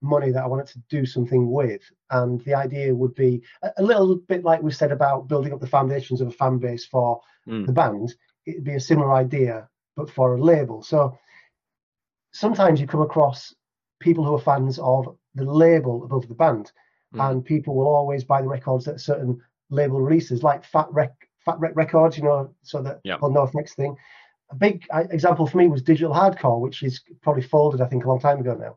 money 0.00 0.30
that 0.30 0.42
I 0.44 0.46
wanted 0.46 0.68
to 0.68 0.78
do 0.88 1.04
something 1.04 1.50
with, 1.50 1.82
and 2.10 2.40
the 2.44 2.54
idea 2.54 2.94
would 2.94 3.14
be 3.14 3.42
a, 3.62 3.70
a 3.78 3.82
little 3.82 4.16
bit 4.16 4.44
like 4.44 4.62
we 4.62 4.70
said 4.70 4.92
about 4.92 5.28
building 5.28 5.52
up 5.52 5.60
the 5.60 5.66
foundations 5.66 6.20
of 6.20 6.28
a 6.28 6.32
fan 6.32 6.58
base 6.58 6.86
for 6.86 7.20
Mm. 7.46 7.64
the 7.66 7.72
band. 7.72 8.14
It'd 8.44 8.64
be 8.64 8.74
a 8.74 8.80
similar 8.80 9.14
idea, 9.14 9.68
but 9.96 10.10
for 10.10 10.34
a 10.34 10.42
label. 10.42 10.82
So 10.82 11.16
sometimes 12.38 12.80
you 12.80 12.86
come 12.86 13.00
across 13.02 13.54
people 14.00 14.24
who 14.24 14.34
are 14.34 14.40
fans 14.52 14.78
of 14.78 15.16
the 15.34 15.44
label 15.44 16.04
above 16.04 16.28
the 16.28 16.34
band, 16.34 16.70
Mm. 17.14 17.20
and 17.30 17.44
people 17.44 17.74
will 17.74 17.88
always 17.88 18.22
buy 18.22 18.40
the 18.42 18.48
records 18.48 18.84
that 18.84 19.00
certain 19.00 19.40
label 19.70 20.00
releases, 20.00 20.42
like 20.42 20.62
Fat 20.64 20.88
Wreck, 20.92 21.12
Fat 21.44 21.58
Wreck 21.58 21.90
Chords, 21.90 22.16
you 22.18 22.24
know, 22.24 22.54
so 22.62 22.82
that 22.82 23.00
Yeah. 23.02 23.16
called 23.18 23.34
NOFX 23.34 23.74
thing. 23.74 23.96
A 24.50 24.54
big 24.54 24.86
uh, 24.90 25.04
example 25.10 25.46
for 25.46 25.58
me 25.58 25.68
was 25.68 25.82
Digital 25.82 26.14
Hardcore, 26.14 26.60
which 26.60 26.82
is 26.82 27.00
probably 27.22 27.42
folded, 27.42 27.80
I 27.80 27.86
think, 27.86 28.04
a 28.04 28.08
long 28.08 28.20
time 28.20 28.38
ago 28.40 28.54
now. 28.54 28.76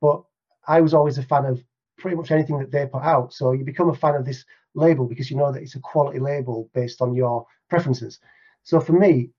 But 0.00 0.22
I 0.68 0.80
was 0.80 0.94
always 0.94 1.18
a 1.18 1.22
fan 1.22 1.46
of 1.46 1.62
pretty 1.98 2.16
much 2.16 2.30
anything 2.30 2.58
that 2.58 2.70
they 2.70 2.86
put 2.86 3.02
out. 3.02 3.32
So 3.32 3.52
you 3.52 3.64
become 3.64 3.90
a 3.90 3.94
fan 3.94 4.14
of 4.14 4.24
this 4.24 4.44
label 4.74 5.06
because 5.06 5.30
you 5.30 5.36
know 5.36 5.50
that 5.52 5.62
it's 5.62 5.74
a 5.74 5.80
quality 5.80 6.18
label 6.20 6.70
based 6.74 7.02
on 7.02 7.14
your 7.14 7.46
preferences. 7.68 8.20
So 8.62 8.78
for 8.80 8.92
me, 8.92 9.30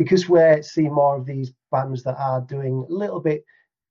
because 0.00 0.30
we're 0.30 0.62
seeing 0.62 0.94
more 0.94 1.14
of 1.14 1.26
these 1.26 1.52
bands 1.70 2.02
that 2.02 2.16
are 2.18 2.40
doing 2.40 2.86
a 2.88 2.90
little 2.90 3.20
bit 3.20 3.44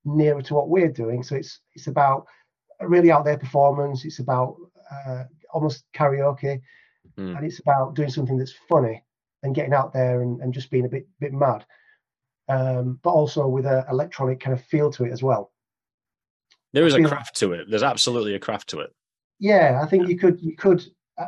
nearer 0.04 0.42
to 0.42 0.54
what 0.54 0.68
we're 0.68 0.90
doing, 0.90 1.22
so 1.22 1.36
it's 1.36 1.60
it's 1.76 1.86
about 1.86 2.26
a 2.80 2.88
really 2.88 3.12
out 3.12 3.24
there 3.24 3.38
performance. 3.38 4.04
It's 4.04 4.18
about 4.18 4.56
uh, 4.90 5.22
almost 5.54 5.84
karaoke, 5.96 6.60
Mm. 7.18 7.36
and 7.36 7.46
it's 7.46 7.60
about 7.60 7.94
doing 7.94 8.10
something 8.10 8.38
that's 8.38 8.54
funny 8.68 9.04
and 9.42 9.54
getting 9.54 9.72
out 9.72 9.92
there 9.92 10.22
and, 10.22 10.40
and 10.40 10.52
just 10.52 10.70
being 10.70 10.84
a 10.84 10.88
bit 10.88 11.06
bit 11.20 11.32
mad, 11.32 11.64
um, 12.48 12.98
but 13.04 13.10
also 13.10 13.46
with 13.46 13.66
a 13.66 13.86
electronic 13.88 14.40
kind 14.40 14.56
of 14.58 14.64
feel 14.64 14.90
to 14.90 15.04
it 15.04 15.12
as 15.12 15.22
well. 15.22 15.52
There 16.72 16.86
is 16.86 16.94
a 16.94 17.04
craft 17.04 17.36
to 17.36 17.52
it. 17.52 17.70
There's 17.70 17.84
absolutely 17.84 18.34
a 18.34 18.40
craft 18.40 18.68
to 18.70 18.80
it. 18.80 18.90
Yeah, 19.38 19.80
I 19.80 19.86
think 19.86 20.08
you 20.08 20.18
could 20.18 20.40
you 20.40 20.56
could 20.56 20.82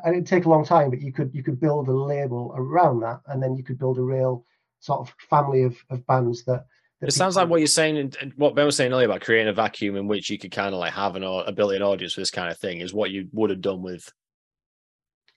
and 0.04 0.14
it'd 0.14 0.26
take 0.26 0.46
a 0.46 0.48
long 0.48 0.64
time, 0.64 0.90
but 0.90 1.00
you 1.00 1.12
could 1.12 1.30
you 1.34 1.42
could 1.42 1.60
build 1.60 1.88
a 1.88 1.92
label 1.92 2.52
around 2.56 3.00
that, 3.00 3.20
and 3.28 3.40
then 3.40 3.54
you 3.56 3.62
could 3.62 3.78
build 3.78 3.98
a 3.98 4.02
real 4.02 4.44
sort 4.82 5.00
of 5.00 5.14
family 5.30 5.62
of, 5.62 5.76
of 5.90 6.04
bands 6.06 6.44
that. 6.44 6.66
that 7.00 7.08
It 7.08 7.12
sounds 7.12 7.36
like 7.36 7.48
what 7.48 7.60
you're 7.60 7.66
saying, 7.68 7.96
and- 8.20 8.32
what 8.36 8.54
Ben 8.54 8.66
was 8.66 8.76
saying 8.76 8.92
earlier 8.92 9.06
about 9.06 9.20
creating 9.22 9.48
a 9.48 9.52
vacuum 9.52 9.96
in 9.96 10.08
which 10.08 10.28
you 10.28 10.38
could 10.38 10.50
kind 10.50 10.74
of 10.74 10.80
like 10.80 10.92
have 10.92 11.16
an 11.16 11.24
au- 11.24 11.40
ability 11.40 11.76
an 11.76 11.82
audience 11.82 12.14
for 12.14 12.20
this 12.20 12.30
kind 12.32 12.50
of 12.50 12.58
thing 12.58 12.80
is 12.80 12.92
what 12.92 13.10
you 13.12 13.28
would 13.32 13.50
have 13.50 13.60
done 13.60 13.80
with. 13.80 14.12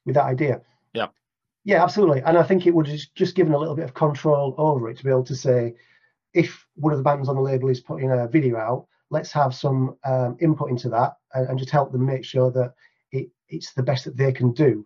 with 0.06 0.16
that 0.16 0.26
idea. 0.26 0.62
Yeah. 0.94 1.08
Yeah, 1.64 1.84
absolutely. 1.84 2.22
And 2.24 2.38
I 2.38 2.44
think 2.44 2.66
it 2.66 2.74
would 2.74 2.88
just 2.88 3.14
just 3.16 3.36
given 3.36 3.54
a 3.54 3.58
little 3.58 3.76
bit 3.76 3.86
of 3.86 3.94
control 3.94 4.56
over 4.58 4.90
it 4.90 4.98
to 4.98 5.04
be 5.04 5.10
able 5.12 5.24
to 5.26 5.36
say, 5.36 5.76
if 6.34 6.66
one 6.76 6.92
of 6.92 6.98
the 6.98 7.04
bands 7.04 7.30
on 7.30 7.36
the 7.36 7.42
label 7.42 7.70
is 7.70 7.80
putting 7.80 8.12
a 8.12 8.28
video 8.28 8.58
out, 8.58 8.88
let's 9.12 9.32
have 9.32 9.54
some 9.54 9.96
um, 10.06 10.38
input 10.42 10.70
into 10.72 10.90
that 10.90 11.14
and, 11.34 11.48
and 11.50 11.60
just 11.60 11.72
help 11.72 11.92
them 11.92 12.06
make 12.06 12.26
sure 12.26 12.52
that 12.52 12.74
it, 13.12 13.30
it's 13.48 13.74
the 13.74 13.84
best 13.84 14.06
that 14.06 14.18
they 14.18 14.32
can 14.32 14.52
do. 14.54 14.86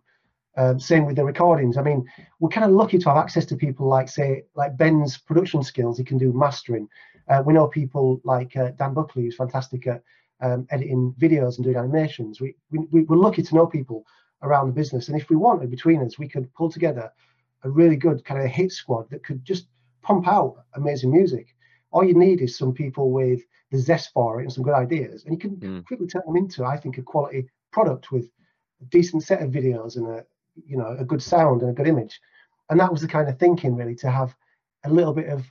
Um, 0.56 0.80
same 0.80 1.06
with 1.06 1.16
the 1.16 1.24
recordings. 1.24 1.76
I 1.76 1.82
mean, 1.82 2.04
we're 2.40 2.48
kind 2.48 2.66
of 2.66 2.72
lucky 2.72 2.98
to 2.98 3.08
have 3.08 3.16
access 3.16 3.44
to 3.46 3.56
people 3.56 3.86
like, 3.86 4.08
say, 4.08 4.42
like 4.56 4.76
Ben's 4.76 5.16
production 5.16 5.62
skills. 5.62 5.96
He 5.98 6.04
can 6.04 6.18
do 6.18 6.32
mastering. 6.32 6.88
Uh, 7.28 7.42
we 7.46 7.52
know 7.54 7.68
people 7.68 8.20
like 8.24 8.56
uh, 8.56 8.70
Dan 8.76 8.92
Buckley, 8.92 9.22
who's 9.24 9.36
fantastic 9.36 9.86
at 9.86 10.02
um, 10.40 10.66
editing 10.70 11.14
videos 11.20 11.56
and 11.56 11.64
doing 11.64 11.76
animations. 11.76 12.40
We, 12.40 12.56
we, 12.70 12.78
we- 12.90 13.02
we're 13.04 13.16
lucky 13.16 13.42
to 13.42 13.54
know 13.54 13.66
people 13.66 14.04
around 14.42 14.66
the 14.66 14.72
business. 14.72 15.08
And 15.08 15.20
if 15.20 15.30
we 15.30 15.36
wanted 15.36 15.70
between 15.70 16.02
us, 16.02 16.18
we 16.18 16.28
could 16.28 16.52
pull 16.54 16.70
together 16.70 17.12
a 17.62 17.70
really 17.70 17.96
good 17.96 18.24
kind 18.24 18.42
of 18.42 18.48
hit 18.48 18.72
squad 18.72 19.08
that 19.10 19.22
could 19.24 19.44
just 19.44 19.66
pump 20.02 20.26
out 20.26 20.64
amazing 20.74 21.12
music. 21.12 21.54
All 21.92 22.02
you 22.04 22.14
need 22.14 22.40
is 22.40 22.56
some 22.56 22.72
people 22.72 23.10
with 23.12 23.40
the 23.70 23.78
zest 23.78 24.10
for 24.12 24.40
it 24.40 24.44
and 24.44 24.52
some 24.52 24.64
good 24.64 24.74
ideas, 24.74 25.24
and 25.24 25.32
you 25.34 25.38
can 25.38 25.56
Mm. 25.56 25.84
quickly 25.86 26.06
turn 26.06 26.22
them 26.26 26.36
into, 26.36 26.64
I 26.64 26.76
think, 26.76 26.98
a 26.98 27.02
quality 27.02 27.48
product 27.70 28.10
with 28.10 28.24
a 28.80 28.84
decent 28.86 29.22
set 29.22 29.42
of 29.42 29.50
videos 29.50 29.96
and 29.96 30.06
a 30.08 30.24
you 30.66 30.76
know 30.76 30.96
a 30.98 31.04
good 31.04 31.22
sound 31.22 31.62
and 31.62 31.70
a 31.70 31.74
good 31.74 31.88
image. 31.88 32.20
And 32.68 32.78
that 32.78 32.92
was 32.92 33.00
the 33.00 33.08
kind 33.08 33.28
of 33.28 33.38
thinking 33.38 33.74
really 33.74 33.96
to 33.96 34.10
have 34.10 34.34
a 34.84 34.90
little 34.90 35.12
bit 35.12 35.28
of 35.28 35.44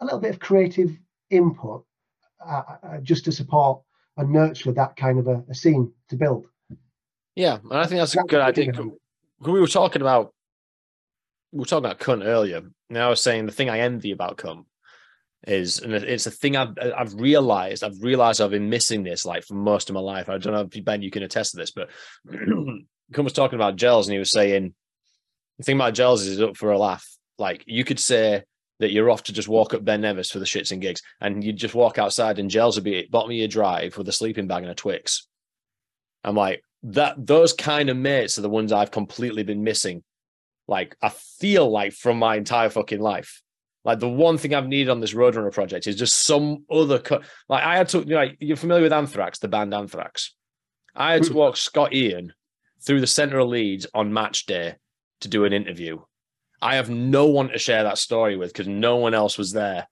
a 0.00 0.04
little 0.04 0.20
bit 0.20 0.30
of 0.30 0.40
creative 0.40 0.96
input 1.30 1.84
uh, 2.44 2.62
uh, 2.82 2.98
just 3.02 3.24
to 3.24 3.32
support 3.32 3.82
and 4.16 4.32
nurture 4.32 4.72
that 4.72 4.96
kind 4.96 5.18
of 5.18 5.28
a, 5.28 5.44
a 5.48 5.54
scene 5.54 5.92
to 6.08 6.16
build. 6.16 6.46
Yeah, 7.36 7.58
and 7.62 7.78
I 7.78 7.86
think 7.86 8.00
that's 8.00 8.16
a 8.16 8.22
good 8.22 8.40
idea. 8.40 8.72
we 9.40 9.60
were 9.60 9.66
talking 9.66 10.02
about 10.02 10.34
we 11.52 11.60
were 11.60 11.64
talking 11.64 11.84
about 11.84 11.98
Kunt 11.98 12.22
earlier. 12.22 12.62
Now 12.88 13.06
I 13.06 13.10
was 13.10 13.22
saying 13.22 13.46
the 13.46 13.52
thing 13.52 13.70
I 13.70 13.80
envy 13.80 14.12
about 14.12 14.36
Kunt 14.36 14.66
is, 15.46 15.78
and 15.78 15.92
it's 15.94 16.26
a 16.26 16.30
thing 16.30 16.56
I've 16.56 16.74
I've 16.96 17.14
realized. 17.14 17.82
I've 17.82 18.02
realized 18.02 18.40
I've 18.40 18.50
been 18.50 18.70
missing 18.70 19.02
this 19.02 19.24
like 19.24 19.44
for 19.44 19.54
most 19.54 19.88
of 19.88 19.94
my 19.94 20.00
life. 20.00 20.28
I 20.28 20.38
don't 20.38 20.52
know 20.52 20.68
if 20.70 20.84
Ben, 20.84 21.02
you 21.02 21.10
can 21.10 21.22
attest 21.22 21.52
to 21.52 21.56
this, 21.56 21.70
but 21.70 21.88
Kunt 23.12 23.24
was 23.24 23.32
talking 23.32 23.56
about 23.56 23.76
gels, 23.76 24.06
and 24.06 24.12
he 24.12 24.18
was 24.18 24.32
saying 24.32 24.74
the 25.58 25.64
thing 25.64 25.76
about 25.76 25.94
gels 25.94 26.22
is 26.22 26.38
it's 26.38 26.48
up 26.48 26.56
for 26.56 26.72
a 26.72 26.78
laugh. 26.78 27.06
Like 27.38 27.64
you 27.66 27.84
could 27.84 28.00
say 28.00 28.44
that 28.78 28.92
you're 28.92 29.10
off 29.10 29.24
to 29.24 29.32
just 29.32 29.48
walk 29.48 29.74
up 29.74 29.84
Ben 29.84 30.00
Nevis 30.00 30.30
for 30.30 30.38
the 30.38 30.44
shits 30.44 30.72
and 30.72 30.80
gigs, 30.80 31.02
and 31.20 31.44
you 31.44 31.52
just 31.52 31.74
walk 31.74 31.98
outside, 31.98 32.38
and 32.38 32.50
gels 32.50 32.76
would 32.76 32.84
be 32.84 32.98
at 32.98 33.10
bottom 33.10 33.30
of 33.30 33.36
your 33.36 33.48
drive 33.48 33.96
with 33.96 34.08
a 34.08 34.12
sleeping 34.12 34.46
bag 34.46 34.62
and 34.62 34.72
a 34.72 34.74
Twix. 34.74 35.26
I'm 36.24 36.36
like 36.36 36.62
that. 36.84 37.14
Those 37.18 37.52
kind 37.52 37.90
of 37.90 37.96
mates 37.96 38.38
are 38.38 38.42
the 38.42 38.48
ones 38.48 38.72
I've 38.72 38.90
completely 38.90 39.42
been 39.42 39.64
missing. 39.64 40.02
Like 40.68 40.96
I 41.02 41.08
feel 41.08 41.70
like 41.70 41.92
from 41.92 42.18
my 42.18 42.36
entire 42.36 42.70
fucking 42.70 43.00
life. 43.00 43.42
Like 43.84 43.98
the 43.98 44.08
one 44.08 44.36
thing 44.36 44.54
I've 44.54 44.68
needed 44.68 44.90
on 44.90 45.00
this 45.00 45.14
Roadrunner 45.14 45.52
project 45.52 45.86
is 45.86 45.96
just 45.96 46.24
some 46.24 46.64
other 46.70 46.98
cut. 46.98 47.22
Like 47.48 47.64
I 47.64 47.76
had 47.76 47.88
to, 47.88 48.00
you 48.00 48.04
know, 48.04 48.16
like, 48.16 48.36
you're 48.38 48.56
familiar 48.56 48.82
with 48.82 48.92
Anthrax, 48.92 49.38
the 49.38 49.48
band 49.48 49.72
Anthrax. 49.72 50.34
I 50.94 51.14
had 51.14 51.22
to 51.24 51.32
walk 51.32 51.56
Scott 51.56 51.94
Ian 51.94 52.34
through 52.84 53.00
the 53.00 53.06
center 53.06 53.38
of 53.38 53.48
Leeds 53.48 53.86
on 53.94 54.12
match 54.12 54.46
day 54.46 54.76
to 55.20 55.28
do 55.28 55.44
an 55.44 55.52
interview. 55.52 55.98
I 56.62 56.76
have 56.76 56.90
no 56.90 57.26
one 57.26 57.48
to 57.48 57.58
share 57.58 57.84
that 57.84 57.98
story 57.98 58.36
with 58.36 58.52
because 58.52 58.68
no 58.68 58.96
one 58.96 59.14
else 59.14 59.38
was 59.38 59.52
there. 59.52 59.86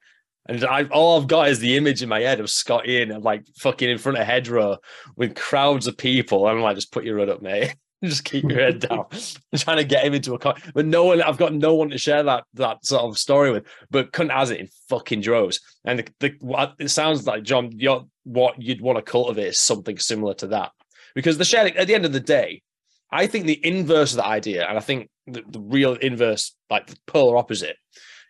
And 0.46 0.64
I, 0.64 0.84
all 0.84 1.20
I've 1.20 1.28
got 1.28 1.48
is 1.48 1.58
the 1.58 1.76
image 1.76 2.02
in 2.02 2.08
my 2.08 2.20
head 2.20 2.40
of 2.40 2.48
Scott 2.48 2.88
Ian 2.88 3.12
uh, 3.12 3.20
like 3.20 3.44
fucking 3.58 3.88
in 3.88 3.98
front 3.98 4.18
of 4.18 4.26
hedgerow 4.26 4.78
with 5.16 5.36
crowds 5.36 5.86
of 5.86 5.96
people. 5.96 6.46
I'm 6.46 6.60
like, 6.60 6.76
just 6.76 6.92
put 6.92 7.04
your 7.04 7.18
hood 7.18 7.28
up, 7.28 7.42
mate. 7.42 7.76
just 8.04 8.24
keep 8.24 8.44
your 8.44 8.60
head 8.60 8.80
down. 8.80 9.06
I'm 9.12 9.58
trying 9.58 9.76
to 9.78 9.84
get 9.84 10.04
him 10.04 10.14
into 10.14 10.34
a 10.34 10.38
car. 10.38 10.54
But 10.72 10.86
no 10.86 11.04
one, 11.04 11.20
I've 11.20 11.36
got 11.36 11.52
no 11.52 11.74
one 11.74 11.90
to 11.90 11.98
share 11.98 12.22
that 12.22 12.44
that 12.54 12.84
sort 12.86 13.02
of 13.02 13.18
story 13.18 13.50
with. 13.50 13.66
But 13.90 14.12
Kunt 14.12 14.32
has 14.32 14.50
it 14.50 14.60
in 14.60 14.68
fucking 14.88 15.20
droves. 15.20 15.60
And 15.84 15.98
the, 15.98 16.08
the, 16.20 16.74
it 16.78 16.88
sounds 16.88 17.26
like, 17.26 17.42
John, 17.42 17.78
what 18.24 18.62
you'd 18.62 18.80
want 18.80 18.96
to 18.96 19.02
cultivate 19.02 19.48
is 19.48 19.60
something 19.60 19.98
similar 19.98 20.34
to 20.34 20.46
that. 20.48 20.72
Because 21.14 21.36
the 21.36 21.44
sharing, 21.44 21.76
at 21.76 21.88
the 21.88 21.94
end 21.94 22.06
of 22.06 22.12
the 22.12 22.20
day, 22.20 22.62
I 23.10 23.26
think 23.26 23.46
the 23.46 23.66
inverse 23.66 24.12
of 24.12 24.18
the 24.18 24.26
idea, 24.26 24.66
and 24.66 24.76
I 24.76 24.80
think 24.80 25.08
the, 25.26 25.42
the 25.48 25.60
real 25.60 25.94
inverse, 25.94 26.54
like 26.70 26.86
the 26.86 26.96
polar 27.06 27.36
opposite, 27.36 27.76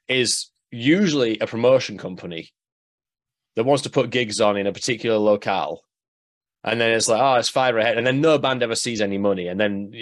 is 0.08 0.50
usually 0.70 1.38
a 1.38 1.46
promotion 1.46 1.98
company 1.98 2.50
that 3.56 3.64
wants 3.64 3.82
to 3.82 3.90
put 3.90 4.10
gigs 4.10 4.40
on 4.40 4.56
in 4.56 4.66
a 4.66 4.72
particular 4.72 5.18
locale. 5.18 5.82
And 6.64 6.80
then 6.80 6.90
it's 6.90 7.08
like, 7.08 7.20
oh, 7.20 7.34
it's 7.34 7.48
fire 7.48 7.78
ahead. 7.78 7.98
And 7.98 8.06
then 8.06 8.20
no 8.20 8.36
band 8.36 8.62
ever 8.62 8.74
sees 8.74 9.00
any 9.00 9.16
money. 9.16 9.46
And 9.46 9.60
then, 9.60 9.92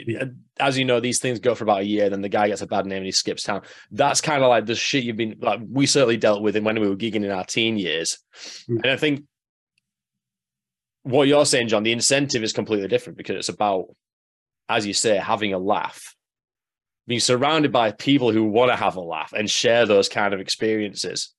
as 0.59 0.79
you 0.79 0.87
know, 0.87 1.01
these 1.01 1.21
things 1.21 1.39
go 1.39 1.55
for 1.55 1.65
about 1.65 1.83
a 1.83 1.87
year. 1.87 2.09
Then 2.09 2.23
the 2.23 2.31
guy 2.31 2.49
gets 2.49 2.63
a 2.63 2.67
bad 2.67 2.87
name 2.87 2.99
and 2.99 3.07
he 3.07 3.13
skips 3.13 3.43
town. 3.43 3.61
That's 3.91 4.23
kind 4.23 4.43
of 4.43 4.49
like 4.49 4.65
the 4.65 4.75
shit 4.75 5.05
you've 5.05 5.19
been, 5.19 5.37
like, 5.41 5.61
we 5.71 5.87
certainly 5.87 6.17
dealt 6.17 6.43
with 6.43 6.57
when 6.57 6.81
we 6.81 6.89
were 6.89 6.97
gigging 6.97 7.25
in 7.25 7.31
our 7.31 7.45
teen 7.45 7.77
years. 7.77 8.19
Mm. 8.69 8.83
And 8.83 8.87
I 8.87 8.97
think 8.97 9.25
what 11.03 11.29
you're 11.29 11.47
saying, 11.47 11.69
John, 11.69 11.83
the 11.83 11.93
incentive 11.93 12.43
is 12.43 12.55
completely 12.55 12.89
different 12.89 13.19
because 13.19 13.37
it's 13.37 13.51
about, 13.51 13.87
as 14.69 14.87
you 14.87 14.93
say, 14.93 15.17
having 15.17 15.53
a 15.53 15.59
laugh, 15.59 16.15
being 17.07 17.21
surrounded 17.21 17.73
by 17.73 17.93
people 17.93 18.33
who 18.33 18.45
want 18.45 18.71
to 18.71 18.77
have 18.77 18.97
a 18.97 19.01
laugh 19.01 19.33
and 19.33 19.51
share 19.51 19.87
those 19.87 20.09
kind 20.09 20.35
of 20.35 20.41
experiences. 20.41 21.33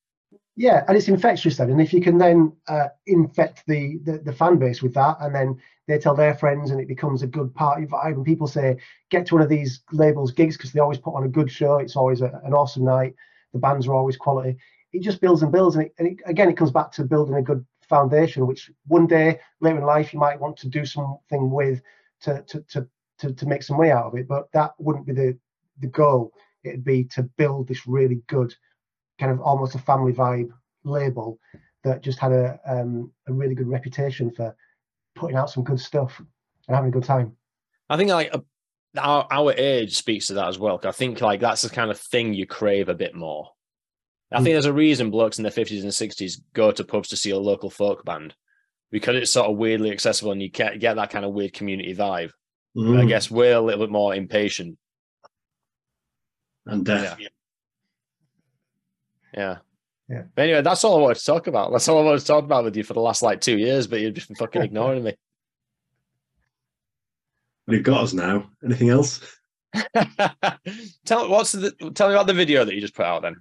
Yeah, 0.55 0.83
and 0.87 0.97
it's 0.97 1.07
infectious 1.07 1.57
then. 1.57 1.69
And 1.69 1.79
if 1.79 1.93
you 1.93 2.01
can 2.01 2.17
then 2.17 2.51
uh, 2.67 2.87
infect 3.05 3.63
the, 3.67 3.99
the 4.03 4.17
the 4.17 4.33
fan 4.33 4.57
base 4.57 4.81
with 4.81 4.93
that, 4.95 5.17
and 5.21 5.35
then 5.35 5.57
they 5.87 5.99
tell 5.99 6.15
their 6.15 6.33
friends, 6.33 6.71
and 6.71 6.81
it 6.81 6.87
becomes 6.87 7.21
a 7.21 7.27
good 7.27 7.53
party 7.53 7.85
vibe. 7.85 8.15
And 8.15 8.25
people 8.25 8.47
say, 8.47 8.77
get 9.11 9.27
to 9.27 9.35
one 9.35 9.43
of 9.43 9.49
these 9.49 9.81
labels 9.91 10.31
gigs 10.31 10.57
because 10.57 10.71
they 10.71 10.79
always 10.79 10.97
put 10.97 11.13
on 11.13 11.25
a 11.25 11.29
good 11.29 11.51
show. 11.51 11.77
It's 11.77 11.95
always 11.95 12.21
a, 12.21 12.41
an 12.43 12.53
awesome 12.53 12.83
night. 12.83 13.13
The 13.53 13.59
bands 13.59 13.87
are 13.87 13.93
always 13.93 14.17
quality. 14.17 14.57
It 14.93 15.03
just 15.03 15.21
builds 15.21 15.43
and 15.43 15.51
builds, 15.51 15.75
and, 15.75 15.85
it, 15.85 15.93
and 15.99 16.07
it, 16.07 16.17
again, 16.25 16.49
it 16.49 16.57
comes 16.57 16.71
back 16.71 16.91
to 16.93 17.03
building 17.03 17.35
a 17.35 17.41
good 17.41 17.63
foundation. 17.87 18.47
Which 18.47 18.71
one 18.87 19.05
day 19.05 19.39
later 19.61 19.77
in 19.77 19.85
life 19.85 20.11
you 20.11 20.19
might 20.19 20.39
want 20.39 20.57
to 20.57 20.69
do 20.69 20.85
something 20.85 21.51
with 21.51 21.83
to 22.21 22.41
to 22.47 22.61
to 22.61 22.87
to, 23.19 23.33
to 23.33 23.45
make 23.45 23.63
some 23.63 23.77
way 23.77 23.91
out 23.91 24.05
of 24.05 24.15
it. 24.15 24.27
But 24.27 24.51
that 24.53 24.71
wouldn't 24.79 25.05
be 25.05 25.13
the 25.13 25.37
the 25.79 25.87
goal. 25.87 26.31
It'd 26.63 26.83
be 26.83 27.03
to 27.05 27.23
build 27.23 27.67
this 27.67 27.87
really 27.87 28.21
good 28.27 28.53
kind 29.19 29.31
of 29.31 29.41
almost 29.41 29.75
a 29.75 29.79
family 29.79 30.13
vibe 30.13 30.49
label 30.83 31.39
that 31.83 32.01
just 32.03 32.19
had 32.19 32.31
a 32.31 32.59
um, 32.65 33.11
a 33.27 33.33
really 33.33 33.55
good 33.55 33.67
reputation 33.67 34.31
for 34.31 34.55
putting 35.15 35.37
out 35.37 35.49
some 35.49 35.63
good 35.63 35.79
stuff 35.79 36.19
and 36.19 36.75
having 36.75 36.89
a 36.89 36.93
good 36.93 37.03
time. 37.03 37.35
I 37.89 37.97
think 37.97 38.09
like 38.09 38.33
our, 38.97 39.27
our 39.31 39.53
age 39.53 39.95
speaks 39.95 40.27
to 40.27 40.33
that 40.35 40.47
as 40.47 40.59
well. 40.59 40.79
I 40.83 40.91
think 40.91 41.21
like 41.21 41.39
that's 41.39 41.61
the 41.61 41.69
kind 41.69 41.91
of 41.91 41.99
thing 41.99 42.33
you 42.33 42.45
crave 42.45 42.89
a 42.89 42.95
bit 42.95 43.15
more. 43.15 43.49
I 44.31 44.39
Mm. 44.39 44.43
think 44.43 44.53
there's 44.55 44.65
a 44.65 44.73
reason 44.73 45.09
blokes 45.09 45.37
in 45.37 45.43
their 45.43 45.51
50s 45.51 45.83
and 45.83 45.91
60s 45.91 46.41
go 46.53 46.71
to 46.71 46.83
pubs 46.83 47.09
to 47.09 47.17
see 47.17 47.29
a 47.29 47.37
local 47.39 47.69
folk 47.69 48.03
band 48.03 48.35
because 48.91 49.15
it's 49.15 49.31
sort 49.31 49.49
of 49.49 49.55
weirdly 49.57 49.89
accessible 49.91 50.31
and 50.33 50.41
you 50.41 50.49
get, 50.49 50.79
get 50.79 50.95
that 50.95 51.11
kind 51.11 51.23
of 51.23 51.31
weird 51.33 51.53
community 51.53 51.95
vibe. 51.95 52.31
I 52.75 52.79
Mm, 52.79 53.07
guess 53.07 53.31
we're 53.31 53.55
a 53.55 53.61
little 53.61 53.85
bit 53.85 53.91
more 53.91 54.13
impatient. 54.15 54.77
and 56.65 56.85
death. 56.85 57.17
Yeah. 59.33 59.57
Yeah. 60.09 60.23
But 60.35 60.41
anyway, 60.41 60.61
that's 60.61 60.83
all 60.83 60.97
I 60.97 61.01
wanted 61.01 61.17
to 61.19 61.25
talk 61.25 61.47
about. 61.47 61.71
That's 61.71 61.87
all 61.87 61.99
I 61.99 62.03
wanted 62.03 62.19
to 62.21 62.25
talk 62.25 62.43
about 62.43 62.63
with 62.65 62.75
you 62.75 62.83
for 62.83 62.93
the 62.93 62.99
last 63.01 63.21
like 63.21 63.39
two 63.41 63.57
years, 63.57 63.87
but 63.87 63.99
you've 64.01 64.13
just 64.13 64.27
been 64.27 64.35
fucking 64.35 64.61
ignoring 64.63 65.03
me. 65.03 65.15
You've 67.67 67.83
got 67.83 68.03
us 68.03 68.13
now. 68.13 68.49
Anything 68.63 68.89
else? 68.89 69.19
tell 71.05 71.29
what's 71.29 71.51
the 71.51 71.71
tell 71.93 72.07
me 72.07 72.15
about 72.15 72.27
the 72.27 72.33
video 72.33 72.63
that 72.65 72.73
you 72.73 72.81
just 72.81 72.95
put 72.95 73.05
out 73.05 73.21
then 73.21 73.35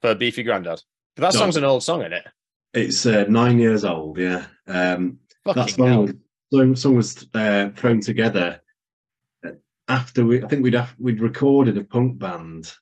for 0.00 0.14
Beefy 0.14 0.42
Grandad. 0.42 0.80
That 1.16 1.34
No. 1.34 1.38
song's 1.40 1.56
an 1.56 1.64
old 1.64 1.82
song, 1.82 2.00
isn't 2.00 2.12
it? 2.14 2.26
It's 2.74 3.04
uh, 3.06 3.24
nine 3.28 3.58
years 3.58 3.84
old. 3.84 4.18
Yeah. 4.18 4.46
Um, 4.66 5.18
that 5.44 5.54
Fucking 5.54 5.84
hell. 5.86 6.08
Song, 6.52 6.76
song, 6.76 6.96
was 6.96 7.26
uh, 7.34 7.70
thrown 7.76 8.00
together 8.00 8.60
after 9.88 10.24
we. 10.24 10.42
I 10.42 10.48
think 10.48 10.62
we'd 10.62 10.74
have, 10.74 10.94
we'd 10.98 11.20
recorded 11.20 11.78
a 11.78 11.84
punk 11.84 12.18
band, 12.18 12.72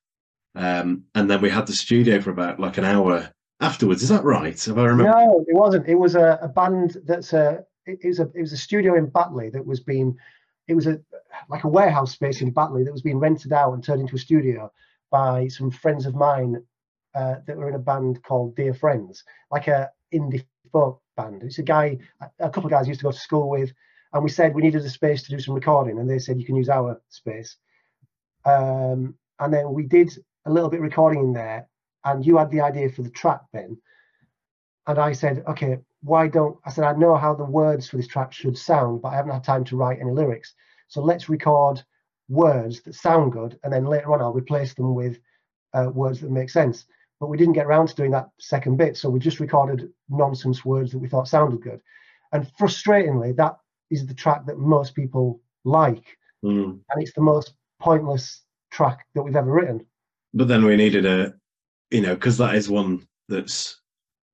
um, 0.54 1.04
and 1.14 1.30
then 1.30 1.40
we 1.40 1.50
had 1.50 1.66
the 1.66 1.72
studio 1.72 2.20
for 2.20 2.30
about 2.30 2.60
like 2.60 2.78
an 2.78 2.84
hour 2.84 3.32
afterwards. 3.60 4.02
Is 4.02 4.08
that 4.08 4.24
right? 4.24 4.62
Have 4.64 4.78
I 4.78 4.84
remember? 4.84 5.12
No, 5.12 5.44
it 5.46 5.56
wasn't. 5.56 5.88
It 5.88 5.96
was 5.96 6.14
a, 6.14 6.38
a 6.42 6.48
band 6.48 6.98
that's 7.04 7.32
a 7.32 7.64
it, 7.86 7.98
it 8.02 8.08
was 8.08 8.20
a 8.20 8.30
it 8.34 8.40
was 8.40 8.52
a 8.52 8.58
studio 8.58 8.96
in 8.96 9.06
Batley 9.06 9.50
that 9.50 9.64
was 9.64 9.80
being 9.80 10.16
it 10.68 10.74
was 10.74 10.86
a 10.86 11.00
like 11.48 11.64
a 11.64 11.68
warehouse 11.68 12.12
space 12.12 12.40
in 12.40 12.50
Batley 12.50 12.84
that 12.84 12.92
was 12.92 13.02
being 13.02 13.18
rented 13.18 13.52
out 13.52 13.72
and 13.72 13.82
turned 13.82 14.00
into 14.00 14.16
a 14.16 14.20
studio 14.20 14.72
by 15.10 15.48
some 15.48 15.70
friends 15.70 16.06
of 16.06 16.14
mine 16.14 16.62
uh, 17.16 17.36
that 17.46 17.56
were 17.56 17.68
in 17.68 17.74
a 17.74 17.78
band 17.78 18.22
called 18.22 18.54
Dear 18.54 18.74
Friends, 18.74 19.24
like 19.50 19.68
a 19.68 19.90
indie 20.12 20.44
folk 20.70 21.00
band. 21.16 21.42
It's 21.42 21.58
a 21.58 21.62
guy, 21.62 21.98
a 22.38 22.50
couple 22.50 22.66
of 22.66 22.70
guys 22.70 22.86
I 22.86 22.88
used 22.88 23.00
to 23.00 23.04
go 23.04 23.12
to 23.12 23.18
school 23.18 23.48
with, 23.48 23.72
and 24.12 24.22
we 24.22 24.30
said 24.30 24.54
we 24.54 24.62
needed 24.62 24.82
a 24.82 24.90
space 24.90 25.22
to 25.22 25.30
do 25.30 25.40
some 25.40 25.54
recording, 25.54 25.98
and 25.98 26.08
they 26.08 26.18
said 26.18 26.38
you 26.38 26.46
can 26.46 26.56
use 26.56 26.68
our 26.68 27.00
space. 27.08 27.56
Um, 28.44 29.14
and 29.40 29.52
then 29.52 29.72
we 29.72 29.84
did 29.84 30.12
a 30.44 30.52
little 30.52 30.70
bit 30.70 30.80
recording 30.80 31.20
in 31.20 31.32
there, 31.32 31.68
and 32.04 32.24
you 32.24 32.36
had 32.36 32.50
the 32.50 32.60
idea 32.60 32.90
for 32.90 33.02
the 33.02 33.10
track, 33.10 33.40
Ben. 33.52 33.78
And 34.86 34.98
I 34.98 35.12
said, 35.12 35.42
okay, 35.48 35.78
why 36.02 36.28
don't 36.28 36.56
I 36.64 36.70
said 36.70 36.84
I 36.84 36.92
know 36.92 37.16
how 37.16 37.34
the 37.34 37.44
words 37.44 37.88
for 37.88 37.96
this 37.96 38.06
track 38.06 38.32
should 38.32 38.56
sound, 38.56 39.02
but 39.02 39.08
I 39.08 39.16
haven't 39.16 39.32
had 39.32 39.42
time 39.42 39.64
to 39.64 39.76
write 39.76 40.00
any 40.00 40.12
lyrics. 40.12 40.54
So 40.88 41.02
let's 41.02 41.28
record 41.28 41.82
words 42.28 42.82
that 42.82 42.94
sound 42.94 43.32
good, 43.32 43.58
and 43.64 43.72
then 43.72 43.86
later 43.86 44.12
on 44.12 44.20
I'll 44.20 44.32
replace 44.32 44.74
them 44.74 44.94
with 44.94 45.18
uh, 45.72 45.90
words 45.92 46.20
that 46.20 46.30
make 46.30 46.50
sense. 46.50 46.86
But 47.20 47.28
we 47.28 47.38
didn't 47.38 47.54
get 47.54 47.66
around 47.66 47.88
to 47.88 47.94
doing 47.94 48.10
that 48.10 48.28
second 48.38 48.76
bit, 48.76 48.96
so 48.96 49.08
we 49.08 49.18
just 49.18 49.40
recorded 49.40 49.90
nonsense 50.08 50.64
words 50.64 50.92
that 50.92 50.98
we 50.98 51.08
thought 51.08 51.28
sounded 51.28 51.62
good. 51.62 51.80
And 52.32 52.46
frustratingly, 52.60 53.34
that 53.36 53.56
is 53.90 54.06
the 54.06 54.14
track 54.14 54.46
that 54.46 54.58
most 54.58 54.94
people 54.94 55.40
like, 55.64 56.04
Mm. 56.44 56.78
and 56.90 57.02
it's 57.02 57.14
the 57.14 57.22
most 57.22 57.54
pointless 57.80 58.44
track 58.70 59.06
that 59.14 59.22
we've 59.22 59.36
ever 59.36 59.50
written. 59.50 59.84
But 60.34 60.48
then 60.48 60.64
we 60.64 60.76
needed 60.76 61.06
a, 61.06 61.34
you 61.90 62.02
know, 62.02 62.14
because 62.14 62.36
that 62.38 62.54
is 62.54 62.68
one 62.68 63.06
that's, 63.28 63.80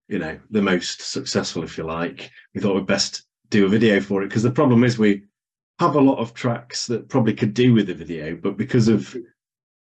you 0.09 0.19
know, 0.19 0.39
the 0.51 0.63
most 0.63 1.01
successful, 1.01 1.63
if 1.63 1.79
you 1.79 1.85
like. 1.85 2.31
We 2.55 2.61
thought 2.61 2.75
we'd 2.75 2.87
best 2.87 3.25
do 3.51 3.67
a 3.67 3.69
video 3.69 4.01
for 4.01 4.23
it 4.23 4.29
because 4.29 4.43
the 4.43 4.51
problem 4.51 4.83
is 4.83 4.99
we 4.99 5.23
have 5.79 5.95
a 5.95 6.01
lot 6.01 6.19
of 6.19 6.35
tracks 6.35 6.87
that 6.89 7.09
probably 7.09 7.35
could 7.35 7.55
do 7.55 7.73
with 7.73 7.89
a 7.91 7.95
video, 7.95 8.35
but 8.35 8.57
because 8.57 8.89
of 8.89 9.17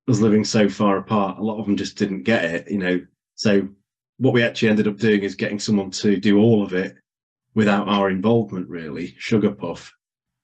us 0.09 0.21
living 0.21 0.45
so 0.45 0.69
far 0.69 0.99
apart, 0.99 1.39
a 1.39 1.43
lot 1.43 1.59
of 1.59 1.67
them 1.67 1.77
just 1.77 1.97
didn't 1.97 2.23
get 2.23 2.45
it, 2.45 2.71
you 2.71 2.79
know. 2.79 3.01
So 3.35 3.69
what 4.19 4.33
we 4.33 4.43
actually 4.43 4.69
ended 4.69 4.89
up 4.89 4.97
doing 4.97 5.23
is 5.23 5.35
getting 5.35 5.59
someone 5.59 5.91
to 5.91 6.17
do 6.17 6.39
all 6.39 6.63
of 6.63 6.73
it 6.73 6.97
without 7.55 7.89
our 7.89 8.11
involvement, 8.11 8.69
really. 8.69 9.15
Sugar 9.19 9.53
Puff, 9.53 9.93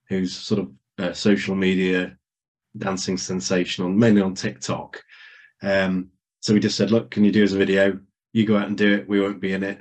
who's 0.08 0.34
sort 0.34 0.60
of 0.60 0.72
a 0.98 1.14
social 1.14 1.54
media 1.54 2.16
dancing 2.76 3.16
sensation 3.16 3.84
on 3.84 3.98
mainly 3.98 4.22
on 4.22 4.34
TikTok. 4.34 5.02
Um, 5.62 6.08
so 6.40 6.54
we 6.54 6.60
just 6.60 6.76
said, 6.76 6.90
look, 6.90 7.10
can 7.10 7.24
you 7.24 7.32
do 7.32 7.44
us 7.44 7.52
a 7.52 7.58
video? 7.58 7.98
You 8.32 8.46
go 8.46 8.56
out 8.56 8.66
and 8.66 8.76
do 8.76 8.94
it. 8.94 9.08
We 9.08 9.20
won't 9.20 9.40
be 9.40 9.52
in 9.52 9.62
it. 9.62 9.78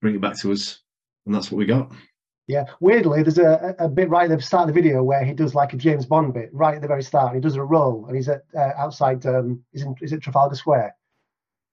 Bring 0.00 0.14
it 0.14 0.20
back 0.20 0.38
to 0.40 0.52
us, 0.52 0.80
and 1.24 1.34
that's 1.34 1.50
what 1.50 1.58
we 1.58 1.66
got. 1.66 1.90
Yeah, 2.48 2.66
weirdly, 2.78 3.22
there's 3.22 3.38
a, 3.38 3.74
a 3.78 3.88
bit 3.88 4.08
right 4.08 4.30
at 4.30 4.38
the 4.38 4.42
start 4.42 4.68
of 4.68 4.74
the 4.74 4.80
video 4.80 5.02
where 5.02 5.24
he 5.24 5.32
does 5.32 5.54
like 5.54 5.72
a 5.72 5.76
James 5.76 6.06
Bond 6.06 6.32
bit 6.32 6.48
right 6.52 6.76
at 6.76 6.82
the 6.82 6.86
very 6.86 7.02
start. 7.02 7.34
He 7.34 7.40
does 7.40 7.56
a 7.56 7.62
roll, 7.62 8.06
and 8.06 8.14
he's 8.14 8.28
at 8.28 8.44
uh, 8.54 8.70
outside. 8.78 9.26
Um, 9.26 9.64
he's 9.72 9.82
in 9.82 9.96
is 10.00 10.12
it 10.12 10.20
Trafalgar 10.22 10.54
Square, 10.54 10.94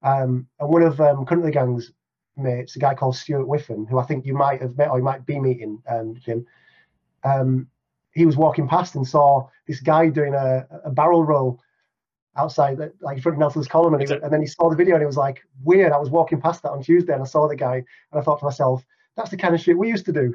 um, 0.02 0.48
and 0.60 0.70
one 0.70 0.82
of 0.82 1.00
um, 1.00 1.26
Kunt 1.26 1.42
and 1.42 1.48
the 1.48 1.52
Gang's 1.52 1.92
mates, 2.38 2.76
a 2.76 2.80
guy 2.80 2.96
called 2.96 3.16
Stuart 3.16 3.46
Whiffen, 3.46 3.86
who 3.88 4.00
I 4.00 4.04
think 4.06 4.26
you 4.26 4.34
might 4.34 4.62
have 4.62 4.76
met 4.76 4.90
or 4.90 4.98
you 4.98 5.04
might 5.04 5.28
be 5.28 5.40
meeting, 5.40 5.82
um, 5.88 6.16
Jim. 6.20 6.46
Um, 7.24 7.68
he 8.14 8.26
was 8.26 8.36
walking 8.36 8.68
past 8.68 8.96
and 8.96 9.08
saw 9.08 9.48
this 9.68 9.80
guy 9.80 10.10
doing 10.10 10.34
a, 10.34 10.68
a 10.86 10.90
barrel 10.90 11.24
roll 11.24 11.60
outside, 12.36 12.80
like 13.02 13.18
in 13.18 13.22
front 13.22 13.36
of 13.36 13.40
Nelson's 13.40 13.68
column, 13.68 13.94
and, 13.94 14.08
he, 14.08 14.12
and 14.12 14.34
then 14.34 14.42
he 14.42 14.48
saw 14.48 14.72
the 14.72 14.76
video 14.76 14.96
and 14.96 15.04
he 15.04 15.06
was 15.06 15.18
like, 15.18 15.44
"Weird." 15.64 15.92
I 15.92 15.98
was 15.98 16.10
walking 16.10 16.42
past 16.42 16.64
that 16.64 16.72
on 16.72 16.82
Tuesday 16.82 17.14
and 17.14 17.22
I 17.22 17.26
saw 17.26 17.48
the 17.48 17.56
guy, 17.56 17.76
and 17.76 18.20
I 18.20 18.22
thought 18.22 18.40
to 18.40 18.46
myself, 18.46 18.84
"That's 19.16 19.30
the 19.30 19.38
kind 19.38 19.54
of 19.54 19.62
shit 19.62 19.78
we 19.78 19.90
used 19.90 20.06
to 20.06 20.12
do." 20.12 20.34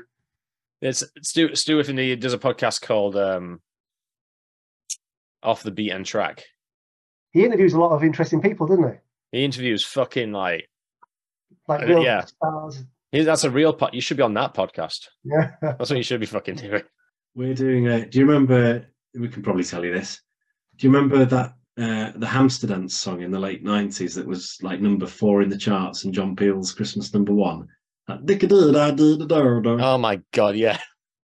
It's 0.81 1.03
Stu 1.22 1.55
Stu 1.55 1.76
Whiffen, 1.76 1.99
he 1.99 2.14
does 2.16 2.35
a 2.35 2.39
podcast 2.39 2.83
called 2.83 3.16
um 3.16 3.61
Off 5.43 5.62
the 5.62 5.70
Beat 5.70 5.91
and 5.91 6.07
Track. 6.07 6.45
He 7.33 7.45
interviews 7.45 7.74
a 7.74 7.81
lot 7.81 7.91
of 7.95 8.05
interesting 8.05 8.41
people, 8.41 8.66
doesn't 8.66 8.89
he? 8.89 8.99
He 9.39 9.45
interviews 9.45 9.85
fucking 9.85 10.33
like 10.33 10.68
Like 11.66 11.83
Uh, 11.83 11.87
real 11.87 12.03
yeah. 12.05 12.24
stars. 12.24 12.85
he, 13.12 13.22
that's 13.22 13.45
a 13.45 13.51
real 13.51 13.72
pod. 13.72 13.91
You 13.93 14.01
should 14.01 14.16
be 14.16 14.22
on 14.22 14.35
that 14.35 14.55
podcast. 14.55 15.09
Yeah. 15.24 15.53
That's 15.61 15.91
what 15.91 15.97
you 15.97 16.03
should 16.03 16.20
be 16.20 16.26
fucking 16.26 16.57
doing. 16.57 16.83
We're 17.35 17.55
doing. 17.55 17.89
A, 17.89 18.07
do 18.07 18.18
you 18.18 18.26
remember? 18.26 18.87
We 19.14 19.29
can 19.29 19.43
probably 19.43 19.64
tell 19.64 19.85
you 19.85 19.93
this. 19.93 20.20
Do 20.76 20.87
you 20.87 20.93
remember 20.93 21.24
that 21.24 21.55
uh, 21.79 22.12
the 22.18 22.26
Hamster 22.26 22.66
Dance 22.66 22.95
song 22.97 23.22
in 23.22 23.31
the 23.31 23.39
late 23.39 23.62
nineties 23.64 24.14
that 24.14 24.26
was 24.26 24.57
like 24.62 24.81
number 24.81 25.07
four 25.07 25.43
in 25.43 25.49
the 25.49 25.59
charts 25.59 26.05
and 26.05 26.14
John 26.14 26.35
Peel's 26.37 26.72
Christmas 26.72 27.12
number 27.12 27.33
one? 27.35 27.68
Oh 29.80 29.98
my 29.98 30.20
god, 30.32 30.56
yeah. 30.56 30.80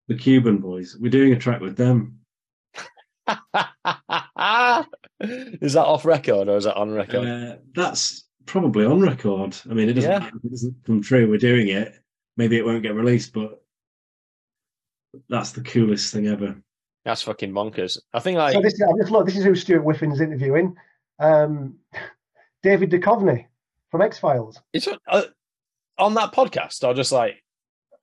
The 0.07 0.15
Cuban 0.17 0.57
Boys. 0.57 0.97
We're 0.99 1.09
doing 1.09 1.31
a 1.33 1.39
track 1.39 1.61
with 1.61 1.77
them. 1.77 2.19
is 5.21 5.73
that 5.73 5.85
off 5.85 6.05
record 6.05 6.49
or 6.49 6.57
is 6.57 6.65
that 6.65 6.75
on 6.75 6.91
record? 6.91 7.25
Uh, 7.27 7.55
that's 7.73 8.25
probably 8.45 8.85
on 8.85 8.99
record. 8.99 9.55
I 9.69 9.73
mean, 9.73 9.89
it 9.89 9.93
doesn't, 9.93 10.11
Yeah. 10.11 10.19
matter 10.19 10.37
if 10.37 10.45
it 10.45 10.49
doesn't 10.49 10.75
come 10.85 11.01
true. 11.01 11.29
We're 11.29 11.37
doing 11.37 11.69
it. 11.69 11.93
Maybe 12.35 12.57
it 12.57 12.65
won't 12.65 12.83
get 12.83 12.95
released, 12.95 13.33
but 13.33 13.61
that's 15.29 15.51
the 15.51 15.61
coolest 15.61 16.11
thing 16.13 16.27
ever. 16.27 16.55
That's 17.05 17.21
fucking 17.21 17.51
bonkers. 17.53 17.97
I 18.13 18.19
think 18.19 18.37
like 18.37 18.53
So 18.53 18.61
this 18.61 18.73
is 18.73 18.81
I 18.81 18.97
just 18.99 19.11
look. 19.11 19.25
This 19.25 19.37
is 19.37 19.43
who 19.43 19.55
Stuart 19.55 19.83
Whiffen 19.83 20.11
is 20.11 20.21
interviewing. 20.21 20.75
Um, 21.19 21.75
David 22.63 22.91
Duchovny 22.91 23.45
from 23.91 24.01
X 24.01 24.17
Files. 24.17 24.59
it's 24.73 24.87
uh, 25.07 25.23
on 25.97 26.13
that 26.15 26.31
podcast 26.33 26.83
or 26.87 26.93
just 26.93 27.11
like 27.11 27.35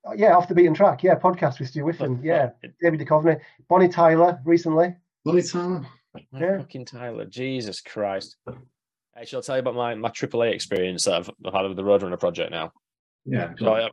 uh, 0.09 0.13
Yeah, 0.17 0.37
off 0.37 0.49
the 0.49 0.55
beaten 0.55 0.75
track. 0.75 1.03
Yeah, 1.03 1.17
podcast 1.19 1.59
with 1.59 1.69
Stuart 1.69 1.85
Whiffen. 1.85 2.21
Yeah, 2.23 2.51
David 2.83 3.01
Duchovny, 3.01 3.41
Bonnie 3.69 3.89
Tyler 3.89 4.41
recently. 4.45 4.95
Bonnie 5.25 5.43
Tyler. 5.43 5.87
My 6.15 6.21
Yeah. 6.41 6.59
fucking 6.59 6.87
Tyler, 6.87 7.25
Jesus 7.27 7.81
Christ. 7.81 8.37
Actually, 9.17 9.37
I'll 9.37 9.43
tell 9.43 9.57
you 9.57 9.61
about 9.61 9.75
my, 9.75 9.95
my 9.95 10.09
AAA 10.09 10.55
experience 10.55 11.05
that 11.05 11.15
I've, 11.15 11.31
I've 11.45 11.53
had 11.53 11.63
with 11.67 11.77
the 11.77 11.83
Roadrunner 11.83 12.19
project 12.19 12.51
now. 12.51 12.73
Yeah. 13.27 13.53
So, 13.59 13.75
I, 13.75 13.91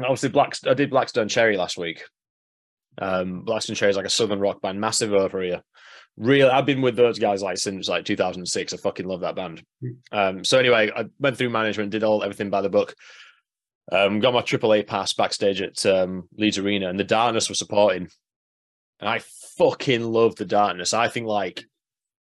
obviously, 0.00 0.28
Black, 0.28 0.54
I 0.66 0.74
did 0.74 0.90
Black 0.90 1.08
Stone 1.08 1.28
Cherry 1.28 1.56
last 1.56 1.78
week. 1.78 2.02
Um, 2.98 3.40
Black 3.42 3.62
Stone 3.62 3.76
Cherry 3.76 3.90
is 3.90 3.96
like 3.96 4.06
a 4.06 4.10
southern 4.10 4.40
rock 4.40 4.60
band, 4.62 4.80
massive 4.80 5.12
over 5.12 5.42
here. 5.42 5.62
Real, 6.16 6.48
I've 6.48 6.66
been 6.66 6.80
with 6.82 6.94
those 6.96 7.18
guys 7.18 7.42
like 7.42 7.58
since 7.58 7.88
like 7.88 8.04
2006. 8.04 8.72
I 8.72 8.76
fucking 8.76 9.06
love 9.06 9.20
that 9.20 9.34
band. 9.34 9.64
Um, 10.12 10.44
so 10.44 10.58
anyway, 10.58 10.90
I 10.94 11.06
went 11.18 11.36
through 11.36 11.50
management, 11.50 11.90
did 11.90 12.04
all 12.04 12.22
everything 12.22 12.50
by 12.50 12.60
the 12.60 12.68
book. 12.68 12.94
Um, 13.90 14.20
got 14.20 14.32
my 14.32 14.40
AAA 14.40 14.86
pass 14.86 15.12
backstage 15.12 15.60
at 15.60 15.84
um, 15.84 16.28
Leeds 16.38 16.58
Arena, 16.58 16.88
and 16.88 16.98
the 16.98 17.04
Darkness 17.04 17.48
were 17.48 17.54
supporting. 17.54 18.08
And 19.00 19.08
I 19.08 19.20
fucking 19.58 20.02
love 20.04 20.36
the 20.36 20.44
Darkness. 20.44 20.94
I 20.94 21.08
think 21.08 21.26
like 21.26 21.64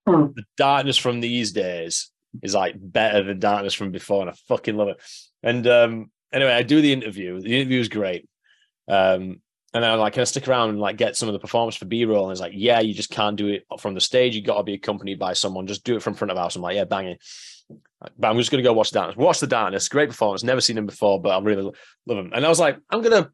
Hmm. 0.07 0.27
the 0.37 0.45
Darkness 0.57 0.97
from 0.97 1.21
these 1.21 1.51
days 1.53 2.11
is 2.43 2.55
like 2.55 2.75
better 2.79 3.23
than 3.25 3.39
Darkness 3.41 3.75
from 3.75 3.91
before, 3.93 4.21
and 4.23 4.31
I 4.31 4.35
fucking 4.47 4.77
love 4.77 4.89
it. 4.89 5.01
And 5.43 5.67
um, 5.67 6.11
anyway, 6.33 6.53
I 6.53 6.63
do 6.63 6.81
the 6.81 6.93
interview. 6.93 7.41
The 7.41 7.57
interview 7.61 7.81
is 7.81 7.89
great. 7.89 8.29
Um, 8.89 9.41
and 9.77 9.85
then 9.85 9.91
I'm 9.91 9.99
like, 9.99 10.15
can 10.15 10.23
I 10.23 10.25
stick 10.25 10.49
around 10.49 10.71
and 10.71 10.81
like 10.81 10.97
get 10.97 11.17
some 11.17 11.29
of 11.29 11.35
the 11.35 11.39
performance 11.39 11.77
for 11.77 11.85
B-roll? 11.85 12.25
And 12.25 12.33
it's 12.33 12.41
like, 12.41 12.55
yeah, 12.55 12.81
you 12.81 12.95
just 12.95 13.11
can't 13.11 13.37
do 13.37 13.49
it 13.49 13.67
from 13.79 13.93
the 13.93 14.01
stage. 14.01 14.35
You 14.35 14.41
got 14.41 14.57
to 14.57 14.63
be 14.63 14.73
accompanied 14.73 15.19
by 15.19 15.35
someone. 15.35 15.67
Just 15.67 15.85
do 15.85 15.97
it 15.97 16.03
from 16.03 16.15
front 16.15 16.31
of 16.31 16.39
house. 16.39 16.57
I'm 16.57 16.63
like, 16.63 16.77
yeah, 16.77 16.85
banging. 16.85 17.19
but 18.19 18.29
I'm 18.29 18.39
just 18.39 18.51
to 18.51 18.63
go 18.63 18.73
watch 18.73 18.91
the 18.91 19.01
Darkness. 19.01 19.19
Watch 19.19 19.41
the 19.41 19.47
Darkness. 19.47 19.91
Great 19.91 20.09
performance. 20.09 20.43
Never 20.43 20.63
seen 20.63 20.79
him 20.79 20.87
before, 20.87 21.21
but 21.21 21.29
I 21.29 21.41
really 21.41 21.63
love 22.07 22.19
him. 22.19 22.33
And 22.35 22.47
I 22.47 22.49
was 22.49 22.59
like, 22.59 22.79
I'm 22.89 23.03
gonna, 23.03 23.31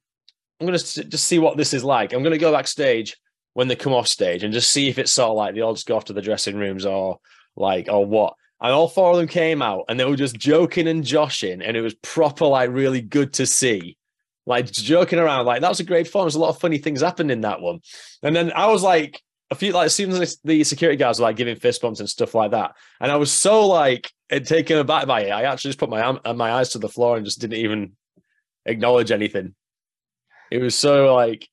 I'm 0.58 0.66
gonna 0.66 0.78
just 0.78 1.18
see 1.18 1.38
what 1.38 1.56
this 1.56 1.72
is 1.72 1.84
like. 1.84 2.12
I'm 2.12 2.24
gonna 2.24 2.38
go 2.38 2.50
backstage 2.50 3.16
when 3.52 3.68
they 3.68 3.76
come 3.76 3.92
off 3.92 4.08
stage 4.08 4.42
and 4.42 4.52
just 4.52 4.72
see 4.72 4.88
if 4.88 4.98
it's 4.98 5.12
sort 5.12 5.30
of 5.30 5.36
like 5.36 5.54
they 5.54 5.60
all 5.60 5.74
just 5.74 5.86
go 5.86 5.96
off 5.96 6.06
to 6.06 6.12
the 6.12 6.22
dressing 6.22 6.56
rooms 6.56 6.84
or 6.84 7.18
like 7.54 7.86
or 7.88 8.04
what. 8.04 8.34
And 8.60 8.72
all 8.72 8.88
four 8.88 9.12
of 9.12 9.16
them 9.16 9.28
came 9.28 9.62
out 9.62 9.84
and 9.88 10.00
they 10.00 10.04
were 10.04 10.16
just 10.16 10.36
joking 10.36 10.88
and 10.88 11.04
joshing, 11.04 11.62
and 11.62 11.76
it 11.76 11.82
was 11.82 11.94
proper, 11.94 12.46
like 12.46 12.70
really 12.70 13.00
good 13.00 13.34
to 13.34 13.46
see. 13.46 13.96
Like 14.44 14.70
joking 14.70 15.18
around, 15.18 15.46
like 15.46 15.60
that 15.60 15.68
was 15.68 15.80
a 15.80 15.84
great 15.84 16.08
fun. 16.08 16.24
There's 16.24 16.34
a 16.34 16.40
lot 16.40 16.48
of 16.48 16.58
funny 16.58 16.78
things 16.78 17.00
happened 17.00 17.30
in 17.30 17.42
that 17.42 17.60
one. 17.60 17.80
And 18.22 18.34
then 18.34 18.52
I 18.54 18.66
was 18.66 18.82
like, 18.82 19.22
a 19.52 19.54
few 19.54 19.72
like 19.72 19.86
as 19.86 19.94
soon 19.94 20.10
as 20.10 20.38
the 20.42 20.64
security 20.64 20.96
guards 20.96 21.20
were 21.20 21.24
like 21.24 21.36
giving 21.36 21.56
fist 21.56 21.82
bumps 21.82 22.00
and 22.00 22.08
stuff 22.08 22.34
like 22.34 22.52
that, 22.52 22.74
and 23.00 23.12
I 23.12 23.16
was 23.16 23.30
so 23.30 23.66
like 23.68 24.10
taken 24.44 24.78
aback 24.78 25.06
by 25.06 25.24
it. 25.24 25.30
I 25.30 25.42
actually 25.42 25.68
just 25.68 25.78
put 25.78 25.90
my 25.90 26.18
my 26.32 26.52
eyes 26.52 26.70
to 26.70 26.78
the 26.78 26.88
floor 26.88 27.16
and 27.16 27.24
just 27.26 27.38
didn't 27.38 27.58
even 27.58 27.92
acknowledge 28.64 29.10
anything. 29.10 29.54
It 30.50 30.62
was 30.62 30.74
so 30.74 31.14
like 31.14 31.48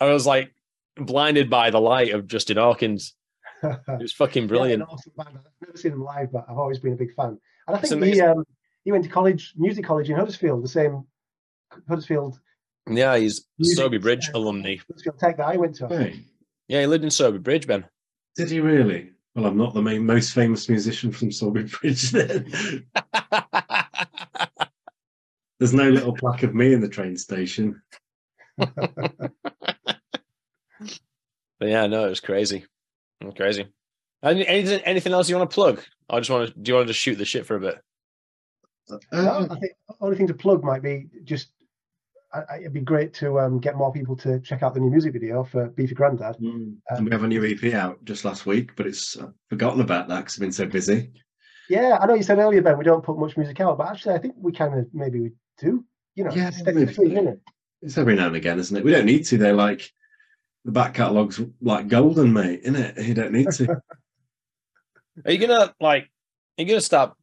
I 0.00 0.06
was 0.06 0.26
like 0.26 0.54
blinded 0.96 1.50
by 1.50 1.70
the 1.70 1.80
light 1.80 2.14
of 2.14 2.26
Justin 2.26 2.56
Hawkins. 2.56 3.14
It 3.62 3.78
was 3.86 4.12
fucking 4.12 4.46
brilliant. 4.48 4.80
yeah, 4.80 4.94
awesome 4.94 5.12
I've 5.18 5.34
never 5.60 5.76
seen 5.76 5.92
him 5.92 6.04
live, 6.04 6.32
but 6.32 6.46
I've 6.48 6.58
always 6.58 6.78
been 6.78 6.94
a 6.94 6.96
big 6.96 7.14
fan. 7.14 7.38
And 7.66 7.76
I 7.76 7.80
think 7.80 8.04
he 8.04 8.20
um, 8.22 8.44
he 8.84 8.92
went 8.92 9.04
to 9.04 9.10
college, 9.10 9.52
music 9.56 9.84
college 9.84 10.08
in 10.08 10.16
Huddersfield, 10.16 10.64
the 10.64 10.68
same 10.68 11.04
Huddersfield. 11.88 12.40
Yeah, 12.88 13.16
he's 13.16 13.46
Sowerby 13.62 13.98
Bridge 13.98 14.28
uh, 14.28 14.38
alumni. 14.38 14.76
Huddersfield 14.76 15.18
Tech 15.18 15.36
that 15.36 15.48
I 15.48 15.56
went 15.56 15.74
to. 15.76 15.88
Hey. 15.88 16.20
Yeah, 16.68 16.80
he 16.80 16.86
lived 16.86 17.04
in 17.04 17.10
Sowerby 17.10 17.38
Bridge, 17.38 17.66
Ben. 17.66 17.84
Did 18.36 18.50
he 18.50 18.60
really? 18.60 19.10
Well, 19.34 19.46
I'm 19.46 19.56
not 19.56 19.74
the 19.74 19.82
main, 19.82 20.04
most 20.04 20.32
famous 20.32 20.68
musician 20.68 21.12
from 21.12 21.30
Sowerby 21.30 21.64
Bridge 21.64 22.10
then. 22.12 22.50
There's 25.58 25.74
no 25.74 25.88
little 25.88 26.14
plaque 26.14 26.44
of 26.44 26.54
me 26.54 26.72
in 26.72 26.80
the 26.80 26.88
train 26.88 27.16
station. 27.16 27.82
but 28.56 28.72
yeah, 31.60 31.86
no, 31.86 32.06
it 32.06 32.10
was 32.10 32.20
crazy. 32.20 32.64
It 33.20 33.24
was 33.24 33.34
crazy. 33.34 33.66
Anything, 34.22 34.80
anything 34.80 35.12
else 35.12 35.28
you 35.28 35.36
want 35.36 35.50
to 35.50 35.54
plug? 35.54 35.82
I 36.10 36.18
just 36.18 36.30
want 36.30 36.48
to. 36.48 36.58
Do 36.58 36.70
you 36.70 36.74
want 36.74 36.86
to 36.86 36.92
just 36.92 37.02
shoot 37.02 37.16
the 37.16 37.24
shit 37.24 37.46
for 37.46 37.56
a 37.56 37.60
bit? 37.60 37.78
Uh, 38.90 39.46
I 39.50 39.54
think 39.56 39.72
the 39.88 39.94
only 40.00 40.16
thing 40.16 40.26
to 40.28 40.34
plug 40.34 40.64
might 40.64 40.82
be 40.82 41.06
just 41.24 41.48
it'd 42.60 42.72
be 42.72 42.80
great 42.80 43.14
to 43.14 43.40
um, 43.40 43.58
get 43.58 43.76
more 43.76 43.92
people 43.92 44.16
to 44.16 44.40
check 44.40 44.62
out 44.62 44.74
the 44.74 44.80
new 44.80 44.90
music 44.90 45.12
video 45.12 45.44
for 45.44 45.68
Beefy 45.68 45.94
Grandad. 45.94 46.36
Mm. 46.36 46.76
and 46.90 47.04
we 47.04 47.10
have 47.10 47.24
a 47.24 47.28
new 47.28 47.44
EP 47.44 47.74
out 47.74 48.04
just 48.04 48.24
last 48.24 48.46
week, 48.46 48.76
but 48.76 48.86
it's 48.86 49.16
I've 49.16 49.32
forgotten 49.48 49.80
about 49.80 50.08
that 50.08 50.18
because 50.20 50.36
I've 50.36 50.42
been 50.42 50.52
so 50.52 50.66
busy. 50.66 51.10
Yeah, 51.68 51.98
I 52.00 52.06
know 52.06 52.14
you 52.14 52.22
said 52.22 52.38
earlier, 52.38 52.62
Ben, 52.62 52.78
we 52.78 52.84
don't 52.84 53.04
put 53.04 53.18
much 53.18 53.36
music 53.36 53.60
out, 53.60 53.76
but 53.76 53.88
actually, 53.88 54.14
I 54.14 54.18
think 54.18 54.34
we 54.38 54.52
kind 54.52 54.78
of 54.78 54.86
maybe 54.92 55.20
we 55.20 55.30
do. 55.58 55.84
You 56.14 56.24
know, 56.24 56.32
yeah, 56.32 56.50
it's 57.80 57.96
every 57.96 58.16
now 58.16 58.26
and 58.26 58.36
again, 58.36 58.58
isn't 58.58 58.76
it? 58.76 58.84
We 58.84 58.90
don't 58.90 59.06
need 59.06 59.24
to. 59.26 59.38
They're 59.38 59.52
like 59.52 59.90
the 60.64 60.72
back 60.72 60.94
catalogue's 60.94 61.40
like 61.60 61.88
golden, 61.88 62.32
mate, 62.32 62.60
isn't 62.62 62.76
it? 62.76 63.06
You 63.06 63.14
don't 63.14 63.32
need 63.32 63.50
to. 63.52 63.68
are 65.24 65.30
you 65.30 65.38
gonna 65.38 65.74
like? 65.80 66.04
Are 66.04 66.62
you 66.62 66.66
gonna 66.66 66.80
stop 66.80 67.17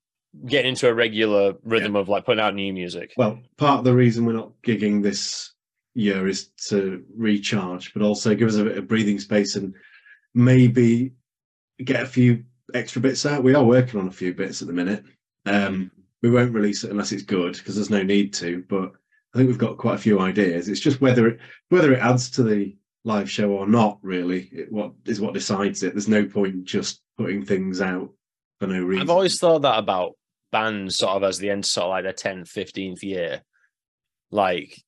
getting 0.46 0.70
into 0.70 0.88
a 0.88 0.94
regular 0.94 1.54
rhythm 1.64 1.96
yeah. 1.96 2.02
of 2.02 2.10
like 2.10 2.26
putting 2.26 2.44
out 2.44 2.56
new 2.56 2.74
music? 2.74 3.14
Well, 3.18 3.40
part 3.58 3.80
of 3.80 3.86
the 3.86 3.94
reason 3.94 4.26
we're 4.26 4.34
not 4.34 4.52
gigging 4.66 5.02
this 5.02 5.54
year 5.94 6.28
is 6.28 6.50
to 6.70 7.04
recharge, 7.16 7.94
but 7.94 8.04
also 8.04 8.36
give 8.36 8.50
us 8.50 8.56
a 8.56 8.64
bit 8.64 8.78
of 8.78 8.88
breathing 8.88 9.20
space 9.20 9.56
and 9.56 9.74
maybe 10.34 11.14
get 11.84 12.04
a 12.04 12.08
few 12.08 12.44
extra 12.74 13.02
bits 13.02 13.26
out. 13.26 13.44
We 13.44 13.56
are 13.56 13.64
working 13.64 14.00
on 14.00 14.08
a 14.08 14.12
few 14.12 14.34
bits 14.34 14.62
at 14.62 14.68
the 14.68 14.74
minute. 14.74 15.04
Um, 15.46 15.92
we 16.22 16.30
won't 16.30 16.54
release 16.54 16.84
it 16.84 16.92
unless 16.92 17.12
it's 17.12 17.24
good 17.24 17.54
because 17.54 17.76
there's 17.76 17.90
no 17.90 18.04
need 18.04 18.34
to. 18.36 18.64
But 18.68 18.92
I 19.34 19.38
think 19.38 19.48
we've 19.48 19.58
got 19.58 19.78
quite 19.78 19.96
a 19.96 20.00
few 20.00 20.20
ideas. 20.20 20.70
It's 20.70 20.80
just 20.80 21.02
whether 21.02 21.28
it 21.28 21.40
whether 21.70 21.94
it 21.94 22.00
adds 22.00 22.30
to 22.32 22.44
the 22.44 22.76
live 23.04 23.30
show 23.30 23.52
or 23.52 23.68
not. 23.68 24.00
Really, 24.02 24.50
it, 24.52 24.72
what 24.72 24.94
is 25.06 25.22
what 25.22 25.34
decides 25.34 25.84
it. 25.84 25.94
There's 25.94 26.08
no 26.08 26.26
point 26.26 26.66
just 26.66 27.02
putting 27.18 27.46
things 27.46 27.82
out 27.82 28.12
for 28.60 28.68
no 28.68 28.82
reason. 28.82 29.02
I've 29.02 29.10
always 29.10 29.40
thought 29.40 29.62
that 29.62 29.78
about 29.80 30.14
bands 30.52 30.98
sort 30.98 31.16
of 31.16 31.24
as 31.24 31.38
the 31.38 31.50
end 31.50 31.66
sort 31.66 31.86
of 31.86 31.90
like 31.90 32.04
their 32.04 32.14
10th 32.14 32.52
15th 32.52 33.04
year. 33.04 33.44
Like 34.32 34.82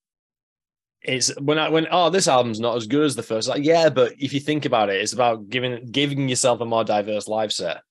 it's 1.02 1.36
when 1.40 1.60
I 1.60 1.70
when 1.70 1.88
oh 1.92 2.10
this 2.10 2.28
album's 2.28 2.60
not 2.60 2.76
as 2.76 2.88
good 2.88 3.04
as 3.04 3.16
the 3.16 3.24
first. 3.24 3.48
Like 3.48 3.64
yeah 3.64 3.90
but 3.90 4.14
if 4.18 4.34
you 4.34 4.40
think 4.40 4.66
about 4.66 4.90
it 4.90 5.02
it's 5.02 5.14
about 5.14 5.50
giving 5.50 5.86
giving 5.92 6.30
yourself 6.30 6.62
a 6.62 6.66
more 6.66 6.84
diverse 6.84 7.28
live 7.28 7.54
set 7.54 7.82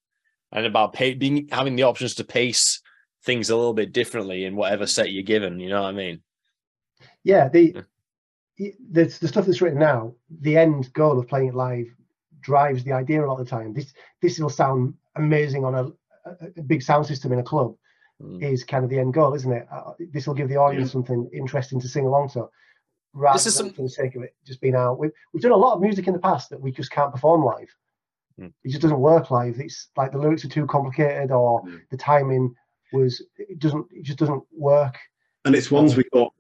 and 0.52 0.66
about 0.66 0.92
pay, 0.92 1.14
being 1.14 1.48
having 1.50 1.76
the 1.76 1.84
options 1.84 2.14
to 2.16 2.24
pace 2.24 2.80
things 3.24 3.50
a 3.50 3.56
little 3.56 3.74
bit 3.74 3.92
differently 3.92 4.44
in 4.44 4.56
whatever 4.56 4.86
set 4.86 5.12
you're 5.12 5.22
given 5.22 5.60
you 5.60 5.68
know 5.68 5.82
what 5.82 5.88
I 5.88 5.92
mean? 5.92 6.20
Yeah 7.24 7.48
the 7.48 7.84
the, 8.58 8.74
the 9.04 9.28
stuff 9.28 9.46
that's 9.46 9.60
written 9.60 9.78
now 9.78 10.14
the 10.40 10.56
end 10.56 10.92
goal 10.92 11.18
of 11.18 11.28
playing 11.28 11.48
it 11.48 11.54
live 11.54 11.86
drives 12.46 12.84
the 12.84 12.92
idea 12.92 13.24
a 13.24 13.26
lot 13.26 13.40
of 13.40 13.44
the 13.44 13.50
time. 13.50 13.74
This 13.74 13.92
this 14.22 14.38
will 14.38 14.48
sound 14.48 14.94
amazing 15.16 15.64
on 15.64 15.74
a 15.74 15.90
a, 16.56 16.62
big 16.62 16.82
sound 16.82 17.06
system 17.06 17.32
in 17.32 17.38
a 17.38 17.42
club 17.42 17.74
mm. 18.22 18.42
is 18.42 18.64
kind 18.64 18.84
of 18.84 18.90
the 18.90 18.98
end 18.98 19.14
goal, 19.14 19.34
isn't 19.34 19.52
it? 19.52 19.66
Uh, 19.70 19.92
this 20.12 20.26
will 20.26 20.34
give 20.34 20.48
the 20.48 20.56
audience 20.56 20.88
yeah. 20.88 20.92
something 20.92 21.30
interesting 21.32 21.80
to 21.80 21.88
sing 21.88 22.06
along 22.06 22.30
to, 22.30 22.48
rather 23.12 23.36
this 23.36 23.46
is 23.46 23.56
than 23.56 23.66
some... 23.66 23.74
for 23.74 23.82
the 23.82 23.88
sake 23.88 24.16
of 24.16 24.22
it 24.22 24.34
just 24.46 24.60
being 24.60 24.74
out. 24.74 24.98
We've, 24.98 25.12
we've 25.32 25.42
done 25.42 25.52
a 25.52 25.56
lot 25.56 25.74
of 25.74 25.80
music 25.80 26.06
in 26.06 26.12
the 26.12 26.18
past 26.18 26.50
that 26.50 26.60
we 26.60 26.72
just 26.72 26.90
can't 26.90 27.12
perform 27.12 27.44
live. 27.44 27.74
Mm. 28.40 28.52
It 28.64 28.70
just 28.70 28.82
doesn't 28.82 29.00
work 29.00 29.30
live. 29.30 29.58
It's 29.58 29.88
like 29.96 30.12
the 30.12 30.18
lyrics 30.18 30.44
are 30.44 30.48
too 30.48 30.66
complicated, 30.66 31.30
or 31.30 31.62
mm. 31.62 31.80
the 31.90 31.96
timing 31.96 32.54
was 32.92 33.22
it 33.36 33.58
doesn't 33.58 33.86
it 33.90 34.04
just 34.04 34.18
doesn't 34.18 34.42
work. 34.52 34.96
And 35.44 35.54
it's 35.54 35.70
ones 35.70 35.92
um, 35.92 35.98
we 35.98 36.04
thought 36.12 36.32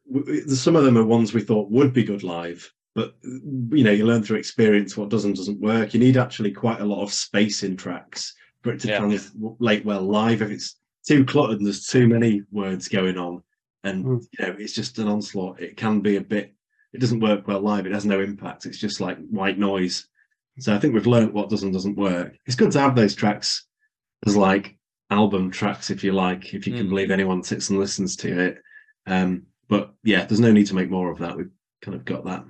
some 0.48 0.76
of 0.76 0.84
them 0.84 0.98
are 0.98 1.04
ones 1.04 1.32
we 1.32 1.40
thought 1.40 1.70
would 1.70 1.92
be 1.92 2.04
good 2.04 2.22
live, 2.22 2.70
but 2.94 3.14
you 3.22 3.84
know 3.84 3.92
you 3.92 4.04
learn 4.04 4.22
through 4.22 4.38
experience 4.38 4.96
what 4.96 5.08
does 5.08 5.24
and 5.24 5.34
doesn't 5.34 5.60
work. 5.60 5.94
You 5.94 6.00
need 6.00 6.16
actually 6.16 6.52
quite 6.52 6.80
a 6.80 6.84
lot 6.84 7.02
of 7.02 7.12
space 7.12 7.62
in 7.62 7.76
tracks 7.76 8.34
for 8.66 8.72
it 8.72 8.80
to 8.80 8.88
yeah. 8.88 8.98
translate 8.98 9.84
well 9.84 10.02
live. 10.02 10.42
If 10.42 10.50
it's 10.50 10.76
too 11.06 11.24
cluttered 11.24 11.58
and 11.58 11.66
there's 11.66 11.86
too 11.86 12.08
many 12.08 12.42
words 12.50 12.88
going 12.88 13.16
on, 13.16 13.42
and 13.84 14.04
mm. 14.04 14.24
you 14.38 14.46
know 14.46 14.56
it's 14.58 14.74
just 14.74 14.98
an 14.98 15.08
onslaught, 15.08 15.60
it 15.60 15.76
can 15.76 16.00
be 16.00 16.16
a 16.16 16.20
bit. 16.20 16.52
It 16.92 17.00
doesn't 17.00 17.20
work 17.20 17.46
well 17.46 17.60
live. 17.60 17.86
It 17.86 17.92
has 17.92 18.06
no 18.06 18.20
impact. 18.20 18.66
It's 18.66 18.78
just 18.78 19.00
like 19.00 19.18
white 19.28 19.58
noise. 19.58 20.08
So 20.58 20.74
I 20.74 20.78
think 20.78 20.94
we've 20.94 21.06
learned 21.06 21.32
what 21.32 21.50
does 21.50 21.62
and 21.62 21.72
doesn't 21.72 21.96
work. 21.96 22.36
It's 22.46 22.56
good 22.56 22.72
to 22.72 22.80
have 22.80 22.96
those 22.96 23.14
tracks 23.14 23.66
as 24.26 24.36
like 24.36 24.76
album 25.10 25.50
tracks, 25.50 25.90
if 25.90 26.02
you 26.02 26.12
like, 26.12 26.54
if 26.54 26.66
you 26.66 26.72
mm. 26.72 26.78
can 26.78 26.86
hmm. 26.86 26.90
believe 26.90 27.10
anyone 27.10 27.42
sits 27.42 27.70
and 27.70 27.78
listens 27.78 28.16
to 28.16 28.40
it. 28.40 28.62
Um, 29.06 29.44
but 29.68 29.94
yeah, 30.02 30.24
there's 30.24 30.40
no 30.40 30.52
need 30.52 30.66
to 30.66 30.74
make 30.74 30.90
more 30.90 31.10
of 31.10 31.18
that. 31.18 31.36
We've 31.36 31.50
kind 31.82 31.94
of 31.94 32.04
got 32.04 32.24
that. 32.24 32.44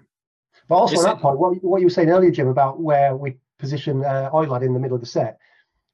But 0.69 0.77
also 0.77 0.95
Is 0.95 1.01
on 1.01 1.05
that 1.05 1.17
it... 1.17 1.23
point, 1.23 1.39
what, 1.39 1.63
what 1.63 1.81
you 1.81 1.87
were 1.87 1.91
saying 1.91 2.11
earlier, 2.11 2.31
Jim, 2.31 2.49
about 2.49 2.81
where 2.81 3.17
we 3.17 3.37
position 3.59 4.05
uh, 4.05 4.31
Oi 4.33 4.47
Lad 4.47 4.63
in 4.63 4.73
the 4.73 4.81
middle 4.81 4.95
of 4.95 5.01
the 5.01 5.07
set, 5.07 5.39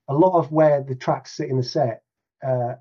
a 0.09 0.15
lot 0.15 0.39
of 0.39 0.51
where 0.51 0.83
the 0.83 0.95
tracks 0.95 1.33
sit 1.37 1.49
in 1.49 1.57
the 1.57 1.63
set, 1.63 2.03
uh, 2.47 2.75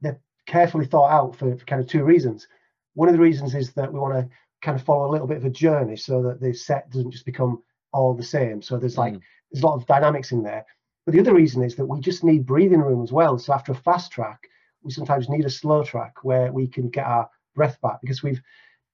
they're 0.00 0.20
carefully 0.46 0.86
thought 0.86 1.10
out 1.10 1.36
for, 1.36 1.56
for, 1.56 1.64
kind 1.64 1.82
of 1.82 1.88
two 1.88 2.04
reasons. 2.04 2.46
One 2.94 3.08
of 3.08 3.14
the 3.14 3.20
reasons 3.20 3.54
is 3.54 3.72
that 3.72 3.92
we 3.92 3.98
want 3.98 4.14
to 4.14 4.28
kind 4.62 4.78
of 4.78 4.84
follow 4.84 5.08
a 5.08 5.12
little 5.12 5.26
bit 5.26 5.36
of 5.36 5.44
a 5.44 5.50
journey 5.50 5.96
so 5.96 6.22
that 6.22 6.40
the 6.40 6.54
set 6.54 6.90
doesn't 6.90 7.10
just 7.10 7.26
become 7.26 7.62
all 7.92 8.14
the 8.14 8.22
same. 8.22 8.62
So 8.62 8.78
there's 8.78 8.98
like 8.98 9.14
mm. 9.14 9.20
there's 9.50 9.62
a 9.62 9.66
lot 9.66 9.76
of 9.76 9.86
dynamics 9.86 10.32
in 10.32 10.42
there. 10.42 10.64
But 11.04 11.14
the 11.14 11.20
other 11.20 11.34
reason 11.34 11.62
is 11.62 11.76
that 11.76 11.86
we 11.86 12.00
just 12.00 12.24
need 12.24 12.46
breathing 12.46 12.80
room 12.80 13.02
as 13.02 13.12
well. 13.12 13.38
So 13.38 13.52
after 13.52 13.72
a 13.72 13.76
fast 13.76 14.10
track, 14.10 14.48
we 14.82 14.90
sometimes 14.90 15.28
need 15.28 15.44
a 15.44 15.50
slow 15.50 15.84
track 15.84 16.22
where 16.22 16.52
we 16.52 16.66
can 16.66 16.88
get 16.88 17.06
our 17.06 17.28
breath 17.54 17.80
back 17.82 18.00
because 18.00 18.22
we've 18.22 18.40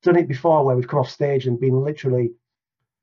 done 0.03 0.17
it 0.17 0.29
before 0.29 0.65
where 0.65 0.77
we've 0.77 0.89
come 0.89 1.01
off 1.01 1.11
stage 1.11 1.47
and 1.47 1.61
been 1.61 1.83
literally 1.83 2.33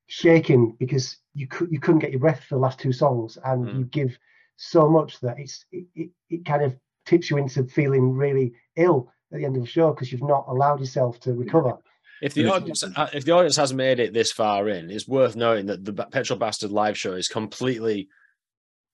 shaking 0.07 0.75
because 0.79 1.17
you 1.33 1.47
could 1.47 1.71
you 1.71 1.79
couldn't 1.79 1.99
get 1.99 2.11
your 2.11 2.19
breath 2.19 2.43
for 2.43 2.55
the 2.55 2.61
last 2.61 2.79
two 2.79 2.91
songs 2.91 3.37
and 3.45 3.65
mm. 3.65 3.79
you 3.79 3.85
give 3.85 4.17
so 4.57 4.89
much 4.89 5.19
that 5.21 5.39
it's 5.39 5.65
it, 5.71 5.85
it, 5.95 6.09
it 6.29 6.45
kind 6.45 6.63
of 6.63 6.75
tips 7.05 7.29
you 7.29 7.37
into 7.37 7.63
feeling 7.63 8.13
really 8.13 8.53
ill 8.75 9.11
at 9.31 9.39
the 9.39 9.45
end 9.45 9.55
of 9.55 9.61
the 9.61 9.67
show 9.67 9.91
because 9.91 10.11
you've 10.11 10.21
not 10.21 10.45
allowed 10.47 10.79
yourself 10.79 11.19
to 11.21 11.33
recover. 11.33 11.77
If 12.21 12.33
the 12.33 12.51
audience, 12.51 12.83
uh, 12.83 13.09
if 13.13 13.25
the 13.25 13.31
audience 13.31 13.55
has 13.57 13.73
made 13.73 13.99
it 13.99 14.11
this 14.11 14.31
far 14.31 14.67
in, 14.69 14.89
it's 14.89 15.07
worth 15.07 15.35
noting 15.35 15.67
that 15.67 15.85
the 15.85 15.93
Petrol 15.93 16.39
Bastard 16.39 16.71
live 16.71 16.97
show 16.97 17.13
is 17.13 17.27
completely, 17.27 18.09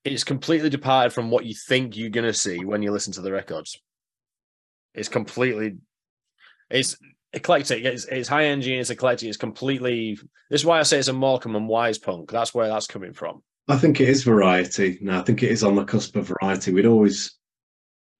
it's 0.03 0.25
completely 0.25 0.69
departed 0.69 1.13
from 1.13 1.31
what 1.31 1.45
you 1.45 1.53
think 1.53 1.95
you're 1.95 2.09
gonna 2.09 2.33
see 2.33 2.65
when 2.65 2.81
you 2.81 2.91
listen 2.91 3.13
to 3.13 3.21
the 3.21 3.31
records. 3.31 3.79
It's 4.93 5.07
completely, 5.07 5.77
it's 6.69 6.97
eclectic. 7.31 7.85
It's, 7.85 8.05
it's 8.05 8.27
high 8.27 8.45
energy. 8.45 8.77
It's 8.77 8.89
eclectic. 8.89 9.29
It's 9.29 9.37
completely. 9.37 10.15
This 10.49 10.61
is 10.61 10.65
why 10.65 10.79
I 10.79 10.83
say 10.83 10.99
it's 10.99 11.07
a 11.07 11.13
Morecambe 11.13 11.55
and 11.55 11.69
Wise 11.69 11.97
punk. 11.97 12.29
That's 12.29 12.53
where 12.53 12.67
that's 12.67 12.87
coming 12.87 13.13
from. 13.13 13.41
I 13.67 13.77
think 13.77 14.01
it 14.01 14.09
is 14.09 14.23
variety. 14.23 14.97
No, 15.01 15.19
I 15.19 15.23
think 15.23 15.41
it 15.43 15.51
is 15.51 15.63
on 15.63 15.75
the 15.75 15.85
cusp 15.85 16.15
of 16.15 16.27
variety. 16.27 16.73
We'd 16.73 16.85
always, 16.85 17.35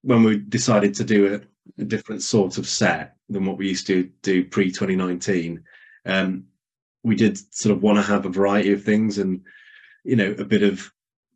when 0.01 0.23
we 0.23 0.37
decided 0.37 0.93
to 0.95 1.03
do 1.03 1.35
a, 1.35 1.81
a 1.81 1.85
different 1.85 2.21
sort 2.21 2.57
of 2.57 2.67
set 2.67 3.15
than 3.29 3.45
what 3.45 3.57
we 3.57 3.67
used 3.67 3.87
to 3.87 4.09
do 4.21 4.45
pre 4.45 4.71
2019, 4.71 5.61
um, 6.05 6.45
we 7.03 7.15
did 7.15 7.37
sort 7.53 7.75
of 7.75 7.83
want 7.83 7.97
to 7.97 8.03
have 8.03 8.25
a 8.25 8.29
variety 8.29 8.71
of 8.71 8.83
things 8.83 9.17
and, 9.17 9.41
you 10.05 10.15
know, 10.15 10.33
a 10.37 10.45
bit 10.45 10.63
of 10.63 10.89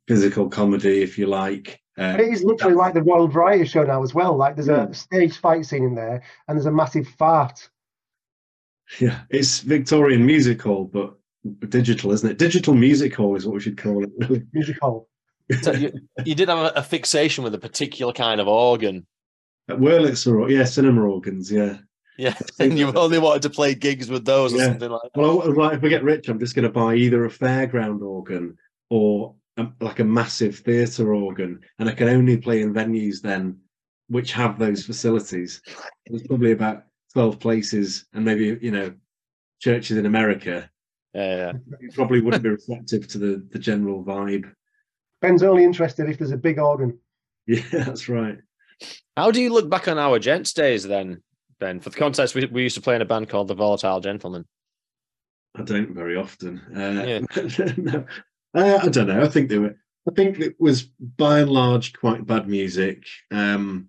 physical 0.08 0.48
comedy, 0.50 1.02
if 1.02 1.18
you 1.18 1.28
like, 1.28 1.82
Uh, 2.00 2.16
It 2.20 2.30
is 2.32 2.44
literally 2.44 2.76
like 2.76 2.94
the 2.94 3.02
Royal 3.02 3.28
Variety 3.28 3.66
Show 3.66 3.84
now 3.84 4.04
as 4.04 4.14
well. 4.14 4.38
Like 4.38 4.56
there's 4.56 4.68
Yeah. 4.68 4.88
a 4.88 4.94
stage 4.94 5.38
fight 5.40 5.66
scene 5.66 5.84
in 5.84 5.96
there, 5.96 6.22
and 6.48 6.56
there's 6.56 6.68
a 6.68 6.72
massive 6.72 7.08
fart. 7.18 7.70
yeah, 9.00 9.24
it's 9.30 9.60
Victorian 9.62 10.26
music 10.26 10.62
hall, 10.62 10.86
but 10.86 11.18
digital, 11.70 12.12
isn't 12.12 12.30
it? 12.30 12.38
Digital 12.38 12.74
music 12.74 13.16
hall 13.16 13.36
is 13.36 13.46
what 13.46 13.56
we 13.56 13.60
should 13.60 13.78
call 13.78 14.04
it. 14.04 14.44
Music 14.54 14.78
hall. 14.82 15.08
So 15.62 15.72
you, 15.72 15.92
you 16.26 16.36
did 16.36 16.50
have 16.50 16.58
a, 16.58 16.80
a 16.80 16.84
fixation 16.84 17.44
with 17.44 17.56
a 17.56 17.60
particular 17.60 18.14
kind 18.14 18.42
of 18.42 18.48
organ. 18.48 19.08
At 19.70 19.78
Wurlitzer, 19.78 20.40
or 20.40 20.50
yeah, 20.50 20.66
cinema 20.66 21.02
organs, 21.02 21.52
yeah. 21.52 21.78
Yeah, 22.18 22.34
and 22.60 22.78
you 22.78 22.92
only 22.94 23.20
wanted 23.20 23.44
to 23.44 23.50
play 23.50 23.76
gigs 23.76 24.10
with 24.10 24.26
those 24.26 24.54
or 24.54 24.60
something 24.60 24.90
like 24.90 25.12
that. 25.14 25.20
Well, 25.20 25.54
like, 25.56 25.78
if 25.78 25.84
I 25.84 25.88
get 25.88 26.04
rich, 26.04 26.28
I'm 26.28 26.40
just 26.40 26.56
going 26.56 26.64
to 26.64 26.72
buy 26.72 26.96
either 26.96 27.26
a 27.26 27.30
fairground 27.30 28.02
organ 28.02 28.58
or 28.90 29.36
a, 29.58 29.68
like 29.80 30.00
a 30.00 30.04
massive 30.04 30.60
theatre 30.60 31.14
organ, 31.14 31.60
and 31.80 31.90
I 31.90 31.94
can 31.94 32.10
only 32.10 32.38
play 32.38 32.62
in 32.62 32.74
venues 32.74 33.22
then 33.22 33.60
which 34.10 34.32
have 34.34 34.58
those 34.58 34.86
facilities. 34.86 35.62
There's 36.06 36.26
probably 36.28 36.52
about 36.52 36.84
twelve 37.14 37.40
places, 37.40 38.06
and 38.14 38.26
maybe 38.26 38.58
you 38.62 38.72
know 38.72 38.94
churches 39.60 39.98
in 39.98 40.06
America. 40.06 40.70
Yeah, 41.18 41.54
You 41.82 41.90
probably 41.94 42.22
wouldn't 42.22 42.44
be 42.44 42.50
receptive 42.50 43.08
to 43.08 43.18
the 43.18 43.48
the 43.52 43.58
general 43.58 44.04
vibe. 44.04 44.52
Ben's 45.20 45.42
only 45.42 45.64
interested 45.64 46.08
if 46.08 46.20
there's 46.20 46.32
a 46.32 46.38
big 46.38 46.60
organ. 46.60 47.00
Yeah, 47.48 47.64
that's 47.72 48.08
right. 48.08 48.38
How 49.16 49.32
do 49.32 49.42
you 49.42 49.52
look 49.52 49.68
back 49.68 49.88
on 49.88 49.98
our 49.98 50.20
gents 50.20 50.54
days 50.54 50.84
then, 50.84 51.24
Ben? 51.60 51.80
For 51.80 51.90
the 51.90 51.98
context, 51.98 52.36
we, 52.36 52.46
we 52.46 52.62
used 52.62 52.76
to 52.76 52.82
play 52.82 52.96
in 52.96 53.02
a 53.02 53.06
band 53.06 53.30
called 53.30 53.48
the 53.48 53.56
Volatile 53.56 54.00
Gentlemen. 54.00 54.46
I 55.56 55.64
don't 55.64 55.96
very 55.96 56.16
often. 56.18 56.62
Uh, 56.76 57.04
Yeah. 57.08 57.74
no. 57.78 58.06
Uh, 58.54 58.80
I 58.84 58.88
don't 58.90 59.08
know. 59.08 59.24
I 59.24 59.28
think 59.28 59.50
they 59.50 59.58
were. 59.58 59.76
I 60.08 60.14
think 60.14 60.40
it 60.40 60.56
was 60.60 60.84
by 60.84 61.40
and 61.40 61.50
large 61.50 61.94
quite 61.94 62.28
bad 62.28 62.48
music, 62.48 63.04
um, 63.32 63.88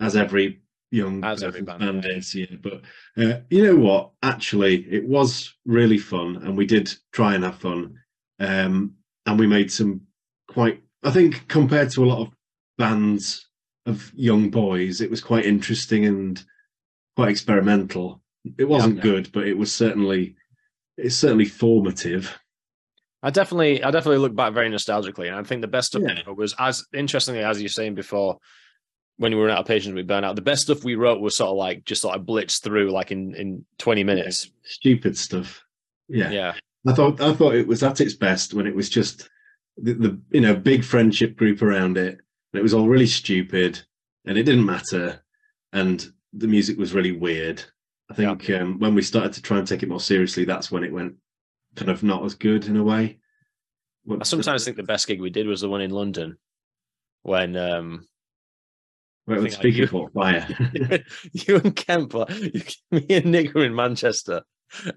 as 0.00 0.14
every 0.14 0.62
young 0.90 1.24
As 1.24 1.42
every 1.42 1.62
band, 1.62 2.06
is. 2.06 2.34
Yeah, 2.34 2.46
but 2.60 2.82
uh, 3.16 3.40
you 3.50 3.64
know 3.64 3.76
what? 3.76 4.10
Actually, 4.22 4.86
it 4.90 5.06
was 5.06 5.54
really 5.64 5.98
fun, 5.98 6.36
and 6.36 6.56
we 6.56 6.66
did 6.66 6.92
try 7.12 7.34
and 7.34 7.44
have 7.44 7.58
fun, 7.58 7.98
um, 8.40 8.94
and 9.26 9.38
we 9.38 9.46
made 9.46 9.70
some 9.70 10.02
quite. 10.48 10.82
I 11.02 11.10
think 11.10 11.46
compared 11.48 11.90
to 11.90 12.04
a 12.04 12.06
lot 12.06 12.20
of 12.20 12.32
bands 12.76 13.48
of 13.86 14.12
young 14.14 14.50
boys, 14.50 15.00
it 15.00 15.10
was 15.10 15.20
quite 15.20 15.44
interesting 15.46 16.04
and 16.06 16.42
quite 17.16 17.30
experimental. 17.30 18.22
It 18.58 18.64
wasn't 18.68 18.96
Yeah. 18.96 19.02
good, 19.02 19.32
but 19.32 19.46
it 19.46 19.56
was 19.56 19.72
certainly 19.72 20.36
it's 20.96 21.14
certainly 21.16 21.44
formative. 21.44 22.36
I 23.22 23.30
definitely, 23.30 23.82
I 23.82 23.90
definitely 23.90 24.18
look 24.18 24.34
back 24.34 24.52
very 24.52 24.68
nostalgically, 24.70 25.26
and 25.28 25.36
I 25.36 25.42
think 25.42 25.60
the 25.60 25.68
best 25.68 25.94
of 25.94 26.02
Yeah. 26.02 26.22
wrote 26.26 26.36
was 26.36 26.54
as 26.58 26.84
interestingly 26.94 27.40
as 27.42 27.58
you 27.60 27.64
were 27.64 27.68
saying 27.68 27.94
before. 27.94 28.38
When 29.18 29.32
we 29.32 29.38
were 29.38 29.50
out 29.50 29.58
of 29.58 29.66
patience 29.66 29.94
we 29.94 30.02
burn 30.02 30.24
out. 30.24 30.36
the 30.36 30.42
best 30.42 30.62
stuff 30.62 30.84
we 30.84 30.94
wrote 30.94 31.20
was 31.20 31.36
sort 31.36 31.50
of 31.50 31.56
like 31.56 31.84
just 31.84 32.02
sort 32.02 32.16
of 32.16 32.24
blitzed 32.24 32.62
through 32.62 32.90
like 32.90 33.10
in 33.10 33.34
in 33.34 33.64
twenty 33.76 34.04
minutes. 34.04 34.50
Stupid 34.64 35.18
stuff. 35.18 35.62
Yeah. 36.08 36.30
Yeah, 36.30 36.54
I 36.86 36.92
thought 36.92 37.20
I 37.20 37.34
thought 37.34 37.54
it 37.54 37.66
was 37.66 37.82
at 37.82 38.00
its 38.00 38.14
best 38.14 38.54
when 38.54 38.66
it 38.66 38.74
was 38.74 38.88
just 38.88 39.28
the, 39.76 39.94
the 39.94 40.20
you 40.30 40.40
know 40.40 40.54
big 40.54 40.84
friendship 40.84 41.36
group 41.36 41.62
around 41.62 41.98
it, 41.98 42.12
and 42.52 42.60
it 42.60 42.62
was 42.62 42.74
all 42.74 42.88
really 42.88 43.06
stupid, 43.06 43.80
and 44.24 44.38
it 44.38 44.44
didn't 44.44 44.64
matter, 44.64 45.22
and 45.72 46.10
the 46.32 46.46
music 46.46 46.78
was 46.78 46.94
really 46.94 47.12
weird. 47.12 47.62
I 48.10 48.14
think 48.14 48.48
um, 48.50 48.78
when 48.78 48.94
we 48.94 49.02
started 49.02 49.34
to 49.34 49.42
try 49.42 49.58
and 49.58 49.66
take 49.66 49.82
it 49.82 49.88
more 49.88 50.00
seriously, 50.00 50.44
that's 50.44 50.70
when 50.70 50.84
it 50.84 50.92
went 50.92 51.16
kind 51.74 51.90
of 51.90 52.02
not 52.02 52.24
as 52.24 52.34
good 52.34 52.66
in 52.66 52.76
a 52.76 52.82
way. 52.82 53.18
I 54.10 54.24
sometimes 54.24 54.64
think 54.64 54.76
the 54.76 54.82
best 54.82 55.06
gig 55.06 55.20
we 55.20 55.30
did 55.30 55.46
was 55.46 55.60
the 55.60 55.68
one 55.68 55.82
in 55.82 55.90
London 55.90 56.38
when 57.22 57.56
um 57.56 58.08
Well, 59.28 59.38
I 59.38 59.42
the 59.42 59.48
think 59.50 59.54
I- 59.54 59.70
speaker 59.70 59.96
you- 59.96 60.10
fire. 60.14 61.04
you 61.32 61.56
and 61.56 61.76
Kemp, 61.76 62.14
were- 62.14 62.26
you, 62.30 62.62
me 62.90 63.06
and 63.10 63.26
Nick 63.26 63.54
were 63.54 63.64
in 63.64 63.74
Manchester, 63.74 64.42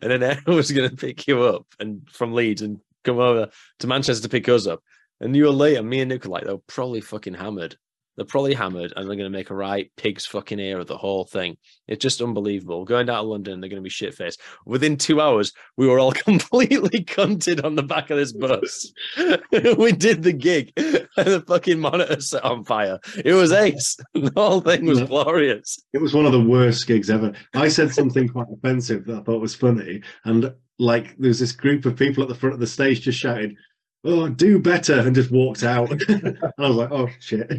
and 0.02 0.12
then 0.12 0.24
Aaron 0.24 0.44
was 0.56 0.72
going 0.72 0.90
to 0.90 0.96
pick 0.96 1.28
you 1.28 1.44
up 1.44 1.66
and 1.80 2.08
from 2.10 2.34
Leeds 2.34 2.62
and 2.62 2.80
come 3.04 3.20
over 3.20 3.50
to 3.80 3.88
Manchester 3.88 4.24
to 4.24 4.30
pick 4.30 4.48
us 4.50 4.68
up. 4.68 4.82
And 5.20 5.36
you 5.36 5.44
were 5.44 5.52
late, 5.52 5.84
me 5.84 6.00
and 6.02 6.10
Nick 6.10 6.24
were 6.26 6.32
like, 6.32 6.46
they're 6.46 6.58
probably 6.68 7.02
fucking 7.02 7.36
hammered. 7.36 7.76
They're 8.16 8.26
probably 8.26 8.54
hammered, 8.54 8.94
and 8.96 9.08
they're 9.08 9.16
going 9.16 9.32
to 9.32 9.38
make 9.38 9.50
a 9.50 9.56
right 9.56 9.90
pig's 9.96 10.26
fucking 10.26 10.60
ear 10.60 10.80
of 10.80 10.88
the 10.88 10.98
whole 10.98 11.24
thing. 11.24 11.58
It's 11.88 12.02
just 12.02 12.22
unbelievable. 12.22 12.84
Going 12.86 13.06
down 13.06 13.24
to 13.24 13.30
London, 13.30 13.60
they're 13.60 13.70
going 13.70 13.82
to 13.82 13.84
be 13.84 13.90
shit 13.90 14.14
faced. 14.14 14.42
Within 14.66 14.98
two 14.98 15.22
hours, 15.22 15.54
we 15.78 15.88
were 15.88 16.00
all 16.00 16.12
completely 16.12 17.04
cunted 17.04 17.64
on 17.64 17.76
the 17.76 17.84
back 17.84 18.10
of 18.10 18.18
this 18.18 18.34
bus. 18.34 18.92
we 19.78 19.92
did 19.92 20.24
the 20.24 20.34
gig, 20.34 20.74
and 20.76 21.08
the 21.28 21.44
fucking 21.48 21.80
monitor 21.80 22.20
set 22.22 22.44
on 22.44 22.64
fire. 22.66 23.00
It 23.24 23.34
was 23.34 23.52
ace. 23.52 23.98
The 24.14 24.32
whole 24.36 24.62
thing 24.62 24.86
was 24.86 25.02
glorious. 25.02 25.80
It 25.94 26.02
was 26.02 26.14
one 26.14 26.26
of 26.26 26.32
the 26.32 26.40
worst 26.40 26.86
gigs 26.86 27.10
ever. 27.10 27.34
I 27.56 27.70
said 27.70 27.94
something 27.94 28.30
quite 28.30 28.48
offensive 28.54 29.06
that 29.06 29.20
I 29.20 29.24
thought 29.24 29.42
was 29.42 29.56
funny, 29.56 30.02
and 30.26 30.54
like 30.80 31.16
there 31.18 31.30
was 31.30 31.40
this 31.40 31.52
group 31.52 31.86
of 31.86 31.96
people 31.96 32.24
at 32.24 32.30
the 32.30 32.36
front 32.36 32.54
of 32.54 32.60
the 32.60 32.68
stage 32.68 33.02
just 33.02 33.20
shouted, 33.20 33.56
"Oh, 34.04 34.30
do 34.30 34.60
better!" 34.60 35.00
and 35.00 35.16
just 35.16 35.32
walked 35.32 35.64
out. 35.64 35.92
and 36.10 36.38
I 36.58 36.68
was 36.68 36.76
like, 36.76 36.92
"Oh 36.92 37.10
shit, 37.20 37.50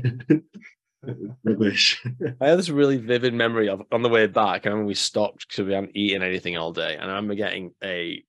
rubbish." 1.45 2.05
I 2.41 2.49
have 2.49 2.59
this 2.59 2.69
really 2.69 2.99
vivid 2.99 3.35
memory 3.35 3.69
of 3.69 3.83
on 3.93 4.03
the 4.03 4.09
way 4.09 4.27
back. 4.27 4.67
I 4.67 4.71
remember 4.71 4.87
we 4.87 4.95
stopped 4.95 5.49
because 5.49 5.67
we 5.67 5.75
hadn't 5.75 5.97
eaten 5.97 6.23
anything 6.23 6.57
all 6.57 6.73
day, 6.73 6.95
and 6.95 7.11
I 7.11 7.15
remember 7.15 7.35
getting 7.35 7.73
a 7.83 8.23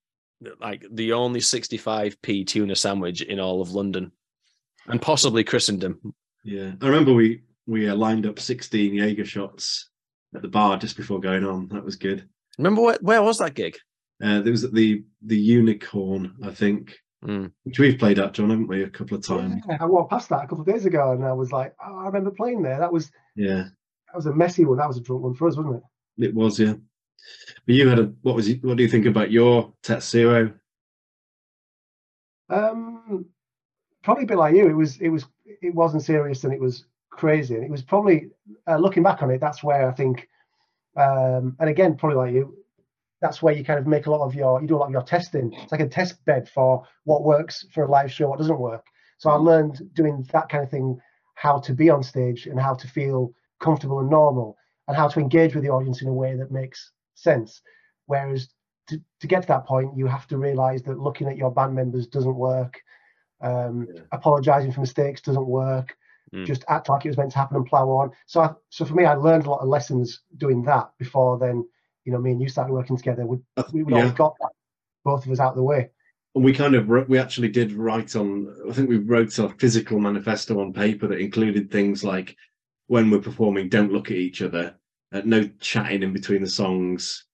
like 0.60 0.86
the 0.92 1.14
only 1.14 1.40
65p 1.40 2.46
tuna 2.48 2.76
sandwich 2.76 3.22
in 3.22 3.40
all 3.40 3.62
of 3.62 3.72
London, 3.72 4.12
and 4.88 5.02
possibly 5.02 5.44
Christendom. 5.44 6.14
Yeah, 6.44 6.72
I 6.82 6.86
remember 6.86 7.14
we 7.14 7.44
we 7.66 7.90
uh, 7.90 7.96
lined 7.96 8.26
up 8.26 8.40
sixteen 8.40 8.94
Jaeger 8.94 9.26
shots 9.26 9.90
at 10.36 10.42
the 10.42 10.48
bar 10.48 10.78
just 10.78 10.98
before 10.98 11.20
going 11.20 11.46
on. 11.46 11.68
That 11.70 11.86
was 11.86 11.96
good. 11.96 12.28
Remember 12.58 12.82
where, 12.82 12.98
where 13.02 13.24
was 13.24 13.40
that 13.40 13.56
gig? 13.56 13.78
Uh, 14.24 14.42
there 14.42 14.52
was 14.52 14.64
at 14.64 14.74
the 14.74 15.04
the 15.22 15.38
Unicorn, 15.38 16.36
I 16.44 16.52
think, 16.52 16.98
Mm. 17.24 17.52
which 17.64 17.80
we've 17.80 17.98
played 17.98 18.20
at, 18.20 18.34
John, 18.34 18.50
haven't 18.50 18.68
we, 18.68 18.84
a 18.84 18.90
couple 18.90 19.16
of 19.18 19.26
times? 19.26 19.64
Yeah, 19.68 19.78
I 19.80 19.86
walked 19.86 20.10
past 20.10 20.28
that 20.30 20.44
a 20.44 20.48
couple 20.48 20.62
of 20.62 20.68
days 20.68 20.86
ago, 20.86 21.14
and 21.14 21.24
I 21.24 21.32
was 21.32 21.52
like, 21.52 21.74
oh, 21.84 22.00
I 22.00 22.06
remember 22.06 22.32
playing 22.32 22.62
there. 22.62 22.80
That 22.80 22.92
was 22.92 23.12
Yeah, 23.36 23.64
that 24.08 24.16
was 24.16 24.26
a 24.26 24.34
messy 24.34 24.66
one. 24.66 24.78
That 24.78 24.88
was 24.88 24.98
a 24.98 25.02
drunk 25.02 25.24
one 25.24 25.34
for 25.34 25.48
us, 25.48 25.56
wasn't 25.56 25.78
it? 26.18 26.26
it 26.26 26.34
was. 26.36 26.60
Yeah, 26.60 26.74
but 27.66 27.76
you 27.76 27.88
had 27.88 28.00
a 28.00 28.14
what 28.22 28.36
was 28.36 28.50
what 28.62 28.78
do 28.78 28.84
you 28.84 28.90
think 28.90 29.06
about 29.06 29.32
your 29.32 29.74
Tetsuo? 29.84 30.54
Um, 32.50 33.26
probably 34.04 34.26
a 34.26 34.28
bit 34.28 34.38
like 34.38 34.56
you. 34.56 34.68
It 34.68 34.74
was 34.74 35.00
it 35.00 35.10
was 35.10 35.26
it 35.46 35.74
wasn't 35.74 36.04
serious 36.04 36.44
and 36.44 36.54
it 36.54 36.60
was 36.60 36.86
crazy. 37.10 37.56
And 37.56 37.64
it 37.64 37.72
was 37.72 37.82
probably 37.82 38.30
uh, 38.68 38.78
looking 38.78 39.04
back 39.04 39.24
on 39.24 39.32
it. 39.32 39.40
That's 39.40 39.64
where 39.64 39.90
I 39.90 39.94
think, 39.94 40.28
um, 40.98 41.56
and 41.60 41.70
again, 41.70 41.96
probably 41.96 42.18
like 42.18 42.34
you, 42.34 42.58
that's 43.24 43.42
where 43.42 43.54
you 43.54 43.64
kind 43.64 43.80
of 43.80 43.88
make 43.88 44.06
a 44.06 44.12
lot 44.12 44.24
of 44.26 44.36
your 44.36 44.62
you 44.62 44.68
do 44.68 44.76
a 44.76 44.82
lot 44.82 44.88
of 44.88 44.92
your 44.92 45.02
testing. 45.02 45.54
It's 45.54 45.72
like 45.72 45.82
a 45.82 45.88
test 45.88 46.24
bed 46.26 46.50
for 46.50 46.86
what 47.06 47.24
works 47.24 47.66
for 47.74 47.86
a 47.86 47.90
live 47.90 48.12
show, 48.12 48.28
what 48.28 48.38
doesn't 48.38 48.60
work. 48.60 48.86
So 49.18 49.30
I 49.30 49.36
learned 49.36 49.82
doing 49.94 50.28
that 50.34 50.50
kind 50.50 50.64
of 50.64 50.70
thing, 50.70 51.00
how 51.36 51.60
to 51.60 51.74
be 51.74 51.90
on 51.90 52.04
stage 52.04 52.48
and 52.48 52.60
how 52.60 52.74
to 52.76 52.88
feel 52.88 53.34
comfortable 53.62 54.02
and 54.02 54.10
normal, 54.10 54.58
and 54.90 54.98
how 54.98 55.08
to 55.08 55.22
engage 55.22 55.56
with 55.56 55.64
the 55.64 55.70
audience 55.70 56.02
in 56.02 56.10
a 56.10 56.14
way 56.14 56.36
that 56.36 56.52
makes 56.52 56.92
sense. 57.16 57.62
Whereas 58.08 58.50
to, 58.90 59.02
to 59.22 59.28
get 59.28 59.44
to 59.44 59.48
that 59.48 59.66
point, 59.66 59.96
you 59.96 60.06
have 60.08 60.28
to 60.28 60.38
realize 60.38 60.84
that 60.84 61.00
looking 61.00 61.28
at 61.30 61.38
your 61.38 61.52
band 61.52 61.74
members 61.74 62.08
doesn't 62.08 62.36
work. 62.36 62.82
Um, 63.40 63.88
Yeah. 63.90 64.02
Apologizing 64.12 64.74
for 64.74 64.82
mistakes 64.82 65.22
doesn't 65.22 65.48
work. 65.48 65.96
Mm. 66.36 66.46
Just 66.46 66.66
act 66.68 66.90
like 66.90 67.06
it 67.06 67.10
was 67.10 67.18
meant 67.18 67.32
to 67.32 67.38
happen 67.38 67.56
and 67.56 67.66
plow 67.66 67.88
on. 67.90 68.12
So, 68.26 68.42
I, 68.42 68.50
so 68.70 68.84
for 68.84 68.96
me, 68.96 69.06
I 69.06 69.14
learned 69.14 69.46
a 69.46 69.50
lot 69.50 69.62
of 69.62 69.70
lessons 69.70 70.24
doing 70.36 70.64
that 70.64 70.92
before 70.98 71.40
then. 71.40 71.66
You 72.06 72.12
know, 72.14 72.20
me 72.20 72.32
and 72.32 72.42
you 72.42 72.50
started 72.50 72.74
working 72.74 72.98
together. 72.98 73.26
We 73.26 73.38
Uh, 73.58 73.64
we 73.72 73.84
would 73.84 73.94
yeah. 73.94 74.02
always 74.02 74.14
got 74.14 74.36
that, 74.42 74.52
both 75.06 75.26
of 75.26 75.32
us 75.32 75.40
out 75.40 75.52
of 75.52 75.56
the 75.56 75.64
way. 75.64 75.90
And 76.36 76.44
we 76.44 76.54
kind 76.54 76.76
of 76.76 76.90
wrote, 76.90 77.08
we 77.08 77.18
actually 77.20 77.50
did 77.50 77.72
write 77.74 78.16
on. 78.16 78.54
I 78.70 78.74
think 78.74 78.90
we 78.90 78.98
wrote 78.98 79.38
a 79.40 79.50
physical 79.50 80.00
manifesto 80.00 80.60
on 80.60 80.74
paper 80.74 81.08
that 81.08 81.20
included 81.20 81.72
things 81.72 82.04
like 82.04 82.36
when 82.88 83.10
we're 83.10 83.20
performing, 83.20 83.70
don't 83.70 83.94
look 83.94 84.12
at 84.12 84.18
each 84.18 84.42
other, 84.42 84.76
uh, 85.14 85.22
no 85.24 85.48
chatting 85.60 86.04
in 86.04 86.12
between 86.12 86.42
the 86.42 86.50
songs. 86.50 87.26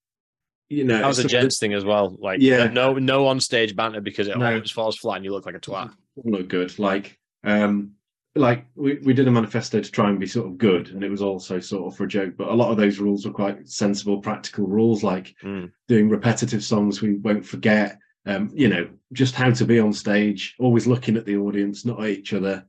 You 0.69 0.83
know, 0.83 0.99
That 0.99 1.07
was 1.07 1.17
a 1.17 1.21
some 1.23 1.27
of 1.27 1.31
gents 1.31 1.59
thing 1.59 1.73
as 1.73 1.83
well. 1.83 2.15
Like, 2.19 2.41
Yeah. 2.41 2.67
no, 2.67 2.93
no 2.93 3.25
on 3.25 3.39
stage 3.39 3.75
banter 3.75 4.01
because 4.01 4.27
it 4.27 4.37
No. 4.37 4.45
always 4.45 4.69
falls 4.69 4.97
flat 4.97 5.15
and 5.15 5.25
you 5.25 5.31
look 5.31 5.45
like 5.47 5.55
a 5.55 5.59
twat. 5.59 5.91
Look 6.23 6.47
good. 6.49 6.77
Like, 6.77 7.17
um, 7.43 7.93
like 8.35 8.65
we, 8.75 8.99
we 9.03 9.13
did 9.13 9.27
a 9.27 9.31
manifesto 9.31 9.81
to 9.81 9.91
try 9.91 10.09
and 10.09 10.19
be 10.19 10.27
sort 10.27 10.47
of 10.47 10.57
good, 10.57 10.89
and 10.89 11.03
it 11.03 11.09
was 11.09 11.21
also 11.21 11.59
sort 11.59 11.91
of 11.91 11.97
for 11.97 12.03
a 12.03 12.07
joke. 12.07 12.35
But 12.37 12.49
a 12.49 12.53
lot 12.53 12.71
of 12.71 12.77
those 12.77 12.99
rules 12.99 13.25
were 13.25 13.33
quite 13.33 13.67
sensible, 13.67 14.21
practical 14.21 14.67
rules, 14.67 15.03
like 15.03 15.35
Mm. 15.43 15.71
doing 15.87 16.09
repetitive 16.09 16.63
songs 16.63 17.01
we 17.01 17.15
won't 17.15 17.45
forget. 17.45 17.97
Um, 18.25 18.51
you 18.53 18.67
know, 18.67 18.87
just 19.13 19.33
how 19.33 19.49
to 19.51 19.65
be 19.65 19.79
on 19.79 19.93
stage, 19.93 20.55
always 20.59 20.85
looking 20.85 21.17
at 21.17 21.25
the 21.25 21.37
audience, 21.37 21.85
not 21.85 22.01
at 22.01 22.09
each 22.09 22.33
other, 22.33 22.65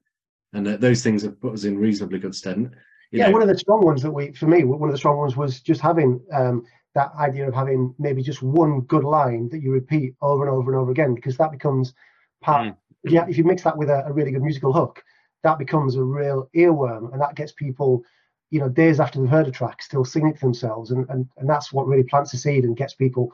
and 0.52 0.66
uh, 0.66 0.76
those 0.76 1.02
things 1.02 1.22
have 1.22 1.40
put 1.40 1.52
us 1.52 1.64
in 1.64 1.78
reasonably 1.78 2.18
good 2.18 2.34
stead. 2.34 2.58
You 2.58 2.70
yeah, 3.18 3.26
know, 3.26 3.32
one 3.32 3.42
of 3.42 3.48
the 3.48 3.58
strong 3.58 3.84
ones 3.84 4.02
that 4.02 4.10
we, 4.10 4.32
for 4.32 4.46
me, 4.46 4.64
one 4.64 4.88
of 4.88 4.92
the 4.92 4.98
strong 4.98 5.18
ones 5.18 5.36
was 5.36 5.60
just 5.60 5.80
having 5.80 6.20
um, 6.32 6.64
that 6.94 7.12
idea 7.18 7.46
of 7.46 7.54
having 7.54 7.94
maybe 7.98 8.22
just 8.22 8.42
one 8.42 8.82
good 8.82 9.04
line 9.04 9.48
that 9.50 9.60
you 9.60 9.72
repeat 9.72 10.14
over 10.22 10.46
and 10.46 10.54
over 10.54 10.70
and 10.72 10.80
over 10.80 10.90
again, 10.92 11.14
because 11.14 11.36
that 11.36 11.50
becomes 11.50 11.92
part. 12.40 12.68
Mm. 12.68 12.76
Yeah, 13.04 13.26
if 13.28 13.36
you 13.36 13.44
mix 13.44 13.62
that 13.62 13.76
with 13.76 13.90
a, 13.90 14.06
a 14.06 14.12
really 14.12 14.30
good 14.30 14.42
musical 14.42 14.72
hook, 14.72 15.02
that 15.42 15.58
becomes 15.58 15.96
a 15.96 16.02
real 16.02 16.48
earworm, 16.54 17.12
and 17.12 17.20
that 17.20 17.34
gets 17.34 17.52
people, 17.52 18.02
you 18.50 18.60
know, 18.60 18.68
days 18.68 19.00
after 19.00 19.20
they've 19.20 19.30
heard 19.30 19.48
a 19.48 19.50
track, 19.50 19.82
still 19.82 20.04
singing 20.04 20.30
it 20.30 20.34
to 20.34 20.40
themselves, 20.40 20.90
and 20.90 21.08
and 21.10 21.28
and 21.36 21.48
that's 21.48 21.72
what 21.72 21.86
really 21.86 22.04
plants 22.04 22.32
the 22.32 22.38
seed 22.38 22.64
and 22.64 22.76
gets 22.76 22.94
people 22.94 23.32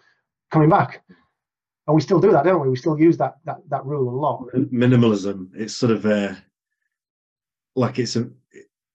coming 0.51 0.69
back. 0.69 1.03
And 1.87 1.95
we 1.95 2.01
still 2.01 2.21
do 2.21 2.33
that, 2.33 2.45
don't 2.45 2.61
we? 2.61 2.69
We 2.69 2.77
still 2.77 2.99
use 2.99 3.17
that 3.19 3.37
that 3.45 3.59
that 3.69 3.85
rule 3.85 4.09
a 4.09 4.17
lot. 4.19 4.47
minimalism. 4.55 5.51
It's 5.55 5.75
sort 5.75 5.93
of 5.93 6.05
uh, 6.07 6.35
like 7.75 7.99
it's 7.99 8.17
a 8.17 8.29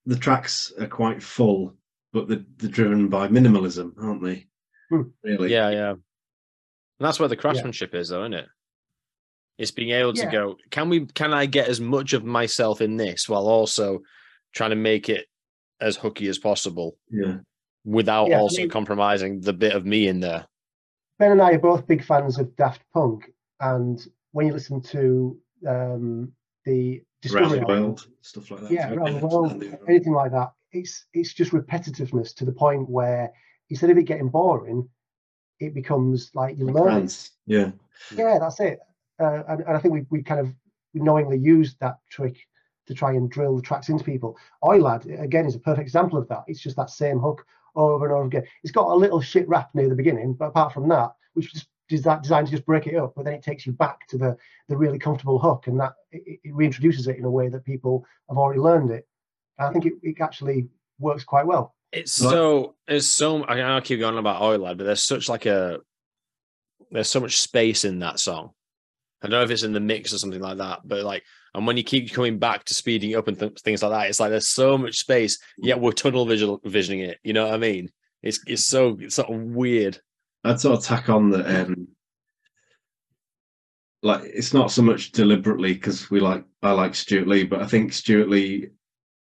the 0.05 0.17
tracks 0.17 0.73
are 0.79 0.87
quite 0.87 1.21
full, 1.21 1.75
but 2.11 2.27
they're, 2.27 2.43
they're 2.57 2.69
driven 2.69 3.07
by 3.07 3.27
minimalism, 3.27 3.93
aren't 4.01 4.23
they? 4.23 4.47
Hmm. 4.89 5.03
Really? 5.23 5.51
Yeah, 5.51 5.69
yeah. 5.69 5.91
And 5.91 7.07
that's 7.07 7.19
where 7.19 7.29
the 7.29 7.37
craftsmanship 7.37 7.95
is, 7.95 8.09
though, 8.09 8.21
isn't 8.21 8.33
it? 8.33 8.47
It's 9.61 9.69
being 9.69 9.91
able 9.91 10.13
to 10.13 10.23
Yeah. 10.23 10.31
go, 10.31 10.57
can 10.71 10.89
we 10.89 11.05
can 11.05 11.33
I 11.33 11.45
get 11.45 11.67
as 11.69 11.79
much 11.79 12.13
of 12.13 12.23
myself 12.25 12.81
in 12.81 12.97
this 12.97 13.29
while 13.29 13.47
also 13.47 14.01
trying 14.53 14.71
to 14.71 14.75
make 14.75 15.07
it 15.07 15.27
as 15.79 15.95
hooky 15.95 16.27
as 16.29 16.39
possible 16.39 16.97
Yeah. 17.11 17.37
without 17.85 18.29
Yeah, 18.29 18.37
I 18.37 18.41
also 18.41 18.61
mean- 18.63 18.69
compromising 18.71 19.39
the 19.41 19.53
bit 19.53 19.73
of 19.75 19.85
me 19.85 20.07
in 20.07 20.19
there. 20.19 20.47
Ben 21.19 21.31
and 21.31 21.41
I 21.43 21.51
are 21.51 21.59
both 21.59 21.85
big 21.85 22.03
fans 22.03 22.39
of 22.39 22.55
Daft 22.55 22.81
Punk, 22.91 23.31
and 23.59 24.03
when 24.31 24.47
you 24.47 24.53
listen 24.53 24.81
to 24.81 25.39
um, 25.67 26.33
the 26.65 26.95
Around 26.97 27.05
Discovery 27.21 27.49
the 27.59 27.61
album, 27.61 27.81
world, 27.83 28.07
stuff 28.21 28.49
like 28.49 28.61
that. 28.61 28.71
yeah, 28.71 28.91
around 28.93 29.21
the 29.21 29.27
world, 29.27 29.59
the- 29.59 29.79
anything 29.87 30.13
like 30.13 30.31
that, 30.31 30.53
it's 30.71 31.05
it's 31.13 31.33
just 31.35 31.51
repetitiveness 31.51 32.33
to 32.37 32.45
the 32.45 32.51
point 32.51 32.89
where 32.89 33.31
instead 33.69 33.91
of 33.91 33.97
it 33.99 34.05
getting 34.05 34.29
boring, 34.29 34.89
it 35.59 35.75
becomes 35.75 36.31
like 36.33 36.57
you 36.57 36.65
learn. 36.65 37.07
Yeah. 37.45 37.71
Yeah, 38.15 38.39
that's 38.39 38.59
it. 38.59 38.79
Uh, 39.21 39.43
and, 39.49 39.61
and 39.61 39.77
I 39.77 39.79
think 39.79 39.93
we 39.93 40.05
we 40.09 40.23
kind 40.23 40.39
of 40.39 40.53
knowingly 40.93 41.37
used 41.37 41.79
that 41.79 41.97
trick 42.09 42.37
to 42.87 42.93
try 42.93 43.11
and 43.13 43.29
drill 43.29 43.55
the 43.55 43.61
tracks 43.61 43.89
into 43.89 44.03
people. 44.03 44.37
Oi 44.65 44.77
Lad, 44.77 45.05
again, 45.05 45.45
is 45.45 45.55
a 45.55 45.59
perfect 45.59 45.85
example 45.85 46.17
of 46.17 46.27
that. 46.29 46.43
It's 46.47 46.59
just 46.59 46.75
that 46.77 46.89
same 46.89 47.19
hook 47.19 47.45
over 47.75 48.05
and 48.05 48.13
over 48.13 48.25
again. 48.25 48.43
It's 48.63 48.71
got 48.71 48.89
a 48.89 48.95
little 48.95 49.21
shit 49.21 49.47
rap 49.47 49.69
near 49.73 49.87
the 49.87 49.95
beginning, 49.95 50.33
but 50.33 50.47
apart 50.47 50.73
from 50.73 50.89
that, 50.89 51.11
which 51.33 51.53
is 51.53 51.65
designed 51.87 52.47
to 52.47 52.51
just 52.51 52.65
break 52.65 52.87
it 52.87 52.95
up, 52.95 53.13
but 53.15 53.25
then 53.25 53.33
it 53.33 53.43
takes 53.43 53.65
you 53.65 53.73
back 53.73 54.07
to 54.07 54.17
the 54.17 54.37
the 54.69 54.77
really 54.77 54.99
comfortable 54.99 55.39
hook, 55.39 55.67
and 55.67 55.79
that 55.79 55.93
it, 56.11 56.39
it 56.43 56.53
reintroduces 56.53 57.07
it 57.07 57.17
in 57.17 57.25
a 57.25 57.31
way 57.31 57.49
that 57.49 57.65
people 57.65 58.05
have 58.29 58.37
already 58.37 58.59
learned 58.59 58.91
it. 58.91 59.07
And 59.57 59.67
I 59.67 59.71
think 59.71 59.85
it, 59.85 59.93
it 60.01 60.21
actually 60.21 60.67
works 60.99 61.23
quite 61.23 61.45
well. 61.45 61.75
It's 61.91 62.13
so 62.13 62.75
it's 62.87 63.07
so 63.07 63.43
I 63.43 63.59
I'll 63.59 63.81
keep 63.81 63.99
going 63.99 64.17
about 64.17 64.41
Oi 64.41 64.57
Lad, 64.57 64.77
but 64.77 64.85
there's 64.85 65.03
such 65.03 65.27
like 65.29 65.45
a 65.45 65.79
there's 66.89 67.09
so 67.09 67.19
much 67.19 67.39
space 67.39 67.85
in 67.85 67.99
that 67.99 68.19
song. 68.19 68.51
I 69.21 69.27
don't 69.27 69.39
know 69.39 69.43
if 69.43 69.51
it's 69.51 69.63
in 69.63 69.73
the 69.73 69.79
mix 69.79 70.13
or 70.13 70.17
something 70.17 70.41
like 70.41 70.57
that, 70.57 70.79
but 70.83 71.03
like, 71.03 71.23
and 71.53 71.67
when 71.67 71.77
you 71.77 71.83
keep 71.83 72.11
coming 72.11 72.39
back 72.39 72.65
to 72.65 72.73
speeding 72.73 73.15
up 73.15 73.27
and 73.27 73.37
th- 73.37 73.59
things 73.61 73.83
like 73.83 73.91
that, 73.91 74.09
it's 74.09 74.19
like 74.19 74.31
there's 74.31 74.47
so 74.47 74.77
much 74.77 74.97
space, 74.97 75.37
yet 75.57 75.79
we're 75.79 75.91
tunnel 75.91 76.25
visual 76.25 76.59
visioning 76.63 77.01
it. 77.01 77.19
You 77.23 77.33
know 77.33 77.45
what 77.45 77.53
I 77.53 77.57
mean? 77.57 77.91
It's 78.23 78.39
it's 78.47 78.65
so 78.65 78.97
it's 78.99 79.15
sort 79.15 79.31
of 79.31 79.41
weird. 79.41 79.99
I'd 80.43 80.59
sort 80.59 80.77
of 80.77 80.83
tack 80.83 81.09
on 81.09 81.29
that 81.31 81.61
um 81.61 81.87
like 84.03 84.21
it's 84.23 84.53
not 84.53 84.71
so 84.71 84.81
much 84.81 85.11
deliberately 85.11 85.73
because 85.73 86.09
we 86.09 86.19
like 86.19 86.43
I 86.63 86.71
like 86.71 86.95
Stewart 86.95 87.27
Lee, 87.27 87.43
but 87.43 87.61
I 87.61 87.67
think 87.67 87.93
Stewart 87.93 88.29
Lee 88.29 88.69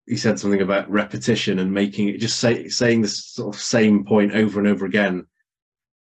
he 0.07 0.17
said 0.17 0.39
something 0.39 0.63
about 0.63 0.91
repetition 0.91 1.59
and 1.59 1.73
making 1.73 2.09
it 2.09 2.19
just 2.19 2.41
say 2.41 2.69
saying 2.69 3.03
the 3.03 3.09
sort 3.09 3.55
of 3.55 3.61
same 3.61 4.05
point 4.05 4.33
over 4.33 4.59
and 4.59 4.69
over 4.69 4.87
again 4.87 5.27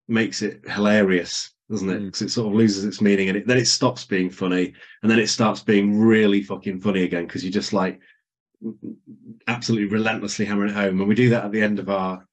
makes 0.09 0.43
it 0.43 0.68
hilarious, 0.68 1.51
doesn't 1.73 1.91
it? 1.91 2.05
Because 2.05 2.23
it 2.23 2.31
sort 2.31 2.49
of 2.49 2.55
loses 2.55 2.85
its 2.85 3.01
meaning 3.01 3.29
and 3.29 3.39
it, 3.39 3.47
then 3.47 3.57
it 3.57 3.66
stops 3.66 4.05
being 4.05 4.31
funny 4.31 4.75
and 5.03 5.11
then 5.11 5.18
it 5.18 5.29
starts 5.29 5.62
being 5.62 5.99
really 5.99 6.43
fucking 6.43 6.81
funny 6.81 7.03
again 7.03 7.27
because 7.27 7.43
you 7.43 7.51
just 7.51 7.73
like 7.73 7.99
absolutely 9.49 9.89
relentlessly 9.89 10.45
hammering 10.45 10.70
it 10.70 10.77
home. 10.77 11.01
And 11.01 11.09
we 11.09 11.14
do 11.14 11.31
that 11.31 11.47
at 11.47 11.51
the 11.51 11.62
end 11.62 11.79
of 11.79 11.89
our 11.89 12.25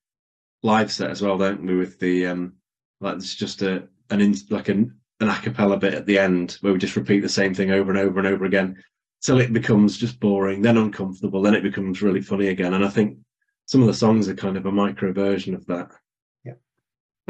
live 0.62 0.92
set 0.92 1.10
as 1.10 1.22
well, 1.22 1.38
don't 1.38 1.66
we? 1.66 1.78
With 1.78 1.98
the 2.00 2.28
um 2.28 2.54
like 3.00 3.16
it's 3.16 3.34
just 3.34 3.62
a 3.62 3.88
an 4.10 4.20
in, 4.20 4.36
like 4.50 4.68
an 4.68 4.94
an 5.22 5.30
a 5.30 5.36
cappella 5.36 5.78
bit 5.78 5.94
at 5.94 6.06
the 6.06 6.20
end 6.20 6.58
where 6.62 6.74
we 6.74 6.80
just 6.80 6.98
repeat 6.98 7.22
the 7.22 7.30
same 7.30 7.54
thing 7.54 7.72
over 7.72 7.90
and 7.90 8.00
over 8.00 8.20
and 8.20 8.28
over 8.28 8.44
again 8.44 8.84
till 9.22 9.40
it 9.40 9.54
becomes 9.54 9.98
just 9.98 10.20
boring, 10.20 10.62
then 10.62 10.78
uncomfortable, 10.78 11.42
then 11.42 11.56
it 11.56 11.64
becomes 11.64 12.02
really 12.02 12.22
funny 12.22 12.48
again. 12.48 12.74
And 12.74 12.86
I 12.86 12.90
think 12.90 13.18
some 13.66 13.82
of 13.82 13.88
the 13.88 13.94
songs 13.94 14.30
are 14.30 14.36
kind 14.36 14.58
of 14.58 14.66
a 14.66 14.72
micro 14.72 15.12
version 15.12 15.54
of 15.54 15.66
that. 15.68 15.92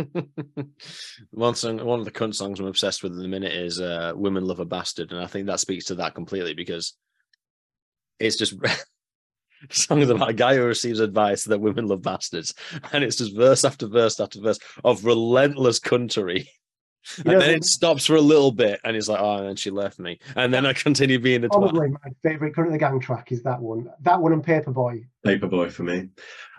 one 1.31 1.55
song, 1.55 1.83
one 1.83 1.99
of 1.99 2.05
the 2.05 2.11
Kunt 2.11 2.35
songs 2.35 2.59
I'm 2.59 2.65
obsessed 2.65 3.03
with 3.03 3.13
in 3.13 3.19
the 3.19 3.27
minute 3.27 3.53
is 3.53 3.79
uh, 3.79 4.13
"Women 4.15 4.45
Love 4.45 4.59
a 4.59 4.65
Bastard," 4.65 5.11
and 5.11 5.21
I 5.21 5.27
think 5.27 5.47
that 5.47 5.59
speaks 5.59 5.85
to 5.85 5.95
that 5.95 6.15
completely 6.15 6.53
because 6.53 6.95
it's 8.19 8.37
just 8.37 8.55
songs 9.71 10.09
about 10.09 10.29
a 10.29 10.33
guy 10.33 10.55
who 10.55 10.63
receives 10.63 10.99
advice 10.99 11.43
that 11.45 11.61
women 11.61 11.87
love 11.87 12.01
bastards, 12.01 12.53
and 12.93 13.03
it's 13.03 13.17
just 13.17 13.35
verse 13.35 13.63
after 13.63 13.87
verse 13.87 14.19
after 14.19 14.41
verse 14.41 14.59
of 14.83 15.05
relentless 15.05 15.79
cuntery. 15.79 16.47
You 17.17 17.23
And 17.25 17.33
know, 17.33 17.39
then 17.39 17.55
it 17.55 17.63
stops 17.63 18.05
for 18.05 18.15
a 18.15 18.21
little 18.21 18.51
bit, 18.51 18.81
and 18.83 18.93
he's 18.93 19.07
like, 19.07 19.21
"Oh, 19.21 19.37
and 19.37 19.47
then 19.47 19.55
she 19.55 19.69
left 19.69 19.99
me," 19.99 20.19
and 20.35 20.53
then 20.53 20.65
I 20.65 20.73
continue 20.73 21.19
being 21.19 21.43
a 21.43 21.47
twat. 21.47 21.71
Probably 21.71 21.89
my 21.89 22.11
favourite 22.23 22.53
Kunt 22.53 22.67
and 22.67 22.75
the 22.75 22.79
Gang 22.79 22.99
track 22.99 23.31
is 23.31 23.41
that 23.43 23.61
one. 23.61 23.89
That 24.01 24.21
one 24.21 24.33
and 24.33 24.43
Paperboy. 24.43 25.07
Paperboy 25.25 25.71
for 25.71 25.83
me. 25.83 26.09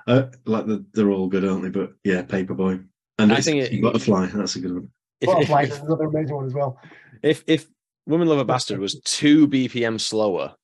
Uh, 0.07 0.28
like 0.47 0.66
the, 0.66 0.84
they're 0.95 1.11
all 1.11 1.28
good, 1.28 1.45
aren't 1.45 1.62
they? 1.62 1.68
But 1.68 1.93
yeah, 2.05 2.22
Paperboy. 2.22 2.84
And 3.22 3.32
I 3.32 3.40
think 3.40 3.62
it- 3.62 3.82
Butterfly. 3.82 4.26
That's 4.26 4.56
a 4.56 4.60
good 4.60 4.72
one. 4.74 4.88
If- 5.20 5.26
Butterfly 5.28 5.62
if- 5.62 5.72
is 5.72 5.78
another 5.80 6.04
amazing 6.04 6.34
one 6.36 6.46
as 6.46 6.54
well. 6.54 6.80
if 7.22 7.44
if 7.46 7.66
Women 8.06 8.28
Love 8.28 8.38
a 8.38 8.44
Bastard 8.44 8.78
was 8.78 9.00
two 9.00 9.46
BPM 9.46 10.00
slower, 10.00 10.54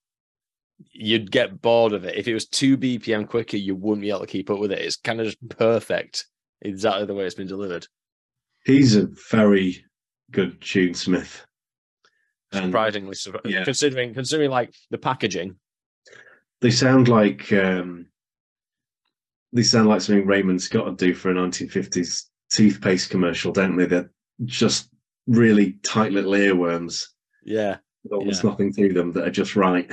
you'd 0.92 1.30
get 1.30 1.60
bored 1.62 1.92
of 1.92 2.04
it. 2.04 2.16
If 2.16 2.26
it 2.28 2.34
was 2.34 2.46
two 2.46 2.76
BPM 2.76 3.28
quicker, 3.28 3.56
you 3.56 3.74
wouldn't 3.76 4.02
be 4.02 4.10
able 4.10 4.20
to 4.20 4.26
keep 4.26 4.50
up 4.50 4.58
with 4.58 4.72
it. 4.72 4.80
It's 4.80 4.96
kind 4.96 5.20
of 5.20 5.26
just 5.26 5.48
perfect, 5.48 6.26
exactly 6.62 7.06
the 7.06 7.14
way 7.14 7.24
it's 7.24 7.34
been 7.34 7.46
delivered. 7.46 7.86
He's 8.64 8.96
a 8.96 9.06
very 9.30 9.84
good 10.32 10.60
tunesmith. 10.60 11.42
And 12.52 12.66
Surprisingly, 12.66 13.14
sur- 13.14 13.40
yeah. 13.44 13.64
considering 13.64 14.14
considering 14.14 14.50
like 14.50 14.74
the 14.90 14.98
packaging. 14.98 15.56
they 16.60 16.70
sound 16.70 17.08
like 17.08 17.52
um, 17.52 18.06
they 19.52 19.62
sound 19.62 19.88
like 19.88 20.00
something 20.00 20.26
Raymond 20.26 20.60
Scott 20.62 20.86
would 20.86 20.96
do 20.96 21.14
for 21.14 21.30
a 21.30 21.34
1950s 21.34 22.24
toothpaste 22.52 23.10
commercial, 23.10 23.52
don't 23.52 23.76
they? 23.76 23.86
They're 23.86 24.10
just 24.44 24.90
really 25.26 25.72
tight 25.82 26.12
little 26.12 26.32
earworms 26.32 27.06
Yeah, 27.44 27.78
with 28.04 28.12
almost 28.12 28.44
Yeah. 28.44 28.50
nothing 28.50 28.72
to 28.74 28.92
them 28.92 29.12
that 29.12 29.26
are 29.26 29.30
just 29.30 29.56
right. 29.56 29.90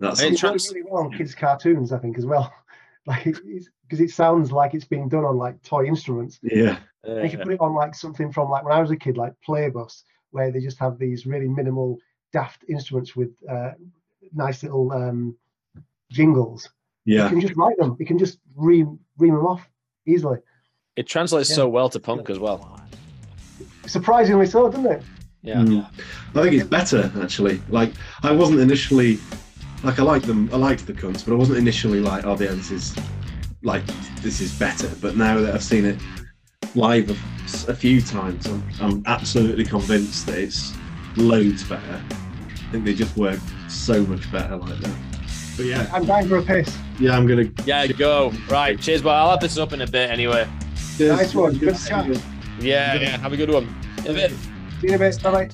That's 0.00 0.20
Hey, 0.20 0.28
It 0.28 0.42
It 0.42 0.42
really 0.70 0.82
well 0.82 1.04
on 1.04 1.12
kids' 1.12 1.34
cartoons, 1.34 1.92
I 1.92 1.98
think, 1.98 2.18
as 2.18 2.26
well. 2.26 2.52
Like, 3.08 3.22
because 3.24 4.00
it 4.00 4.10
sounds 4.10 4.50
like 4.50 4.74
it's 4.74 4.84
being 4.84 5.08
done 5.08 5.24
on 5.24 5.36
like 5.36 5.62
toy 5.62 5.84
instruments. 5.86 6.40
yeah, 6.42 6.80
And 7.04 7.22
you 7.22 7.30
can 7.30 7.40
uh, 7.40 7.44
put 7.44 7.52
it 7.52 7.60
on 7.60 7.72
like 7.72 7.94
something 7.94 8.32
from 8.32 8.50
like 8.50 8.64
when 8.64 8.72
I 8.72 8.80
was 8.80 8.90
a 8.90 8.96
kid, 8.96 9.16
like 9.16 9.32
Playbus, 9.46 10.02
where 10.32 10.50
they 10.50 10.58
just 10.58 10.80
have 10.80 10.98
these 10.98 11.24
really 11.24 11.46
minimal, 11.46 11.98
daft 12.32 12.64
instruments 12.68 13.14
with 13.14 13.30
uh, 13.48 13.70
nice 14.34 14.64
little 14.64 14.90
um, 14.90 15.36
jingles. 16.10 16.68
Yeah. 17.04 17.24
You 17.24 17.28
can 17.30 17.40
just 17.40 17.56
write 17.56 17.78
them. 17.78 17.96
You 18.00 18.06
can 18.06 18.18
just 18.18 18.40
ream 18.56 18.98
ream 19.18 19.34
them 19.36 19.46
off 19.46 19.70
easily. 20.04 20.38
It 20.96 21.06
translates 21.06 21.50
Yeah. 21.50 21.56
so 21.56 21.68
well 21.68 21.88
to 21.90 22.00
punk 22.00 22.30
as 22.30 22.38
well. 22.38 22.80
Surprisingly 23.86 24.46
so, 24.46 24.68
doesn't 24.68 24.86
it? 24.86 25.02
Yeah, 25.42 25.56
Mm. 25.56 25.86
I 26.34 26.42
think 26.42 26.54
it's 26.54 26.66
better 26.68 27.10
actually. 27.22 27.62
Like 27.68 27.92
I 28.22 28.32
wasn't 28.32 28.60
initially 28.60 29.18
like 29.84 29.98
I 29.98 30.02
liked 30.02 30.26
them. 30.26 30.50
I 30.52 30.56
liked 30.56 30.86
the 30.86 30.92
Kunts, 30.92 31.24
but 31.24 31.32
I 31.32 31.36
wasn't 31.36 31.58
initially 31.58 32.00
like, 32.00 32.24
oh, 32.26 32.32
yeah, 32.32 32.52
this 32.52 32.70
is 32.70 32.96
like 33.62 33.84
this 34.22 34.40
is 34.40 34.52
better. 34.58 34.90
But 35.00 35.16
now 35.16 35.38
that 35.40 35.54
I've 35.54 35.62
seen 35.62 35.84
it 35.84 35.98
live 36.74 37.10
a, 37.10 37.70
a 37.70 37.74
few 37.74 38.00
times, 38.00 38.46
I'm, 38.46 38.62
I'm 38.80 39.02
absolutely 39.06 39.64
convinced 39.64 40.26
that 40.26 40.38
it's 40.38 40.72
loads 41.16 41.62
better. 41.64 42.02
I 42.10 42.72
think 42.72 42.84
they 42.84 42.94
just 42.94 43.16
work 43.16 43.38
so 43.68 44.02
much 44.06 44.30
better 44.32 44.56
like 44.56 44.78
that. 44.80 44.96
But 45.56 45.66
yeah, 45.66 45.88
I'm 45.92 46.04
dying 46.04 46.26
for 46.28 46.38
a 46.38 46.42
piss. 46.42 46.76
yeah, 46.98 47.16
I'm 47.16 47.26
gonna. 47.26 47.48
yeah, 47.64 47.86
go 47.86 48.32
right. 48.50 48.80
Cheers, 48.80 49.02
but 49.02 49.10
I'll 49.10 49.30
have 49.30 49.40
this 49.40 49.58
up 49.58 49.72
in 49.72 49.82
a 49.82 49.86
bit 49.86 50.10
anyway. 50.10 50.48
Nice 50.98 51.34
one. 51.34 51.56
Good 51.58 51.76
chat. 51.78 52.06
Yeah, 52.60 52.94
yeah. 52.94 53.18
Have 53.18 53.32
a 53.32 53.36
good 53.36 53.50
one. 53.50 53.64
In 54.04 54.10
a 54.10 54.14
bit. 54.14 54.30
See 54.30 54.36
you 54.82 54.88
in 54.90 54.94
a 54.94 54.98
bit. 54.98 55.22
Bye 55.22 55.30
bye. 55.30 55.50